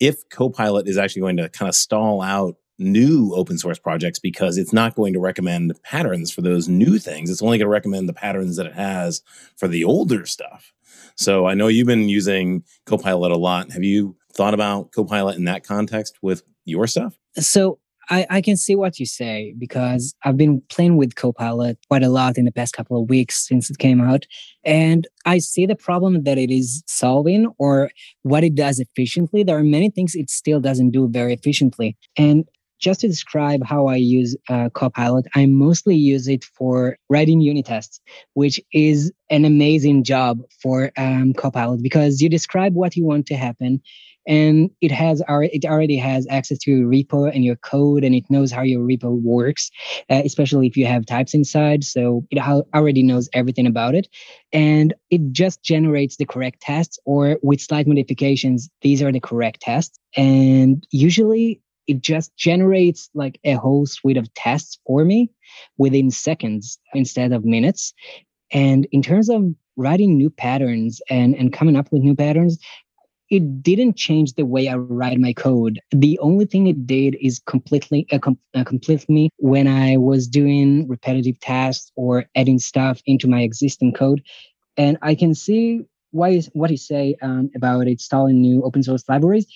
if 0.00 0.28
Copilot 0.28 0.86
is 0.86 0.98
actually 0.98 1.20
going 1.20 1.36
to 1.38 1.48
kind 1.48 1.68
of 1.68 1.74
stall 1.74 2.22
out 2.22 2.56
new 2.78 3.32
open 3.34 3.58
source 3.58 3.78
projects 3.78 4.18
because 4.18 4.56
it's 4.56 4.72
not 4.72 4.94
going 4.94 5.12
to 5.12 5.18
recommend 5.18 5.80
patterns 5.82 6.30
for 6.30 6.42
those 6.42 6.68
new 6.68 6.98
things. 6.98 7.30
It's 7.30 7.42
only 7.42 7.58
going 7.58 7.66
to 7.66 7.70
recommend 7.70 8.08
the 8.08 8.12
patterns 8.14 8.56
that 8.56 8.66
it 8.66 8.74
has 8.74 9.22
for 9.56 9.66
the 9.66 9.84
older 9.84 10.26
stuff. 10.26 10.72
So 11.16 11.46
I 11.46 11.54
know 11.54 11.66
you've 11.66 11.88
been 11.88 12.08
using 12.08 12.62
Copilot 12.86 13.32
a 13.32 13.36
lot. 13.36 13.72
Have 13.72 13.82
you 13.82 14.16
thought 14.32 14.54
about 14.54 14.92
Copilot 14.92 15.36
in 15.36 15.44
that 15.44 15.64
context 15.64 16.18
with 16.22 16.42
your 16.64 16.86
stuff? 16.86 17.18
So 17.36 17.80
I, 18.10 18.26
I 18.30 18.40
can 18.40 18.56
see 18.56 18.74
what 18.74 18.98
you 18.98 19.06
say 19.06 19.54
because 19.58 20.14
I've 20.24 20.36
been 20.36 20.62
playing 20.68 20.96
with 20.96 21.14
Copilot 21.14 21.78
quite 21.88 22.02
a 22.02 22.08
lot 22.08 22.38
in 22.38 22.44
the 22.44 22.52
past 22.52 22.74
couple 22.74 23.00
of 23.00 23.08
weeks 23.08 23.46
since 23.46 23.70
it 23.70 23.78
came 23.78 24.00
out. 24.00 24.26
And 24.64 25.06
I 25.26 25.38
see 25.38 25.66
the 25.66 25.76
problem 25.76 26.24
that 26.24 26.38
it 26.38 26.50
is 26.50 26.82
solving 26.86 27.52
or 27.58 27.90
what 28.22 28.44
it 28.44 28.54
does 28.54 28.78
efficiently. 28.78 29.42
There 29.42 29.58
are 29.58 29.64
many 29.64 29.90
things 29.90 30.14
it 30.14 30.30
still 30.30 30.60
doesn't 30.60 30.90
do 30.90 31.08
very 31.08 31.34
efficiently. 31.34 31.96
And 32.16 32.48
just 32.80 33.00
to 33.00 33.08
describe 33.08 33.64
how 33.64 33.86
I 33.86 33.96
use 33.96 34.36
uh, 34.48 34.68
Copilot, 34.70 35.26
I 35.34 35.46
mostly 35.46 35.96
use 35.96 36.28
it 36.28 36.44
for 36.44 36.96
writing 37.10 37.40
unit 37.40 37.66
tests, 37.66 38.00
which 38.34 38.60
is 38.72 39.12
an 39.30 39.44
amazing 39.44 40.04
job 40.04 40.40
for 40.62 40.92
um, 40.96 41.34
Copilot 41.34 41.82
because 41.82 42.20
you 42.20 42.28
describe 42.28 42.74
what 42.74 42.96
you 42.96 43.04
want 43.04 43.26
to 43.26 43.34
happen, 43.34 43.80
and 44.28 44.70
it 44.80 44.92
has 44.92 45.20
it 45.28 45.64
already 45.64 45.96
has 45.96 46.26
access 46.30 46.58
to 46.58 46.70
your 46.70 46.88
repo 46.88 47.34
and 47.34 47.44
your 47.44 47.56
code, 47.56 48.04
and 48.04 48.14
it 48.14 48.24
knows 48.30 48.52
how 48.52 48.62
your 48.62 48.82
repo 48.86 49.20
works, 49.20 49.70
uh, 50.10 50.22
especially 50.24 50.68
if 50.68 50.76
you 50.76 50.86
have 50.86 51.06
types 51.06 51.34
inside. 51.34 51.82
So 51.82 52.24
it 52.30 52.38
already 52.74 53.02
knows 53.02 53.28
everything 53.32 53.66
about 53.66 53.96
it, 53.96 54.06
and 54.52 54.94
it 55.10 55.32
just 55.32 55.64
generates 55.64 56.16
the 56.16 56.26
correct 56.26 56.60
tests, 56.60 56.98
or 57.04 57.38
with 57.42 57.60
slight 57.60 57.88
modifications, 57.88 58.70
these 58.82 59.02
are 59.02 59.10
the 59.10 59.20
correct 59.20 59.62
tests. 59.62 59.98
And 60.16 60.86
usually 60.92 61.60
it 61.86 62.02
just 62.02 62.36
generates 62.36 63.08
like 63.14 63.40
a 63.44 63.54
whole 63.54 63.86
suite 63.86 64.18
of 64.18 64.32
tests 64.34 64.78
for 64.86 65.04
me 65.04 65.30
within 65.78 66.10
seconds 66.10 66.78
instead 66.92 67.32
of 67.32 67.44
minutes. 67.46 67.94
And 68.52 68.86
in 68.92 69.02
terms 69.02 69.30
of 69.30 69.44
writing 69.76 70.16
new 70.16 70.28
patterns 70.28 71.00
and, 71.08 71.34
and 71.34 71.52
coming 71.52 71.76
up 71.76 71.90
with 71.90 72.02
new 72.02 72.14
patterns, 72.14 72.58
it 73.30 73.62
didn't 73.62 73.96
change 73.96 74.34
the 74.34 74.46
way 74.46 74.68
I 74.68 74.76
write 74.76 75.18
my 75.18 75.32
code. 75.32 75.80
The 75.90 76.18
only 76.20 76.46
thing 76.46 76.66
it 76.66 76.86
did 76.86 77.16
is 77.20 77.40
completely 77.40 78.06
uh, 78.10 78.18
uh, 78.54 78.64
complete 78.64 79.08
me 79.08 79.30
when 79.36 79.66
I 79.68 79.96
was 79.96 80.26
doing 80.26 80.88
repetitive 80.88 81.38
tasks 81.40 81.92
or 81.96 82.24
adding 82.34 82.58
stuff 82.58 83.00
into 83.06 83.28
my 83.28 83.42
existing 83.42 83.92
code. 83.92 84.22
And 84.76 84.96
I 85.02 85.14
can 85.14 85.34
see 85.34 85.82
why 86.10 86.40
what 86.54 86.70
he 86.70 86.76
say 86.76 87.16
um, 87.20 87.50
about 87.54 87.86
installing 87.86 88.40
new 88.40 88.62
open 88.62 88.82
source 88.82 89.04
libraries. 89.08 89.46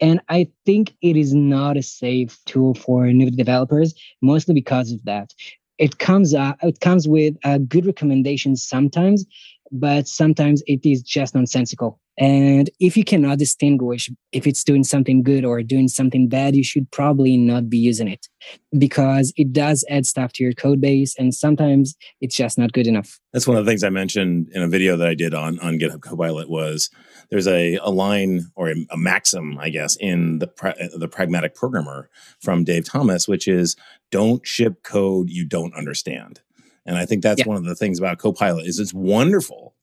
And 0.00 0.20
I 0.28 0.48
think 0.64 0.94
it 1.02 1.16
is 1.16 1.34
not 1.34 1.76
a 1.76 1.82
safe 1.82 2.38
tool 2.46 2.74
for 2.74 3.06
new 3.08 3.30
developers, 3.30 3.94
mostly 4.22 4.54
because 4.54 4.92
of 4.92 5.04
that. 5.04 5.34
It 5.76 5.98
comes 5.98 6.34
uh, 6.34 6.54
it 6.62 6.80
comes 6.80 7.06
with 7.06 7.34
uh, 7.44 7.58
good 7.58 7.86
recommendations 7.86 8.66
sometimes, 8.66 9.26
but 9.70 10.08
sometimes 10.08 10.62
it 10.66 10.86
is 10.86 11.02
just 11.02 11.34
nonsensical. 11.34 12.00
And 12.18 12.68
if 12.80 12.96
you 12.96 13.04
cannot 13.04 13.38
distinguish 13.38 14.10
if 14.32 14.44
it's 14.46 14.64
doing 14.64 14.82
something 14.82 15.22
good 15.22 15.44
or 15.44 15.62
doing 15.62 15.86
something 15.86 16.28
bad, 16.28 16.56
you 16.56 16.64
should 16.64 16.90
probably 16.90 17.36
not 17.36 17.70
be 17.70 17.78
using 17.78 18.08
it 18.08 18.26
because 18.76 19.32
it 19.36 19.52
does 19.52 19.84
add 19.88 20.04
stuff 20.04 20.32
to 20.34 20.42
your 20.42 20.52
code 20.52 20.80
base 20.80 21.14
and 21.16 21.32
sometimes 21.32 21.94
it's 22.20 22.34
just 22.34 22.58
not 22.58 22.72
good 22.72 22.88
enough. 22.88 23.20
That's 23.32 23.46
one 23.46 23.56
of 23.56 23.64
the 23.64 23.70
things 23.70 23.84
I 23.84 23.90
mentioned 23.90 24.48
in 24.52 24.62
a 24.62 24.68
video 24.68 24.96
that 24.96 25.06
I 25.06 25.14
did 25.14 25.32
on, 25.32 25.60
on 25.60 25.78
GitHub 25.78 26.00
Copilot 26.00 26.50
was 26.50 26.90
there's 27.30 27.46
a, 27.46 27.76
a 27.76 27.90
line 27.90 28.46
or 28.56 28.70
a, 28.70 28.74
a 28.90 28.96
maxim, 28.96 29.56
I 29.58 29.68
guess, 29.68 29.94
in 29.96 30.40
the 30.40 30.48
pra- 30.48 30.74
the 30.96 31.08
pragmatic 31.08 31.54
programmer 31.54 32.10
from 32.40 32.64
Dave 32.64 32.84
Thomas, 32.84 33.28
which 33.28 33.46
is 33.46 33.76
don't 34.10 34.44
ship 34.44 34.82
code 34.82 35.30
you 35.30 35.44
don't 35.44 35.74
understand. 35.74 36.40
And 36.84 36.96
I 36.96 37.06
think 37.06 37.22
that's 37.22 37.40
yeah. 37.40 37.46
one 37.46 37.58
of 37.58 37.64
the 37.64 37.76
things 37.76 37.98
about 37.98 38.18
Copilot 38.18 38.66
is 38.66 38.80
it's 38.80 38.94
wonderful 38.94 39.74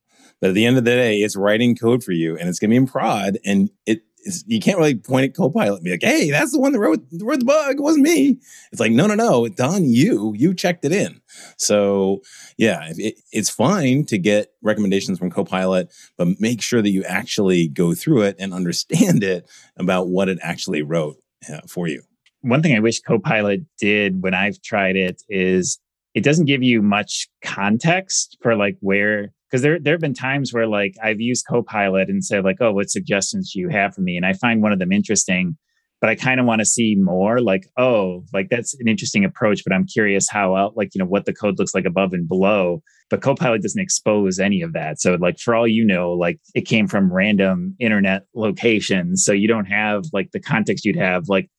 but 0.41 0.49
at 0.49 0.53
the 0.53 0.65
end 0.65 0.77
of 0.77 0.85
the 0.85 0.91
day, 0.91 1.19
it's 1.19 1.35
writing 1.35 1.75
code 1.75 2.03
for 2.03 2.11
you 2.11 2.37
and 2.37 2.49
it's 2.49 2.59
going 2.59 2.69
to 2.69 2.73
be 2.73 2.77
in 2.77 2.87
prod. 2.87 3.37
And 3.45 3.69
it 3.85 4.01
is, 4.25 4.43
you 4.47 4.59
can't 4.59 4.77
really 4.77 4.95
point 4.95 5.25
at 5.25 5.35
Copilot 5.35 5.75
and 5.75 5.83
be 5.83 5.91
like, 5.91 6.03
hey, 6.03 6.31
that's 6.31 6.51
the 6.51 6.59
one 6.59 6.73
that 6.73 6.79
wrote, 6.79 7.05
wrote 7.21 7.39
the 7.39 7.45
bug. 7.45 7.75
It 7.75 7.81
wasn't 7.81 8.03
me. 8.03 8.39
It's 8.71 8.81
like, 8.81 8.91
no, 8.91 9.07
no, 9.07 9.15
no. 9.15 9.45
It's 9.45 9.61
on 9.61 9.85
you. 9.85 10.33
You 10.35 10.53
checked 10.53 10.83
it 10.83 10.91
in. 10.91 11.21
So, 11.57 12.21
yeah, 12.57 12.91
it, 12.97 13.15
it's 13.31 13.49
fine 13.49 14.05
to 14.05 14.17
get 14.17 14.51
recommendations 14.61 15.19
from 15.19 15.29
Copilot, 15.29 15.93
but 16.17 16.39
make 16.39 16.61
sure 16.61 16.81
that 16.81 16.89
you 16.89 17.03
actually 17.03 17.67
go 17.67 17.93
through 17.93 18.23
it 18.23 18.35
and 18.39 18.53
understand 18.53 19.23
it 19.23 19.49
about 19.77 20.09
what 20.09 20.29
it 20.29 20.39
actually 20.41 20.81
wrote 20.81 21.17
uh, 21.51 21.61
for 21.67 21.87
you. 21.87 22.01
One 22.41 22.61
thing 22.61 22.75
I 22.75 22.79
wish 22.79 23.01
Copilot 23.01 23.61
did 23.77 24.21
when 24.21 24.33
I've 24.33 24.61
tried 24.61 24.95
it 24.95 25.23
is 25.29 25.79
it 26.13 26.23
doesn't 26.23 26.45
give 26.45 26.63
you 26.63 26.81
much 26.81 27.27
context 27.43 28.37
for 28.41 28.55
like 28.55 28.77
where 28.79 29.33
because 29.49 29.61
there 29.61 29.79
there 29.79 29.93
have 29.93 30.01
been 30.01 30.13
times 30.13 30.53
where 30.53 30.67
like 30.67 30.95
I've 31.03 31.21
used 31.21 31.45
Copilot 31.47 32.09
and 32.09 32.23
said 32.23 32.43
like, 32.43 32.57
oh, 32.59 32.73
what 32.73 32.89
suggestions 32.89 33.51
do 33.53 33.59
you 33.59 33.69
have 33.69 33.93
for 33.93 34.01
me? 34.01 34.17
And 34.17 34.25
I 34.25 34.33
find 34.33 34.61
one 34.61 34.71
of 34.71 34.79
them 34.79 34.91
interesting, 34.91 35.57
but 36.01 36.09
I 36.09 36.15
kind 36.15 36.39
of 36.39 36.45
want 36.45 36.59
to 36.59 36.65
see 36.65 36.95
more. 36.97 37.39
Like, 37.39 37.67
oh, 37.77 38.23
like 38.33 38.49
that's 38.49 38.73
an 38.79 38.87
interesting 38.87 39.23
approach, 39.23 39.63
but 39.63 39.73
I'm 39.73 39.85
curious 39.85 40.29
how 40.29 40.55
out 40.55 40.75
like 40.75 40.93
you 40.93 40.99
know 40.99 41.05
what 41.05 41.25
the 41.25 41.33
code 41.33 41.59
looks 41.59 41.75
like 41.75 41.85
above 41.85 42.13
and 42.13 42.27
below. 42.27 42.81
But 43.09 43.21
Copilot 43.21 43.61
doesn't 43.61 43.81
expose 43.81 44.39
any 44.39 44.61
of 44.61 44.73
that. 44.73 44.99
So 44.99 45.15
like 45.15 45.39
for 45.39 45.53
all 45.53 45.67
you 45.67 45.85
know, 45.85 46.11
like 46.11 46.39
it 46.55 46.61
came 46.61 46.87
from 46.87 47.13
random 47.13 47.75
internet 47.79 48.23
locations, 48.33 49.23
so 49.23 49.31
you 49.31 49.47
don't 49.47 49.65
have 49.65 50.05
like 50.11 50.31
the 50.31 50.41
context 50.41 50.85
you'd 50.85 50.95
have 50.95 51.29
like 51.29 51.49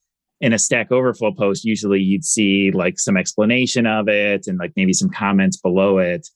in 0.41 0.53
a 0.53 0.59
stack 0.59 0.93
overflow 0.93 1.33
post 1.33 1.65
usually 1.65 2.01
you'd 2.01 2.25
see 2.25 2.71
like 2.73 2.99
some 2.99 3.17
explanation 3.17 3.87
of 3.87 4.07
it 4.07 4.47
and 4.47 4.59
like 4.59 4.73
maybe 4.77 4.93
some 4.93 5.09
comments 5.09 5.57
below 5.57 5.97
it 5.97 6.29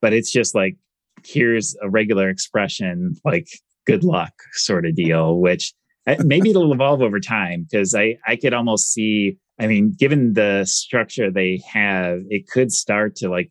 but 0.00 0.12
it's 0.12 0.30
just 0.30 0.54
like 0.54 0.76
here's 1.24 1.76
a 1.82 1.88
regular 1.88 2.28
expression 2.28 3.14
like 3.24 3.48
good 3.88 4.04
luck 4.04 4.32
sort 4.52 4.84
of 4.84 4.94
deal, 4.94 5.40
which 5.40 5.72
uh, 6.06 6.16
maybe 6.24 6.50
it'll 6.50 6.72
evolve 6.72 7.00
over 7.00 7.18
time 7.18 7.66
because 7.68 7.94
I, 7.94 8.18
I 8.26 8.36
could 8.36 8.52
almost 8.52 8.92
see, 8.92 9.38
I 9.58 9.66
mean, 9.66 9.94
given 9.98 10.34
the 10.34 10.66
structure 10.66 11.30
they 11.30 11.62
have, 11.72 12.20
it 12.28 12.46
could 12.48 12.70
start 12.70 13.16
to 13.16 13.30
like, 13.30 13.50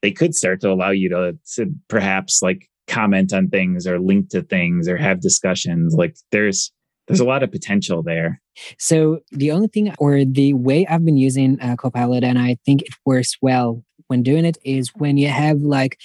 they 0.00 0.10
could 0.10 0.34
start 0.34 0.62
to 0.62 0.70
allow 0.70 0.90
you 0.90 1.10
to, 1.10 1.38
to 1.56 1.70
perhaps 1.88 2.42
like 2.42 2.68
comment 2.86 3.32
on 3.32 3.48
things 3.48 3.86
or 3.86 4.00
link 4.00 4.30
to 4.30 4.42
things 4.42 4.88
or 4.88 4.96
have 4.96 5.20
discussions. 5.20 5.94
Like 5.94 6.16
there's, 6.32 6.72
there's 7.06 7.20
a 7.20 7.24
lot 7.24 7.42
of 7.42 7.52
potential 7.52 8.02
there. 8.02 8.40
So 8.78 9.20
the 9.32 9.50
only 9.50 9.68
thing 9.68 9.94
or 9.98 10.24
the 10.24 10.54
way 10.54 10.86
I've 10.86 11.04
been 11.04 11.18
using 11.18 11.60
uh, 11.60 11.76
Copilot 11.76 12.24
and 12.24 12.38
I 12.38 12.56
think 12.64 12.82
it 12.82 12.94
works 13.04 13.36
well 13.42 13.84
when 14.06 14.22
doing 14.22 14.44
it 14.44 14.56
is 14.64 14.90
when 14.96 15.16
you 15.16 15.28
have 15.28 15.58
like 15.58 15.98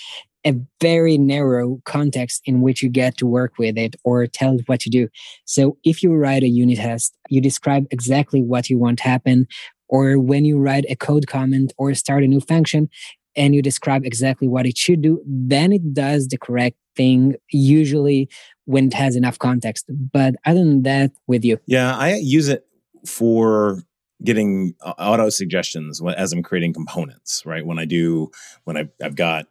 a 0.46 0.54
very 0.82 1.18
narrow 1.18 1.82
context 1.86 2.42
in 2.46 2.62
which 2.62 2.82
you 2.82 2.90
get 2.90 3.18
to 3.18 3.26
work 3.26 3.54
with 3.58 3.78
it 3.78 3.96
or 4.04 4.26
tell 4.28 4.56
it 4.56 4.68
what 4.68 4.80
to 4.82 4.90
do. 4.90 5.10
So 5.46 5.78
if 5.84 6.02
you 6.02 6.14
write 6.14 6.44
a 6.44 6.48
unit 6.48 6.78
test, 6.78 7.18
you 7.30 7.42
describe 7.42 7.86
exactly 7.92 8.42
what 8.42 8.70
you 8.70 8.78
want 8.78 9.00
to 9.00 9.04
happen. 9.04 9.48
Or 9.90 10.20
when 10.20 10.46
you 10.46 10.60
write 10.60 10.86
a 10.88 10.96
code 10.96 11.28
comment 11.28 11.74
or 11.78 11.94
start 11.94 12.24
a 12.24 12.28
new 12.28 12.40
function 12.40 12.90
and 13.36 13.56
you 13.56 13.62
describe 13.62 14.06
exactly 14.06 14.48
what 14.48 14.66
it 14.66 14.78
should 14.78 15.02
do, 15.02 15.22
then 15.26 15.72
it 15.72 15.94
does 15.94 16.28
the 16.28 16.38
correct 16.38 16.78
thing, 16.96 17.36
usually 17.52 18.30
when 18.66 18.88
it 18.88 18.94
has 18.94 19.16
enough 19.16 19.40
context. 19.40 19.86
But 19.90 20.36
other 20.46 20.60
than 20.60 20.84
that, 20.84 21.12
with 21.28 21.44
you. 21.44 21.60
Yeah, 21.66 21.96
I 21.96 22.16
use 22.16 22.48
it 22.48 22.66
for 23.06 23.84
getting 24.24 24.76
uh, 24.84 24.94
auto 25.00 25.30
suggestions 25.30 26.02
as 26.18 26.34
I'm 26.34 26.44
creating 26.44 26.74
components, 26.74 27.44
right? 27.46 27.66
When 27.66 27.80
I 27.80 27.86
do, 27.86 28.32
when 28.66 28.78
I, 28.78 28.90
I've 29.02 29.16
got 29.16 29.46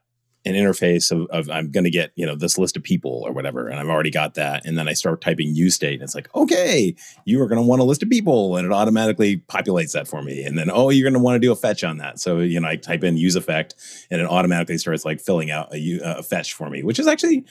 an 0.49 0.55
interface 0.55 1.11
of, 1.11 1.29
of 1.31 1.51
I'm 1.51 1.71
going 1.71 1.85
to 1.85 1.91
get 1.91 2.13
you 2.17 2.27
know 2.27 2.35
this 2.35 2.59
list 2.59 2.77
of 2.77 2.83
people 2.83 3.23
or 3.25 3.33
whatever, 3.33 3.69
and 3.69 3.79
I've 3.79 3.89
already 3.89 4.11
got 4.11 4.35
that, 4.35 4.67
and 4.67 4.77
then 4.77 4.89
I 4.89 4.93
start 4.93 5.21
typing 5.21 5.55
use 5.55 5.75
state, 5.75 5.95
and 5.95 6.03
it's 6.03 6.15
like, 6.15 6.35
okay, 6.35 6.95
you 7.25 7.41
are 7.43 7.47
going 7.47 7.61
to 7.61 7.67
want 7.67 7.81
a 7.81 7.85
list 7.85 8.03
of 8.03 8.11
people, 8.11 8.57
and 8.57 8.67
it 8.67 8.73
automatically 8.73 9.39
populates 9.49 9.93
that 9.93 10.09
for 10.09 10.23
me, 10.23 10.43
and 10.43 10.59
then 10.59 10.71
oh, 10.71 10.91
you're 10.91 11.05
going 11.09 11.19
to 11.19 11.25
want 11.25 11.37
to 11.37 11.47
do 11.47 11.53
a 11.53 11.57
fetch 11.57 11.85
on 11.85 11.99
that, 11.99 12.19
so 12.19 12.39
you 12.39 12.61
know 12.61 12.69
I 12.69 12.77
type 12.77 13.05
in 13.05 13.17
use 13.17 13.37
effect, 13.37 13.75
and 14.11 14.21
it 14.21 14.27
automatically 14.27 14.79
starts 14.79 15.05
like 15.05 15.21
filling 15.21 15.51
out 15.51 15.73
a, 15.75 16.01
a 16.19 16.23
fetch 16.23 16.53
for 16.53 16.71
me, 16.71 16.83
which 16.83 16.99
is 16.99 17.07
actually 17.07 17.45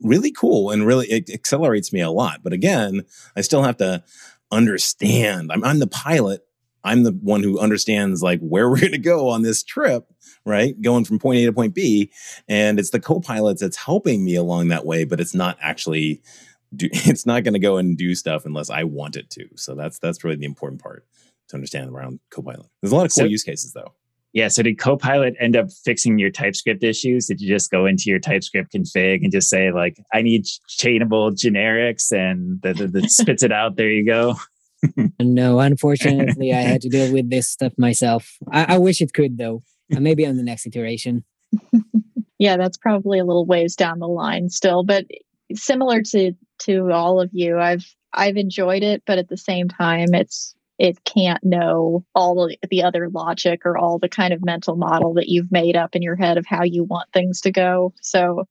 really 0.00 0.30
cool 0.30 0.70
and 0.70 0.86
really 0.86 1.06
it 1.06 1.30
accelerates 1.30 1.92
me 1.92 2.00
a 2.00 2.10
lot. 2.10 2.42
But 2.42 2.52
again, 2.52 3.02
I 3.36 3.40
still 3.40 3.62
have 3.62 3.76
to 3.78 4.02
understand. 4.50 5.50
I'm, 5.52 5.64
I'm 5.64 5.78
the 5.78 5.86
pilot. 5.86 6.46
I'm 6.84 7.02
the 7.02 7.12
one 7.12 7.42
who 7.42 7.58
understands 7.58 8.22
like 8.22 8.40
where 8.40 8.68
we're 8.70 8.80
going 8.80 8.92
to 8.92 8.98
go 8.98 9.28
on 9.28 9.42
this 9.42 9.62
trip 9.62 10.06
right? 10.46 10.80
Going 10.82 11.04
from 11.04 11.18
point 11.18 11.38
A 11.38 11.46
to 11.46 11.52
point 11.52 11.74
B. 11.74 12.10
And 12.48 12.78
it's 12.78 12.90
the 12.90 13.00
co-pilots 13.00 13.60
that's 13.60 13.76
helping 13.76 14.24
me 14.24 14.34
along 14.34 14.68
that 14.68 14.84
way, 14.84 15.04
but 15.04 15.20
it's 15.20 15.34
not 15.34 15.56
actually 15.60 16.22
do, 16.74 16.88
it's 16.92 17.26
not 17.26 17.44
going 17.44 17.54
to 17.54 17.60
go 17.60 17.76
and 17.76 17.96
do 17.96 18.14
stuff 18.14 18.44
unless 18.44 18.70
I 18.70 18.84
want 18.84 19.16
it 19.16 19.30
to. 19.30 19.48
So 19.56 19.74
that's 19.74 19.98
that's 19.98 20.24
really 20.24 20.36
the 20.36 20.44
important 20.44 20.82
part 20.82 21.06
to 21.48 21.56
understand 21.56 21.90
around 21.90 22.20
Copilot. 22.30 22.66
There's 22.82 22.92
a 22.92 22.96
lot 22.96 23.06
of 23.06 23.12
cool 23.12 23.24
so, 23.24 23.28
use 23.28 23.42
cases 23.42 23.72
though. 23.72 23.92
Yeah. 24.32 24.48
So 24.48 24.62
did 24.62 24.78
Copilot 24.78 25.36
end 25.38 25.54
up 25.54 25.70
fixing 25.84 26.18
your 26.18 26.30
TypeScript 26.30 26.82
issues? 26.82 27.26
Did 27.26 27.40
you 27.40 27.48
just 27.48 27.70
go 27.70 27.86
into 27.86 28.04
your 28.06 28.18
TypeScript 28.18 28.72
config 28.72 29.22
and 29.22 29.30
just 29.30 29.48
say 29.48 29.70
like, 29.70 29.96
I 30.12 30.22
need 30.22 30.44
chainable 30.68 31.32
generics 31.32 32.10
and 32.10 32.60
the 32.62 33.08
spits 33.08 33.44
it 33.44 33.52
out? 33.52 33.76
There 33.76 33.90
you 33.90 34.04
go. 34.04 34.34
no, 35.20 35.60
unfortunately, 35.60 36.52
I 36.52 36.60
had 36.60 36.82
to 36.82 36.88
deal 36.88 37.12
with 37.12 37.30
this 37.30 37.48
stuff 37.48 37.72
myself. 37.78 38.36
I, 38.50 38.74
I 38.74 38.78
wish 38.78 39.00
it 39.00 39.12
could 39.12 39.38
though. 39.38 39.62
Maybe 39.90 40.26
on 40.26 40.36
the 40.36 40.42
next 40.42 40.66
iteration. 40.66 41.24
yeah, 42.38 42.56
that's 42.56 42.78
probably 42.78 43.18
a 43.18 43.24
little 43.24 43.46
ways 43.46 43.76
down 43.76 43.98
the 43.98 44.08
line 44.08 44.48
still, 44.48 44.82
but 44.82 45.04
similar 45.54 46.02
to 46.02 46.32
to 46.60 46.90
all 46.90 47.20
of 47.20 47.30
you, 47.32 47.58
I've 47.58 47.84
I've 48.12 48.36
enjoyed 48.36 48.82
it, 48.82 49.02
but 49.06 49.18
at 49.18 49.28
the 49.28 49.36
same 49.36 49.68
time, 49.68 50.14
it's 50.14 50.54
it 50.78 51.04
can't 51.04 51.42
know 51.44 52.04
all 52.14 52.50
the 52.68 52.82
other 52.82 53.08
logic 53.08 53.62
or 53.64 53.78
all 53.78 53.98
the 53.98 54.08
kind 54.08 54.32
of 54.32 54.44
mental 54.44 54.76
model 54.76 55.14
that 55.14 55.28
you've 55.28 55.52
made 55.52 55.76
up 55.76 55.94
in 55.94 56.02
your 56.02 56.16
head 56.16 56.36
of 56.36 56.46
how 56.46 56.64
you 56.64 56.82
want 56.82 57.08
things 57.12 57.40
to 57.42 57.52
go. 57.52 57.92
So 58.00 58.44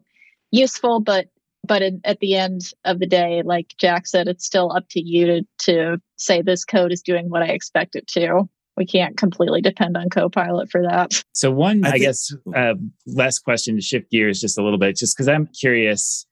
useful, 0.52 1.02
but 1.02 1.28
but 1.66 1.82
in, 1.82 2.02
at 2.04 2.20
the 2.20 2.36
end 2.36 2.74
of 2.86 3.00
the 3.00 3.08
day, 3.08 3.42
like 3.44 3.74
Jack 3.78 4.08
said, 4.08 4.28
it's 4.28 4.46
still 4.46 4.72
up 4.72 4.86
to 4.92 5.02
you 5.02 5.26
to 5.26 5.42
to 5.60 6.02
say 6.18 6.42
this 6.42 6.66
code 6.66 6.92
is 6.92 7.02
doing 7.02 7.30
what 7.30 7.44
I 7.44 7.48
expect 7.48 7.96
it 7.96 8.08
to 8.10 8.48
we 8.76 8.86
can't 8.86 9.18
completely 9.18 9.62
depend 9.62 9.98
on 9.98 10.10
Copilot 10.10 10.70
for 10.70 10.82
that. 10.82 11.24
So, 11.34 11.52
one, 11.52 11.86
I, 11.86 11.90
I 11.90 11.92
think, 11.92 12.04
guess, 12.04 12.36
uh, 12.56 12.74
last 13.06 13.40
question 13.40 13.76
to 13.76 13.82
shift 13.82 14.12
gears 14.12 14.40
just 14.40 14.58
a 14.58 14.64
little 14.64 14.80
bit, 14.80 14.96
just 14.96 15.16
because 15.16 15.28
I'm 15.28 15.48
curious 15.48 16.26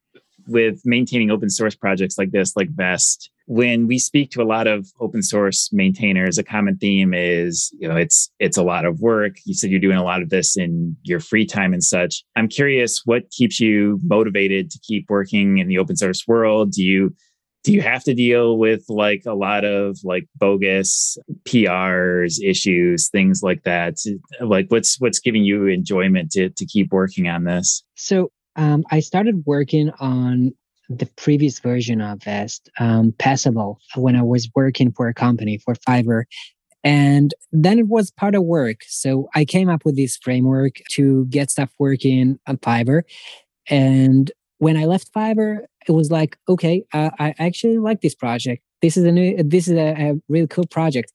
with 0.48 0.82
maintaining 0.86 1.32
open 1.32 1.50
source 1.50 1.76
projects 1.76 2.18
like 2.18 2.32
this, 2.32 2.56
like 2.56 2.70
Vest. 2.70 3.30
When 3.48 3.88
we 3.88 4.00
speak 4.00 4.32
to 4.32 4.42
a 4.42 4.46
lot 4.46 4.68
of 4.68 4.88
open 5.00 5.22
source 5.22 5.70
maintainers, 5.74 6.38
a 6.38 6.44
common 6.44 6.78
theme 6.78 7.14
is, 7.14 7.74
you 7.78 7.88
know, 7.88 7.98
it's 7.98 8.32
it's 8.40 8.58
a 8.58 8.64
lot 8.64 8.86
of 8.86 9.02
work. 9.02 9.34
You 9.46 9.54
said 9.54 9.72
you're 9.72 9.80
doing 9.80 9.98
a 9.98 10.04
lot 10.04 10.22
of 10.22 10.30
this 10.30 10.56
in 10.56 10.96
your 11.04 11.20
free 11.20 11.46
time 11.46 11.74
and 11.74 11.84
such. 11.84 12.24
I'm 12.36 12.48
curious, 12.48 13.02
what 13.04 13.30
keeps 13.32 13.60
you 13.60 14.00
motivated 14.04 14.72
to 14.72 14.80
keep 14.80 15.10
working 15.10 15.58
in 15.58 15.68
the 15.68 15.78
open 15.80 15.98
source 15.98 16.26
world? 16.28 16.72
Do 16.72 16.84
you 16.84 17.14
do 17.64 17.74
you 17.74 17.82
have 17.82 18.04
to 18.06 18.14
deal 18.14 18.58
with 18.58 18.84
like 18.90 19.24
a 19.28 19.34
lot 19.34 19.66
of 19.66 19.98
like 20.04 20.28
bogus 20.36 21.18
PRs 21.46 22.36
issues, 22.44 23.10
things 23.10 23.42
like 23.44 23.64
that? 23.64 23.98
Like 24.40 24.68
what's 24.70 25.00
what's 25.00 25.20
giving 25.20 25.44
you 25.44 25.68
enjoyment 25.68 26.32
to 26.32 26.50
to 26.50 26.66
keep 26.66 26.92
working 26.92 27.28
on 27.28 27.44
this? 27.44 27.84
So 27.96 28.32
um, 28.56 28.84
I 28.92 29.00
started 29.00 29.44
working 29.46 29.92
on 30.00 30.54
the 30.90 31.06
previous 31.16 31.60
version 31.60 32.02
of 32.02 32.24
Vest, 32.24 32.70
um, 32.80 33.14
Passable, 33.18 33.78
when 33.96 34.16
I 34.16 34.24
was 34.24 34.50
working 34.56 34.92
for 34.92 35.08
a 35.08 35.14
company 35.14 35.58
for 35.58 35.74
Fiverr. 35.76 36.24
And 36.84 37.34
then 37.52 37.80
it 37.80 37.88
was 37.88 38.12
part 38.12 38.36
of 38.36 38.44
work. 38.44 38.82
So 38.88 39.30
I 39.36 39.46
came 39.46 39.70
up 39.70 39.86
with 39.86 39.96
this 39.96 40.18
framework 40.18 40.82
to 40.92 41.26
get 41.26 41.52
stuff 41.52 41.70
working 41.80 42.40
on 42.48 42.58
Fiverr. 42.58 43.04
And 43.70 44.32
when 44.58 44.78
I 44.78 44.86
left 44.86 45.14
Fiverr, 45.14 45.60
it 45.88 45.92
was 45.92 46.12
like, 46.12 46.38
okay, 46.50 46.84
uh, 46.94 47.12
I 47.20 47.34
actually 47.40 47.78
like 47.78 48.02
this 48.02 48.16
project. 48.16 48.64
This 48.82 48.98
is 48.98 49.04
a 49.04 49.12
new, 49.12 49.42
this 49.44 49.68
is 49.68 49.78
a, 49.78 50.12
a 50.12 50.14
really 50.28 50.48
cool 50.48 50.68
project, 50.68 51.12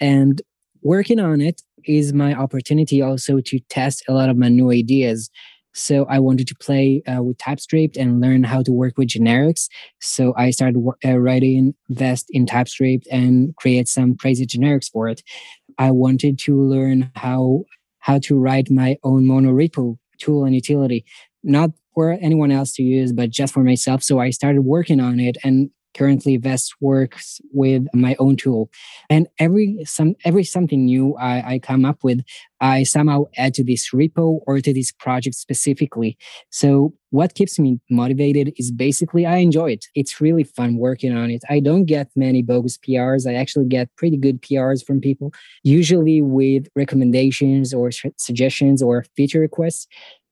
and 0.00 0.42
working 0.82 1.20
on 1.20 1.40
it 1.40 1.62
is 1.84 2.12
my 2.12 2.34
opportunity 2.34 3.00
also 3.02 3.40
to 3.40 3.58
test 3.70 4.02
a 4.08 4.12
lot 4.12 4.28
of 4.28 4.36
my 4.36 4.48
new 4.48 4.70
ideas. 4.70 5.30
So 5.74 6.06
I 6.08 6.18
wanted 6.20 6.46
to 6.48 6.54
play 6.54 7.02
uh, 7.06 7.22
with 7.22 7.38
TypeScript 7.38 7.96
and 7.96 8.20
learn 8.20 8.44
how 8.44 8.62
to 8.62 8.72
work 8.72 8.96
with 8.96 9.08
generics. 9.08 9.68
So 10.00 10.32
I 10.36 10.50
started 10.50 10.82
uh, 11.04 11.18
writing 11.18 11.74
Vest 11.90 12.26
in 12.30 12.46
TypeScript 12.46 13.06
and 13.10 13.54
create 13.56 13.88
some 13.88 14.16
crazy 14.16 14.46
generics 14.46 14.90
for 14.90 15.08
it. 15.08 15.22
I 15.78 15.90
wanted 15.90 16.38
to 16.40 16.60
learn 16.60 17.10
how 17.16 17.64
how 17.98 18.18
to 18.18 18.38
write 18.38 18.70
my 18.70 18.96
own 19.02 19.24
monorepo 19.24 19.96
tool 20.18 20.44
and 20.44 20.54
utility, 20.54 21.04
not 21.42 21.70
for 21.94 22.12
anyone 22.20 22.50
else 22.50 22.72
to 22.74 22.82
use, 22.82 23.12
but 23.12 23.30
just 23.30 23.54
for 23.54 23.64
myself. 23.64 24.02
So 24.02 24.18
I 24.18 24.30
started 24.30 24.62
working 24.62 25.00
on 25.00 25.18
it 25.18 25.36
and 25.42 25.70
currently 25.94 26.36
Vest 26.36 26.74
works 26.80 27.40
with 27.52 27.86
my 27.94 28.16
own 28.18 28.36
tool. 28.36 28.70
And 29.08 29.26
every 29.38 29.78
some 29.84 30.14
every 30.24 30.44
something 30.44 30.84
new 30.84 31.16
I, 31.16 31.54
I 31.54 31.58
come 31.58 31.84
up 31.84 32.02
with, 32.02 32.20
I 32.60 32.82
somehow 32.82 33.24
add 33.36 33.54
to 33.54 33.64
this 33.64 33.90
repo 33.90 34.40
or 34.46 34.60
to 34.60 34.72
this 34.72 34.92
project 34.92 35.36
specifically. 35.36 36.16
So 36.50 36.94
what 37.10 37.34
keeps 37.34 37.58
me 37.58 37.78
motivated 37.90 38.52
is 38.56 38.72
basically 38.72 39.24
I 39.24 39.36
enjoy 39.36 39.72
it. 39.72 39.86
It's 39.94 40.20
really 40.20 40.44
fun 40.44 40.78
working 40.78 41.16
on 41.16 41.30
it. 41.30 41.42
I 41.48 41.60
don't 41.60 41.84
get 41.84 42.10
many 42.16 42.42
bogus 42.42 42.76
PRs. 42.78 43.28
I 43.28 43.34
actually 43.34 43.66
get 43.66 43.94
pretty 43.96 44.16
good 44.16 44.42
PRs 44.42 44.84
from 44.84 45.00
people, 45.00 45.32
usually 45.62 46.22
with 46.22 46.66
recommendations 46.74 47.72
or 47.72 47.90
suggestions 48.16 48.82
or 48.82 49.04
feature 49.16 49.40
requests 49.40 49.86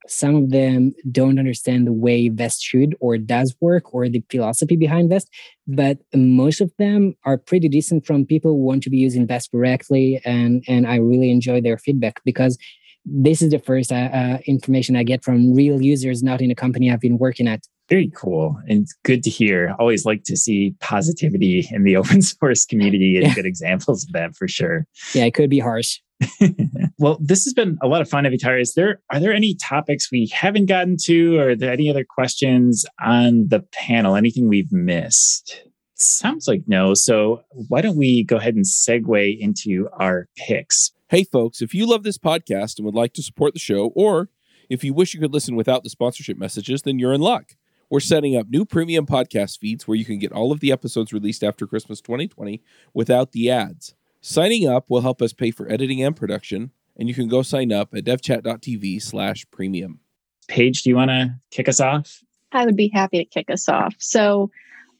some 0.06 0.34
of 0.34 0.50
them 0.50 0.92
don't 1.10 1.38
understand 1.38 1.86
the 1.86 1.92
way 1.92 2.28
Vest 2.28 2.62
should 2.62 2.94
or 3.00 3.18
does 3.18 3.54
work 3.60 3.94
or 3.94 4.08
the 4.08 4.22
philosophy 4.30 4.76
behind 4.76 5.10
Vest, 5.10 5.28
but 5.66 5.98
most 6.14 6.60
of 6.60 6.72
them 6.78 7.14
are 7.24 7.38
pretty 7.38 7.68
decent 7.68 8.06
from 8.06 8.26
people 8.26 8.52
who 8.52 8.64
want 8.64 8.82
to 8.82 8.90
be 8.90 8.96
using 8.96 9.26
Vest 9.26 9.50
correctly. 9.50 10.20
And, 10.24 10.64
and 10.68 10.86
I 10.86 10.96
really 10.96 11.30
enjoy 11.30 11.60
their 11.60 11.78
feedback 11.78 12.20
because 12.24 12.58
this 13.04 13.42
is 13.42 13.50
the 13.50 13.58
first 13.58 13.92
uh, 13.92 14.10
uh, 14.12 14.38
information 14.46 14.96
I 14.96 15.02
get 15.02 15.24
from 15.24 15.54
real 15.54 15.82
users, 15.82 16.22
not 16.22 16.40
in 16.40 16.50
a 16.50 16.54
company 16.54 16.90
I've 16.90 17.00
been 17.00 17.18
working 17.18 17.48
at. 17.48 17.66
Very 17.92 18.10
cool 18.16 18.58
and 18.66 18.88
good 19.02 19.22
to 19.24 19.28
hear. 19.28 19.76
Always 19.78 20.06
like 20.06 20.24
to 20.24 20.34
see 20.34 20.74
positivity 20.80 21.68
in 21.70 21.84
the 21.84 21.94
open 21.98 22.22
source 22.22 22.64
community 22.64 23.18
and 23.18 23.26
yeah. 23.26 23.34
good 23.34 23.44
examples 23.44 24.04
of 24.04 24.12
that 24.12 24.34
for 24.34 24.48
sure. 24.48 24.86
Yeah, 25.12 25.26
it 25.26 25.34
could 25.34 25.50
be 25.50 25.58
harsh. 25.58 26.00
well, 26.98 27.18
this 27.20 27.44
has 27.44 27.52
been 27.52 27.76
a 27.82 27.88
lot 27.88 28.00
of 28.00 28.08
fun, 28.08 28.24
Evyatar. 28.24 28.58
Is 28.58 28.72
there 28.72 29.02
are 29.10 29.20
there 29.20 29.34
any 29.34 29.56
topics 29.56 30.10
we 30.10 30.30
haven't 30.32 30.70
gotten 30.70 30.96
to, 31.02 31.36
or 31.36 31.50
are 31.50 31.54
there 31.54 31.70
any 31.70 31.90
other 31.90 32.02
questions 32.02 32.86
on 32.98 33.48
the 33.48 33.60
panel? 33.72 34.16
Anything 34.16 34.48
we've 34.48 34.72
missed? 34.72 35.62
Sounds 35.94 36.48
like 36.48 36.62
no. 36.66 36.94
So 36.94 37.42
why 37.68 37.82
don't 37.82 37.98
we 37.98 38.24
go 38.24 38.36
ahead 38.36 38.54
and 38.54 38.64
segue 38.64 39.38
into 39.38 39.90
our 39.92 40.28
picks? 40.34 40.92
Hey, 41.08 41.24
folks, 41.24 41.60
if 41.60 41.74
you 41.74 41.84
love 41.84 42.04
this 42.04 42.16
podcast 42.16 42.78
and 42.78 42.86
would 42.86 42.94
like 42.94 43.12
to 43.12 43.22
support 43.22 43.52
the 43.52 43.60
show, 43.60 43.92
or 43.94 44.30
if 44.70 44.82
you 44.82 44.94
wish 44.94 45.12
you 45.12 45.20
could 45.20 45.34
listen 45.34 45.56
without 45.56 45.84
the 45.84 45.90
sponsorship 45.90 46.38
messages, 46.38 46.80
then 46.80 46.98
you're 46.98 47.12
in 47.12 47.20
luck. 47.20 47.52
We're 47.92 48.00
setting 48.00 48.34
up 48.38 48.48
new 48.48 48.64
premium 48.64 49.04
podcast 49.04 49.58
feeds 49.58 49.86
where 49.86 49.98
you 49.98 50.06
can 50.06 50.18
get 50.18 50.32
all 50.32 50.50
of 50.50 50.60
the 50.60 50.72
episodes 50.72 51.12
released 51.12 51.44
after 51.44 51.66
Christmas 51.66 52.00
2020 52.00 52.62
without 52.94 53.32
the 53.32 53.50
ads. 53.50 53.94
Signing 54.22 54.66
up 54.66 54.88
will 54.88 55.02
help 55.02 55.20
us 55.20 55.34
pay 55.34 55.50
for 55.50 55.70
editing 55.70 56.02
and 56.02 56.16
production, 56.16 56.70
and 56.96 57.06
you 57.06 57.14
can 57.14 57.28
go 57.28 57.42
sign 57.42 57.70
up 57.70 57.92
at 57.94 58.04
devchat.tv 58.04 59.02
slash 59.02 59.44
premium. 59.50 60.00
Paige, 60.48 60.84
do 60.84 60.88
you 60.88 60.96
want 60.96 61.10
to 61.10 61.34
kick 61.50 61.68
us 61.68 61.80
off? 61.80 62.24
I 62.52 62.64
would 62.64 62.76
be 62.76 62.88
happy 62.88 63.18
to 63.18 63.26
kick 63.26 63.50
us 63.50 63.68
off. 63.68 63.94
So 63.98 64.50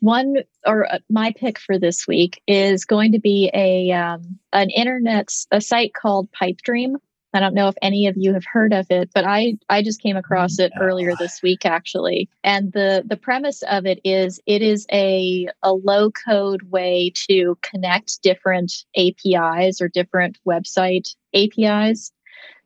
one 0.01 0.37
or 0.67 0.93
uh, 0.93 0.99
my 1.09 1.33
pick 1.35 1.59
for 1.59 1.79
this 1.79 2.07
week 2.07 2.43
is 2.47 2.85
going 2.85 3.13
to 3.13 3.19
be 3.19 3.51
a 3.55 3.91
um, 3.93 4.39
an 4.53 4.69
internet 4.69 5.31
a 5.51 5.63
site 5.63 5.95
called 5.95 6.31
Pipedream. 6.33 6.97
I 7.35 7.41
don't 7.41 7.55
know 7.55 7.69
if 7.69 7.75
any 7.83 8.07
of 8.07 8.17
you 8.17 8.35
have 8.35 8.45
heard 8.45 8.73
of 8.73 8.87
it, 8.91 9.11
but 9.15 9.25
I 9.25 9.55
I 9.69 9.83
just 9.83 10.03
came 10.03 10.17
across 10.17 10.59
it 10.59 10.73
earlier 10.81 11.15
this 11.17 11.41
week 11.43 11.65
actually. 11.65 12.29
And 12.45 12.73
the 12.73 13.03
the 13.07 13.17
premise 13.17 13.63
of 13.71 13.87
it 13.87 14.01
is 14.05 14.41
it 14.47 14.63
is 14.63 14.87
a 14.93 15.49
a 15.63 15.73
low 15.73 16.11
code 16.11 16.63
way 16.65 17.13
to 17.31 17.57
connect 17.63 18.23
different 18.23 18.85
APIs 18.97 19.81
or 19.81 19.89
different 19.89 20.39
website 20.47 21.15
APIs. 21.35 22.13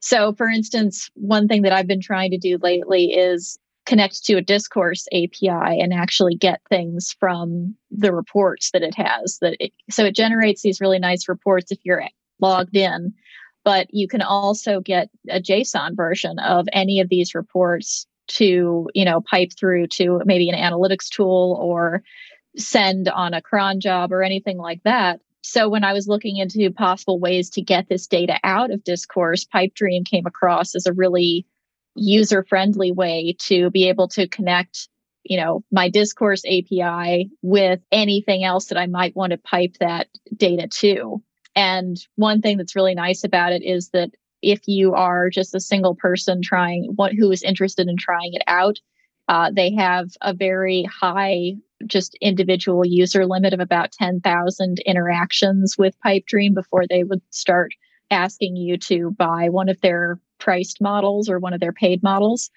So 0.01 0.33
for 0.35 0.49
instance, 0.49 1.11
one 1.15 1.49
thing 1.49 1.63
that 1.63 1.73
I've 1.73 1.87
been 1.87 2.01
trying 2.01 2.31
to 2.33 2.39
do 2.39 2.59
lately 2.61 3.13
is 3.13 3.59
connect 3.87 4.25
to 4.25 4.35
a 4.35 4.43
discourse 4.43 5.07
API 5.13 5.81
and 5.81 5.95
actually 5.95 6.35
get 6.35 6.61
things 6.69 7.15
from 7.21 7.77
the 7.93 8.13
reports 8.13 8.73
that 8.73 8.83
it 8.83 8.97
has 8.97 9.39
that 9.41 9.57
it, 9.61 9.73
so 9.89 10.05
it 10.05 10.17
generates 10.17 10.63
these 10.63 10.81
really 10.81 10.99
nice 10.99 11.29
reports 11.29 11.71
if 11.71 11.79
you're 11.85 12.03
logged 12.41 12.77
in 12.77 13.15
but 13.67 13.93
you 13.93 14.07
can 14.07 14.23
also 14.23 14.81
get 14.81 15.11
a 15.29 15.41
JSON 15.41 15.97
version 15.97 16.39
of 16.39 16.69
any 16.73 17.01
of 17.01 17.09
these 17.09 17.35
reports 17.35 18.07
to, 18.29 18.89
you 18.95 19.05
know, 19.05 19.21
pipe 19.21 19.51
through 19.59 19.89
to 19.89 20.23
maybe 20.25 20.49
an 20.49 20.55
analytics 20.55 21.09
tool 21.09 21.59
or 21.61 22.05
send 22.57 23.09
on 23.09 23.35
a 23.35 23.43
cron 23.43 23.81
job 23.81 24.13
or 24.13 24.23
anything 24.23 24.57
like 24.57 24.81
that. 24.85 25.19
So 25.43 25.69
when 25.69 25.83
I 25.83 25.95
was 25.95 26.07
looking 26.07 26.37
into 26.37 26.71
possible 26.71 27.19
ways 27.19 27.51
to 27.51 27.61
get 27.61 27.89
this 27.89 28.07
data 28.07 28.39
out 28.45 28.71
of 28.71 28.85
discourse, 28.85 29.45
Pipedream 29.45 30.07
came 30.07 30.27
across 30.27 30.77
as 30.77 30.87
a 30.87 30.93
really 30.93 31.45
user 31.97 32.45
friendly 32.49 32.93
way 32.93 33.35
to 33.47 33.71
be 33.71 33.89
able 33.89 34.07
to 34.07 34.29
connect 34.29 34.89
you 35.25 35.39
know 35.39 35.65
my 35.73 35.89
discourse 35.89 36.45
api 36.45 37.31
with 37.41 37.81
anything 37.91 38.45
else 38.45 38.67
that 38.67 38.79
i 38.79 38.87
might 38.87 39.17
want 39.17 39.31
to 39.31 39.39
pipe 39.39 39.75
that 39.81 40.07
data 40.37 40.69
to 40.69 41.23
and 41.57 41.97
one 42.17 42.43
thing 42.43 42.59
that's 42.59 42.77
really 42.77 42.95
nice 42.95 43.25
about 43.25 43.53
it 43.53 43.63
is 43.65 43.89
that 43.89 44.11
if 44.43 44.61
you 44.69 44.93
are 44.93 45.31
just 45.31 45.55
a 45.55 45.61
single 45.61 45.95
person 45.95 46.43
trying 46.43 46.93
what 46.97 47.15
who 47.15 47.33
is 47.33 47.43
interested 47.43 47.89
in 47.89 47.97
trying 47.97 48.35
it 48.35 48.43
out, 48.47 48.79
uh, 49.29 49.51
they 49.51 49.75
have 49.75 50.11
a 50.21 50.35
very 50.35 50.85
high 50.85 51.55
just 51.87 52.17
individual 52.21 52.87
user 52.87 53.27
limit 53.27 53.53
of 53.53 53.61
about 53.61 53.93
10,000 53.93 54.79
interactions 54.81 55.77
with 55.79 55.99
Pipedream 56.05 56.55
before 56.55 56.87
they 56.87 57.03
would 57.05 57.21
start 57.31 57.73
asking 58.11 58.57
you 58.57 58.77
to 58.79 59.11
buy 59.13 59.49
one 59.49 59.69
of 59.69 59.81
their 59.81 60.21
priced 60.39 60.81
models 60.81 61.29
or 61.29 61.39
one 61.39 61.53
of 61.53 61.61
their 61.61 61.73
paid 61.73 62.03
models. 62.03 62.51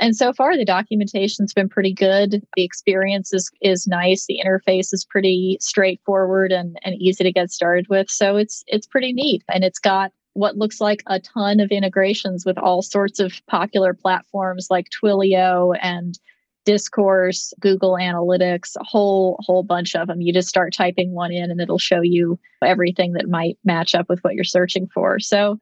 And 0.00 0.14
so 0.14 0.32
far, 0.32 0.56
the 0.56 0.64
documentation's 0.64 1.52
been 1.52 1.68
pretty 1.68 1.92
good. 1.92 2.42
The 2.56 2.62
experience 2.62 3.32
is, 3.32 3.50
is 3.60 3.86
nice. 3.86 4.26
The 4.26 4.40
interface 4.44 4.92
is 4.92 5.06
pretty 5.08 5.58
straightforward 5.60 6.52
and, 6.52 6.78
and 6.84 6.94
easy 6.96 7.24
to 7.24 7.32
get 7.32 7.50
started 7.50 7.86
with. 7.88 8.08
So 8.08 8.36
it's 8.36 8.62
it's 8.66 8.86
pretty 8.86 9.12
neat. 9.12 9.42
And 9.52 9.64
it's 9.64 9.80
got 9.80 10.12
what 10.34 10.56
looks 10.56 10.80
like 10.80 11.02
a 11.06 11.18
ton 11.18 11.58
of 11.58 11.70
integrations 11.70 12.46
with 12.46 12.58
all 12.58 12.80
sorts 12.80 13.18
of 13.18 13.34
popular 13.48 13.92
platforms 13.92 14.68
like 14.70 14.86
Twilio 14.90 15.76
and 15.82 16.18
Discourse, 16.64 17.52
Google 17.60 17.94
Analytics, 17.94 18.76
a 18.76 18.84
whole 18.84 19.38
whole 19.40 19.62
bunch 19.64 19.96
of 19.96 20.06
them. 20.06 20.20
You 20.20 20.32
just 20.32 20.48
start 20.48 20.72
typing 20.72 21.12
one 21.12 21.32
in 21.32 21.50
and 21.50 21.60
it'll 21.60 21.78
show 21.78 22.02
you 22.02 22.38
everything 22.62 23.14
that 23.14 23.28
might 23.28 23.58
match 23.64 23.94
up 23.94 24.08
with 24.08 24.20
what 24.20 24.34
you're 24.34 24.44
searching 24.44 24.86
for. 24.86 25.18
So 25.18 25.58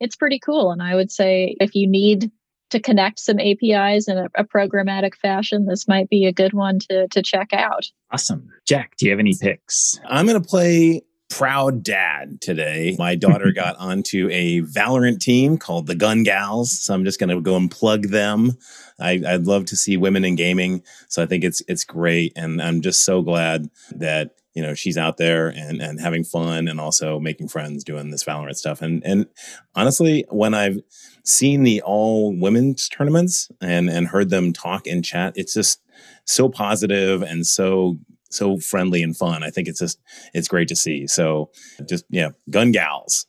it's 0.00 0.16
pretty 0.16 0.38
cool. 0.38 0.70
And 0.70 0.82
I 0.82 0.94
would 0.94 1.10
say 1.10 1.56
if 1.60 1.74
you 1.74 1.88
need 1.88 2.30
to 2.70 2.80
connect 2.80 3.20
some 3.20 3.38
APIs 3.38 4.08
in 4.08 4.18
a, 4.18 4.28
a, 4.34 4.44
programmatic 4.44 5.14
fashion, 5.14 5.66
this 5.66 5.86
might 5.86 6.08
be 6.08 6.26
a 6.26 6.32
good 6.32 6.52
one 6.52 6.78
to, 6.90 7.08
to 7.08 7.22
check 7.22 7.52
out. 7.52 7.86
Awesome. 8.10 8.48
Jack, 8.66 8.96
do 8.96 9.06
you 9.06 9.12
have 9.12 9.20
any 9.20 9.34
picks? 9.38 10.00
I'm 10.08 10.26
going 10.26 10.40
to 10.40 10.48
play 10.48 11.02
proud 11.30 11.82
dad 11.82 12.40
today. 12.40 12.96
My 12.98 13.14
daughter 13.14 13.52
got 13.54 13.76
onto 13.76 14.28
a 14.30 14.60
Valorant 14.62 15.20
team 15.20 15.56
called 15.56 15.86
the 15.86 15.94
Gun 15.94 16.22
Gals. 16.22 16.78
So 16.80 16.92
I'm 16.92 17.04
just 17.04 17.20
going 17.20 17.30
to 17.30 17.40
go 17.40 17.56
and 17.56 17.70
plug 17.70 18.08
them. 18.08 18.52
I, 18.98 19.22
I'd 19.26 19.46
love 19.46 19.64
to 19.66 19.76
see 19.76 19.96
women 19.96 20.24
in 20.24 20.34
gaming. 20.34 20.82
So 21.08 21.22
I 21.22 21.26
think 21.26 21.44
it's, 21.44 21.62
it's 21.68 21.84
great. 21.84 22.32
And 22.36 22.60
I'm 22.60 22.82
just 22.82 23.04
so 23.04 23.22
glad 23.22 23.70
that 23.92 24.32
you 24.54 24.62
know 24.62 24.74
she's 24.74 24.98
out 24.98 25.16
there 25.16 25.48
and 25.48 25.80
and 25.80 26.00
having 26.00 26.24
fun 26.24 26.68
and 26.68 26.80
also 26.80 27.20
making 27.20 27.48
friends 27.48 27.84
doing 27.84 28.10
this 28.10 28.24
Valorant 28.24 28.56
stuff. 28.56 28.82
And 28.82 29.02
and 29.04 29.26
honestly, 29.74 30.24
when 30.30 30.54
I've 30.54 30.78
seen 31.24 31.62
the 31.62 31.82
all 31.82 32.34
women's 32.36 32.88
tournaments 32.88 33.50
and 33.60 33.88
and 33.88 34.08
heard 34.08 34.30
them 34.30 34.52
talk 34.52 34.86
and 34.86 35.04
chat, 35.04 35.32
it's 35.36 35.54
just 35.54 35.82
so 36.24 36.48
positive 36.48 37.22
and 37.22 37.46
so 37.46 37.98
so 38.30 38.58
friendly 38.58 39.02
and 39.02 39.16
fun. 39.16 39.42
I 39.42 39.50
think 39.50 39.68
it's 39.68 39.80
just 39.80 39.98
it's 40.34 40.48
great 40.48 40.68
to 40.68 40.76
see. 40.76 41.06
So 41.06 41.50
just 41.88 42.04
yeah, 42.10 42.30
gun 42.48 42.72
gals. 42.72 43.26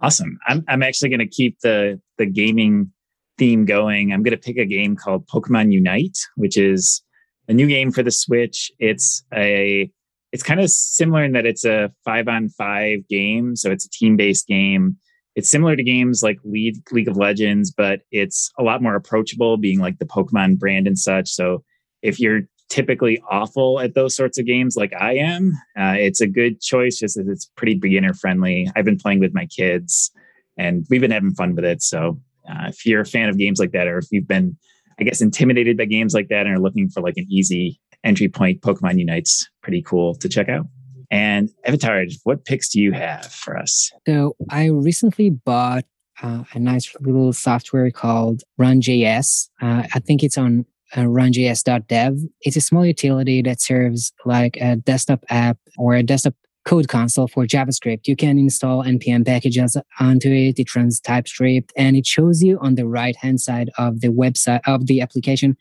Awesome. 0.00 0.38
I'm 0.46 0.64
I'm 0.68 0.82
actually 0.82 1.08
going 1.08 1.20
to 1.20 1.26
keep 1.26 1.60
the 1.60 2.00
the 2.18 2.26
gaming 2.26 2.92
theme 3.38 3.64
going. 3.64 4.12
I'm 4.12 4.22
going 4.22 4.36
to 4.36 4.42
pick 4.42 4.56
a 4.56 4.64
game 4.64 4.96
called 4.96 5.26
Pokemon 5.26 5.72
Unite, 5.72 6.18
which 6.36 6.56
is 6.56 7.02
a 7.48 7.52
new 7.52 7.66
game 7.66 7.90
for 7.90 8.02
the 8.02 8.10
Switch. 8.10 8.70
It's 8.78 9.24
a 9.34 9.90
it's 10.32 10.42
kind 10.42 10.60
of 10.60 10.70
similar 10.70 11.24
in 11.24 11.32
that 11.32 11.44
it's 11.44 11.64
a 11.64 11.92
five 12.04 12.26
on 12.28 12.48
five 12.48 13.06
game, 13.08 13.54
so 13.56 13.70
it's 13.70 13.84
a 13.84 13.90
team 13.90 14.16
based 14.16 14.46
game. 14.46 14.96
It's 15.34 15.48
similar 15.48 15.76
to 15.76 15.82
games 15.82 16.22
like 16.22 16.38
League 16.44 16.82
League 16.90 17.08
of 17.08 17.16
Legends, 17.16 17.70
but 17.70 18.00
it's 18.10 18.50
a 18.58 18.62
lot 18.62 18.82
more 18.82 18.94
approachable, 18.94 19.56
being 19.56 19.78
like 19.78 19.98
the 19.98 20.06
Pokemon 20.06 20.58
brand 20.58 20.86
and 20.86 20.98
such. 20.98 21.28
So 21.28 21.64
if 22.02 22.18
you're 22.18 22.42
typically 22.68 23.22
awful 23.30 23.80
at 23.80 23.94
those 23.94 24.16
sorts 24.16 24.38
of 24.38 24.46
games 24.46 24.76
like 24.76 24.94
I 24.98 25.16
am, 25.16 25.52
uh, 25.78 25.94
it's 25.98 26.22
a 26.22 26.26
good 26.26 26.60
choice 26.60 26.98
just 26.98 27.18
as 27.18 27.28
it's 27.28 27.50
pretty 27.56 27.74
beginner 27.74 28.14
friendly. 28.14 28.70
I've 28.74 28.86
been 28.86 28.98
playing 28.98 29.20
with 29.20 29.34
my 29.34 29.46
kids 29.46 30.10
and 30.56 30.86
we've 30.88 31.00
been 31.00 31.10
having 31.10 31.34
fun 31.34 31.54
with 31.54 31.66
it. 31.66 31.82
So 31.82 32.18
uh, 32.48 32.68
if 32.68 32.86
you're 32.86 33.02
a 33.02 33.06
fan 33.06 33.28
of 33.28 33.36
games 33.36 33.58
like 33.58 33.72
that, 33.72 33.86
or 33.86 33.98
if 33.98 34.06
you've 34.10 34.28
been 34.28 34.56
I 34.98 35.04
guess, 35.04 35.20
intimidated 35.20 35.76
by 35.76 35.84
games 35.86 36.14
like 36.14 36.28
that 36.28 36.46
and 36.46 36.56
are 36.56 36.60
looking 36.60 36.88
for 36.88 37.00
like 37.00 37.16
an 37.16 37.26
easy 37.28 37.80
entry 38.04 38.28
point, 38.28 38.60
Pokemon 38.60 38.98
Unite's 38.98 39.48
pretty 39.62 39.82
cool 39.82 40.14
to 40.16 40.28
check 40.28 40.48
out. 40.48 40.66
And 41.10 41.50
Evyatar, 41.66 42.10
what 42.24 42.44
picks 42.46 42.70
do 42.70 42.80
you 42.80 42.92
have 42.92 43.26
for 43.26 43.58
us? 43.58 43.90
So 44.06 44.34
I 44.50 44.66
recently 44.66 45.30
bought 45.30 45.84
uh, 46.22 46.44
a 46.54 46.58
nice 46.58 46.94
little 47.00 47.32
software 47.32 47.90
called 47.90 48.42
RunJS. 48.58 49.48
Uh, 49.60 49.82
I 49.94 49.98
think 49.98 50.22
it's 50.22 50.38
on 50.38 50.64
uh, 50.94 51.00
runjs.dev. 51.00 52.18
It's 52.40 52.56
a 52.56 52.60
small 52.60 52.86
utility 52.86 53.42
that 53.42 53.60
serves 53.60 54.12
like 54.24 54.56
a 54.60 54.76
desktop 54.76 55.24
app 55.28 55.58
or 55.76 55.94
a 55.94 56.02
desktop 56.02 56.34
code 56.64 56.88
console 56.88 57.28
for 57.28 57.44
JavaScript. 57.44 58.06
You 58.06 58.16
can 58.16 58.38
install 58.38 58.84
npm 58.84 59.26
packages 59.26 59.76
onto 59.98 60.30
it. 60.30 60.58
It 60.58 60.74
runs 60.74 61.00
TypeScript 61.00 61.72
and 61.76 61.96
it 61.96 62.06
shows 62.06 62.42
you 62.42 62.58
on 62.60 62.76
the 62.76 62.86
right 62.86 63.16
hand 63.16 63.40
side 63.40 63.70
of 63.78 64.00
the 64.00 64.08
website 64.08 64.60
of 64.66 64.86
the 64.86 65.00
application 65.00 65.56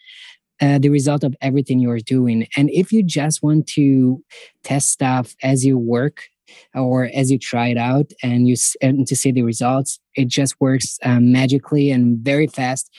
uh, 0.61 0.77
the 0.77 0.89
result 0.89 1.23
of 1.23 1.35
everything 1.41 1.79
you're 1.79 1.99
doing. 1.99 2.47
And 2.55 2.69
if 2.69 2.91
you 2.91 3.01
just 3.01 3.41
want 3.41 3.67
to 3.69 4.23
test 4.63 4.89
stuff 4.89 5.35
as 5.41 5.65
you 5.65 5.77
work 5.77 6.25
or 6.75 7.09
as 7.15 7.31
you 7.31 7.39
try 7.39 7.69
it 7.69 7.77
out 7.77 8.11
and 8.21 8.47
you 8.47 8.55
and 8.81 9.07
to 9.07 9.15
see 9.15 9.31
the 9.31 9.41
results, 9.41 9.99
it 10.15 10.27
just 10.27 10.55
works 10.61 10.99
um, 11.03 11.31
magically 11.31 11.89
and 11.89 12.19
very 12.19 12.47
fast 12.47 12.91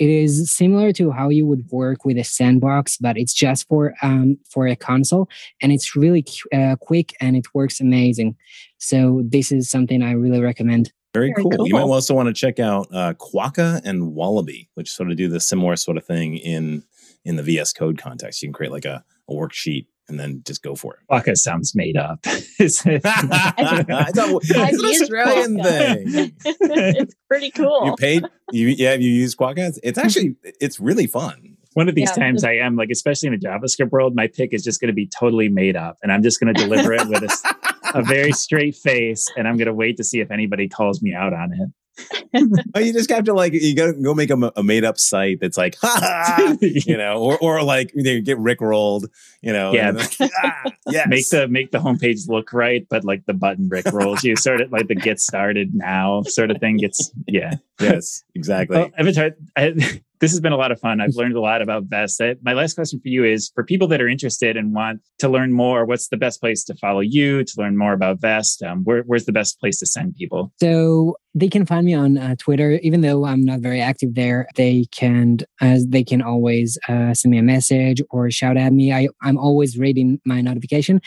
it 0.00 0.08
is 0.08 0.50
similar 0.50 0.92
to 0.94 1.10
how 1.10 1.28
you 1.28 1.46
would 1.46 1.70
work 1.70 2.06
with 2.06 2.16
a 2.16 2.24
sandbox, 2.24 2.96
but 2.96 3.18
it's 3.18 3.34
just 3.34 3.68
for 3.68 3.94
um, 4.02 4.38
for 4.48 4.66
a 4.66 4.74
console, 4.74 5.28
and 5.60 5.72
it's 5.72 5.94
really 5.94 6.24
uh, 6.54 6.76
quick 6.80 7.14
and 7.20 7.36
it 7.36 7.46
works 7.54 7.80
amazing. 7.80 8.34
So 8.78 9.22
this 9.22 9.52
is 9.52 9.70
something 9.70 10.02
I 10.02 10.12
really 10.12 10.40
recommend. 10.40 10.90
Very, 11.12 11.28
Very 11.28 11.42
cool. 11.42 11.50
cool. 11.50 11.68
You 11.68 11.74
might 11.74 11.82
also 11.82 12.14
want 12.14 12.28
to 12.28 12.32
check 12.32 12.58
out 12.58 12.86
uh, 12.94 13.12
Quokka 13.14 13.82
and 13.84 14.14
Wallaby, 14.14 14.70
which 14.74 14.90
sort 14.90 15.10
of 15.10 15.16
do 15.16 15.28
the 15.28 15.40
similar 15.40 15.76
sort 15.76 15.98
of 15.98 16.04
thing 16.06 16.38
in 16.38 16.82
in 17.26 17.36
the 17.36 17.42
VS 17.42 17.74
Code 17.74 17.98
context. 17.98 18.42
You 18.42 18.48
can 18.48 18.54
create 18.54 18.72
like 18.72 18.86
a, 18.86 19.04
a 19.28 19.32
worksheet 19.34 19.86
and 20.10 20.20
then 20.20 20.42
just 20.44 20.62
go 20.62 20.74
for 20.74 20.94
it. 20.94 21.00
Quokka 21.10 21.36
sounds 21.36 21.74
made 21.74 21.96
up. 21.96 22.20
it's, 22.24 22.82
it's 22.84 23.04
an 23.04 24.84
Australian 24.84 25.62
thing. 25.62 26.32
it's 26.44 27.14
pretty 27.28 27.50
cool. 27.50 27.86
You 27.86 27.94
paid, 27.96 28.24
you 28.52 28.68
yeah, 28.68 28.94
you 28.94 29.10
use 29.10 29.34
Quokka. 29.34 29.78
It's 29.82 29.98
hmm. 29.98 30.04
actually 30.04 30.36
it's 30.42 30.78
really 30.80 31.06
fun. 31.06 31.56
One 31.74 31.88
of 31.88 31.94
these 31.94 32.10
yeah. 32.10 32.24
times 32.24 32.42
I 32.42 32.54
am 32.54 32.74
like, 32.74 32.88
especially 32.90 33.28
in 33.28 33.38
the 33.38 33.46
JavaScript 33.46 33.92
world, 33.92 34.16
my 34.16 34.26
pick 34.26 34.52
is 34.52 34.64
just 34.64 34.80
going 34.80 34.88
to 34.88 34.94
be 34.94 35.06
totally 35.06 35.48
made 35.48 35.76
up, 35.76 35.98
and 36.02 36.10
I'm 36.10 36.22
just 36.22 36.40
going 36.40 36.52
to 36.52 36.60
deliver 36.60 36.92
it 36.92 37.06
with 37.06 37.22
a, 37.22 37.54
a 37.94 38.02
very 38.02 38.32
straight 38.32 38.74
face, 38.74 39.28
and 39.36 39.46
I'm 39.46 39.56
going 39.56 39.66
to 39.66 39.74
wait 39.74 39.96
to 39.98 40.04
see 40.04 40.18
if 40.18 40.32
anybody 40.32 40.68
calls 40.68 41.00
me 41.00 41.14
out 41.14 41.32
on 41.32 41.52
it. 41.52 41.70
oh, 42.74 42.78
you 42.78 42.92
just 42.92 43.10
have 43.10 43.24
to 43.24 43.34
like 43.34 43.52
you 43.52 43.74
go 43.74 43.92
go 43.92 44.14
make 44.14 44.30
a, 44.30 44.52
a 44.56 44.62
made 44.62 44.84
up 44.84 44.98
site 44.98 45.40
that's 45.40 45.56
like 45.56 45.76
ha, 45.80 46.56
you 46.60 46.96
know, 46.96 47.18
or 47.18 47.38
or 47.38 47.62
like 47.62 47.92
you 47.94 48.20
get 48.20 48.38
rickrolled, 48.38 49.06
you 49.42 49.52
know. 49.52 49.72
Yeah, 49.72 49.90
like, 49.90 50.16
ah, 50.42 50.72
yes. 50.88 51.06
Make 51.08 51.28
the 51.28 51.48
make 51.48 51.70
the 51.72 51.78
homepage 51.78 52.28
look 52.28 52.52
right, 52.52 52.86
but 52.88 53.04
like 53.04 53.26
the 53.26 53.34
button 53.34 53.68
Rick 53.68 53.86
rolls. 53.92 54.24
you 54.24 54.36
sort 54.36 54.60
of 54.60 54.72
like 54.72 54.88
the 54.88 54.94
get 54.94 55.20
started 55.20 55.74
now 55.74 56.22
sort 56.22 56.50
of 56.50 56.58
thing 56.58 56.78
gets 56.78 57.12
yeah. 57.26 57.54
Yes, 57.80 58.24
exactly. 58.34 58.76
Well, 58.76 58.90
Evyatar, 58.98 59.34
I, 59.56 60.00
this 60.20 60.30
has 60.30 60.40
been 60.40 60.52
a 60.52 60.56
lot 60.56 60.70
of 60.70 60.78
fun. 60.78 61.00
I've 61.00 61.14
learned 61.14 61.34
a 61.34 61.40
lot 61.40 61.62
about 61.62 61.84
Vest. 61.84 62.20
My 62.42 62.52
last 62.52 62.74
question 62.74 63.00
for 63.00 63.08
you 63.08 63.24
is 63.24 63.50
for 63.54 63.64
people 63.64 63.88
that 63.88 64.00
are 64.00 64.08
interested 64.08 64.56
and 64.56 64.74
want 64.74 65.00
to 65.18 65.28
learn 65.28 65.52
more, 65.52 65.86
what's 65.86 66.08
the 66.08 66.16
best 66.16 66.40
place 66.40 66.62
to 66.64 66.74
follow 66.74 67.00
you, 67.00 67.42
to 67.42 67.52
learn 67.56 67.76
more 67.76 67.92
about 67.92 68.20
Vest? 68.20 68.62
Um, 68.62 68.84
where, 68.84 69.02
where's 69.02 69.24
the 69.24 69.32
best 69.32 69.58
place 69.58 69.78
to 69.78 69.86
send 69.86 70.14
people? 70.16 70.52
So 70.60 71.16
they 71.34 71.48
can 71.48 71.64
find 71.64 71.86
me 71.86 71.94
on 71.94 72.18
uh, 72.18 72.36
Twitter, 72.38 72.72
even 72.82 73.00
though 73.00 73.24
I'm 73.24 73.44
not 73.44 73.60
very 73.60 73.80
active 73.80 74.14
there. 74.14 74.46
They 74.56 74.86
can, 74.90 75.38
as 75.60 75.86
they 75.86 76.04
can 76.04 76.20
always 76.20 76.78
uh, 76.88 77.14
send 77.14 77.30
me 77.30 77.38
a 77.38 77.42
message 77.42 78.02
or 78.10 78.30
shout 78.30 78.56
at 78.56 78.72
me. 78.72 78.92
I, 78.92 79.08
I'm 79.22 79.38
always 79.38 79.78
reading 79.78 80.20
my 80.24 80.40
notification 80.40 81.00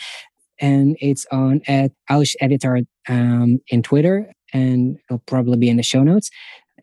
and 0.60 0.96
it's 1.00 1.26
on 1.30 1.60
at 1.66 1.92
Alish 2.10 2.34
Editor 2.40 2.80
um, 3.08 3.58
in 3.68 3.82
Twitter, 3.82 4.32
and 4.52 4.98
it'll 5.08 5.22
probably 5.26 5.56
be 5.56 5.68
in 5.68 5.76
the 5.76 5.82
show 5.82 6.02
notes. 6.02 6.30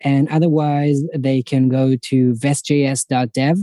And 0.03 0.27
otherwise, 0.29 1.03
they 1.15 1.41
can 1.41 1.69
go 1.69 1.95
to 1.95 2.33
vestjs.dev, 2.33 3.57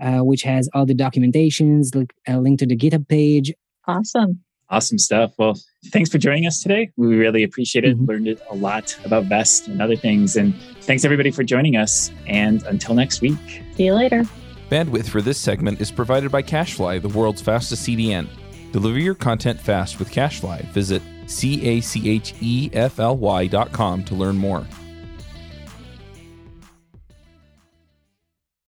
uh, 0.00 0.24
which 0.24 0.42
has 0.42 0.68
all 0.74 0.86
the 0.86 0.94
documentations, 0.94 1.94
like 1.94 2.14
a 2.26 2.40
link 2.40 2.58
to 2.60 2.66
the 2.66 2.76
GitHub 2.76 3.08
page. 3.08 3.52
Awesome. 3.86 4.40
Awesome 4.70 4.98
stuff. 4.98 5.32
Well, 5.38 5.54
thanks 5.92 6.10
for 6.10 6.18
joining 6.18 6.46
us 6.46 6.62
today. 6.62 6.90
We 6.96 7.16
really 7.16 7.42
appreciate 7.42 7.84
it. 7.84 7.96
Mm-hmm. 7.96 8.06
Learned 8.06 8.40
a 8.50 8.54
lot 8.54 8.98
about 9.04 9.24
Vest 9.24 9.68
and 9.68 9.82
other 9.82 9.94
things. 9.94 10.36
And 10.36 10.54
thanks 10.80 11.04
everybody 11.04 11.30
for 11.30 11.44
joining 11.44 11.76
us. 11.76 12.10
And 12.26 12.62
until 12.64 12.94
next 12.94 13.20
week. 13.20 13.62
See 13.76 13.84
you 13.84 13.94
later. 13.94 14.24
Bandwidth 14.70 15.08
for 15.08 15.20
this 15.20 15.38
segment 15.38 15.80
is 15.80 15.90
provided 15.90 16.32
by 16.32 16.42
CacheFly, 16.42 17.02
the 17.02 17.08
world's 17.10 17.42
fastest 17.42 17.86
CDN. 17.86 18.26
Deliver 18.72 18.98
your 18.98 19.14
content 19.14 19.60
fast 19.60 19.98
with 19.98 20.10
CacheFly. 20.10 20.64
Visit 20.72 21.02
C 21.26 21.62
A 21.64 21.80
C 21.80 22.10
H 22.10 22.34
E 22.40 22.70
F 22.72 22.98
L 22.98 23.16
Y 23.16 23.46
dot 23.46 23.70
com 23.70 24.02
to 24.04 24.14
learn 24.14 24.36
more. 24.36 24.66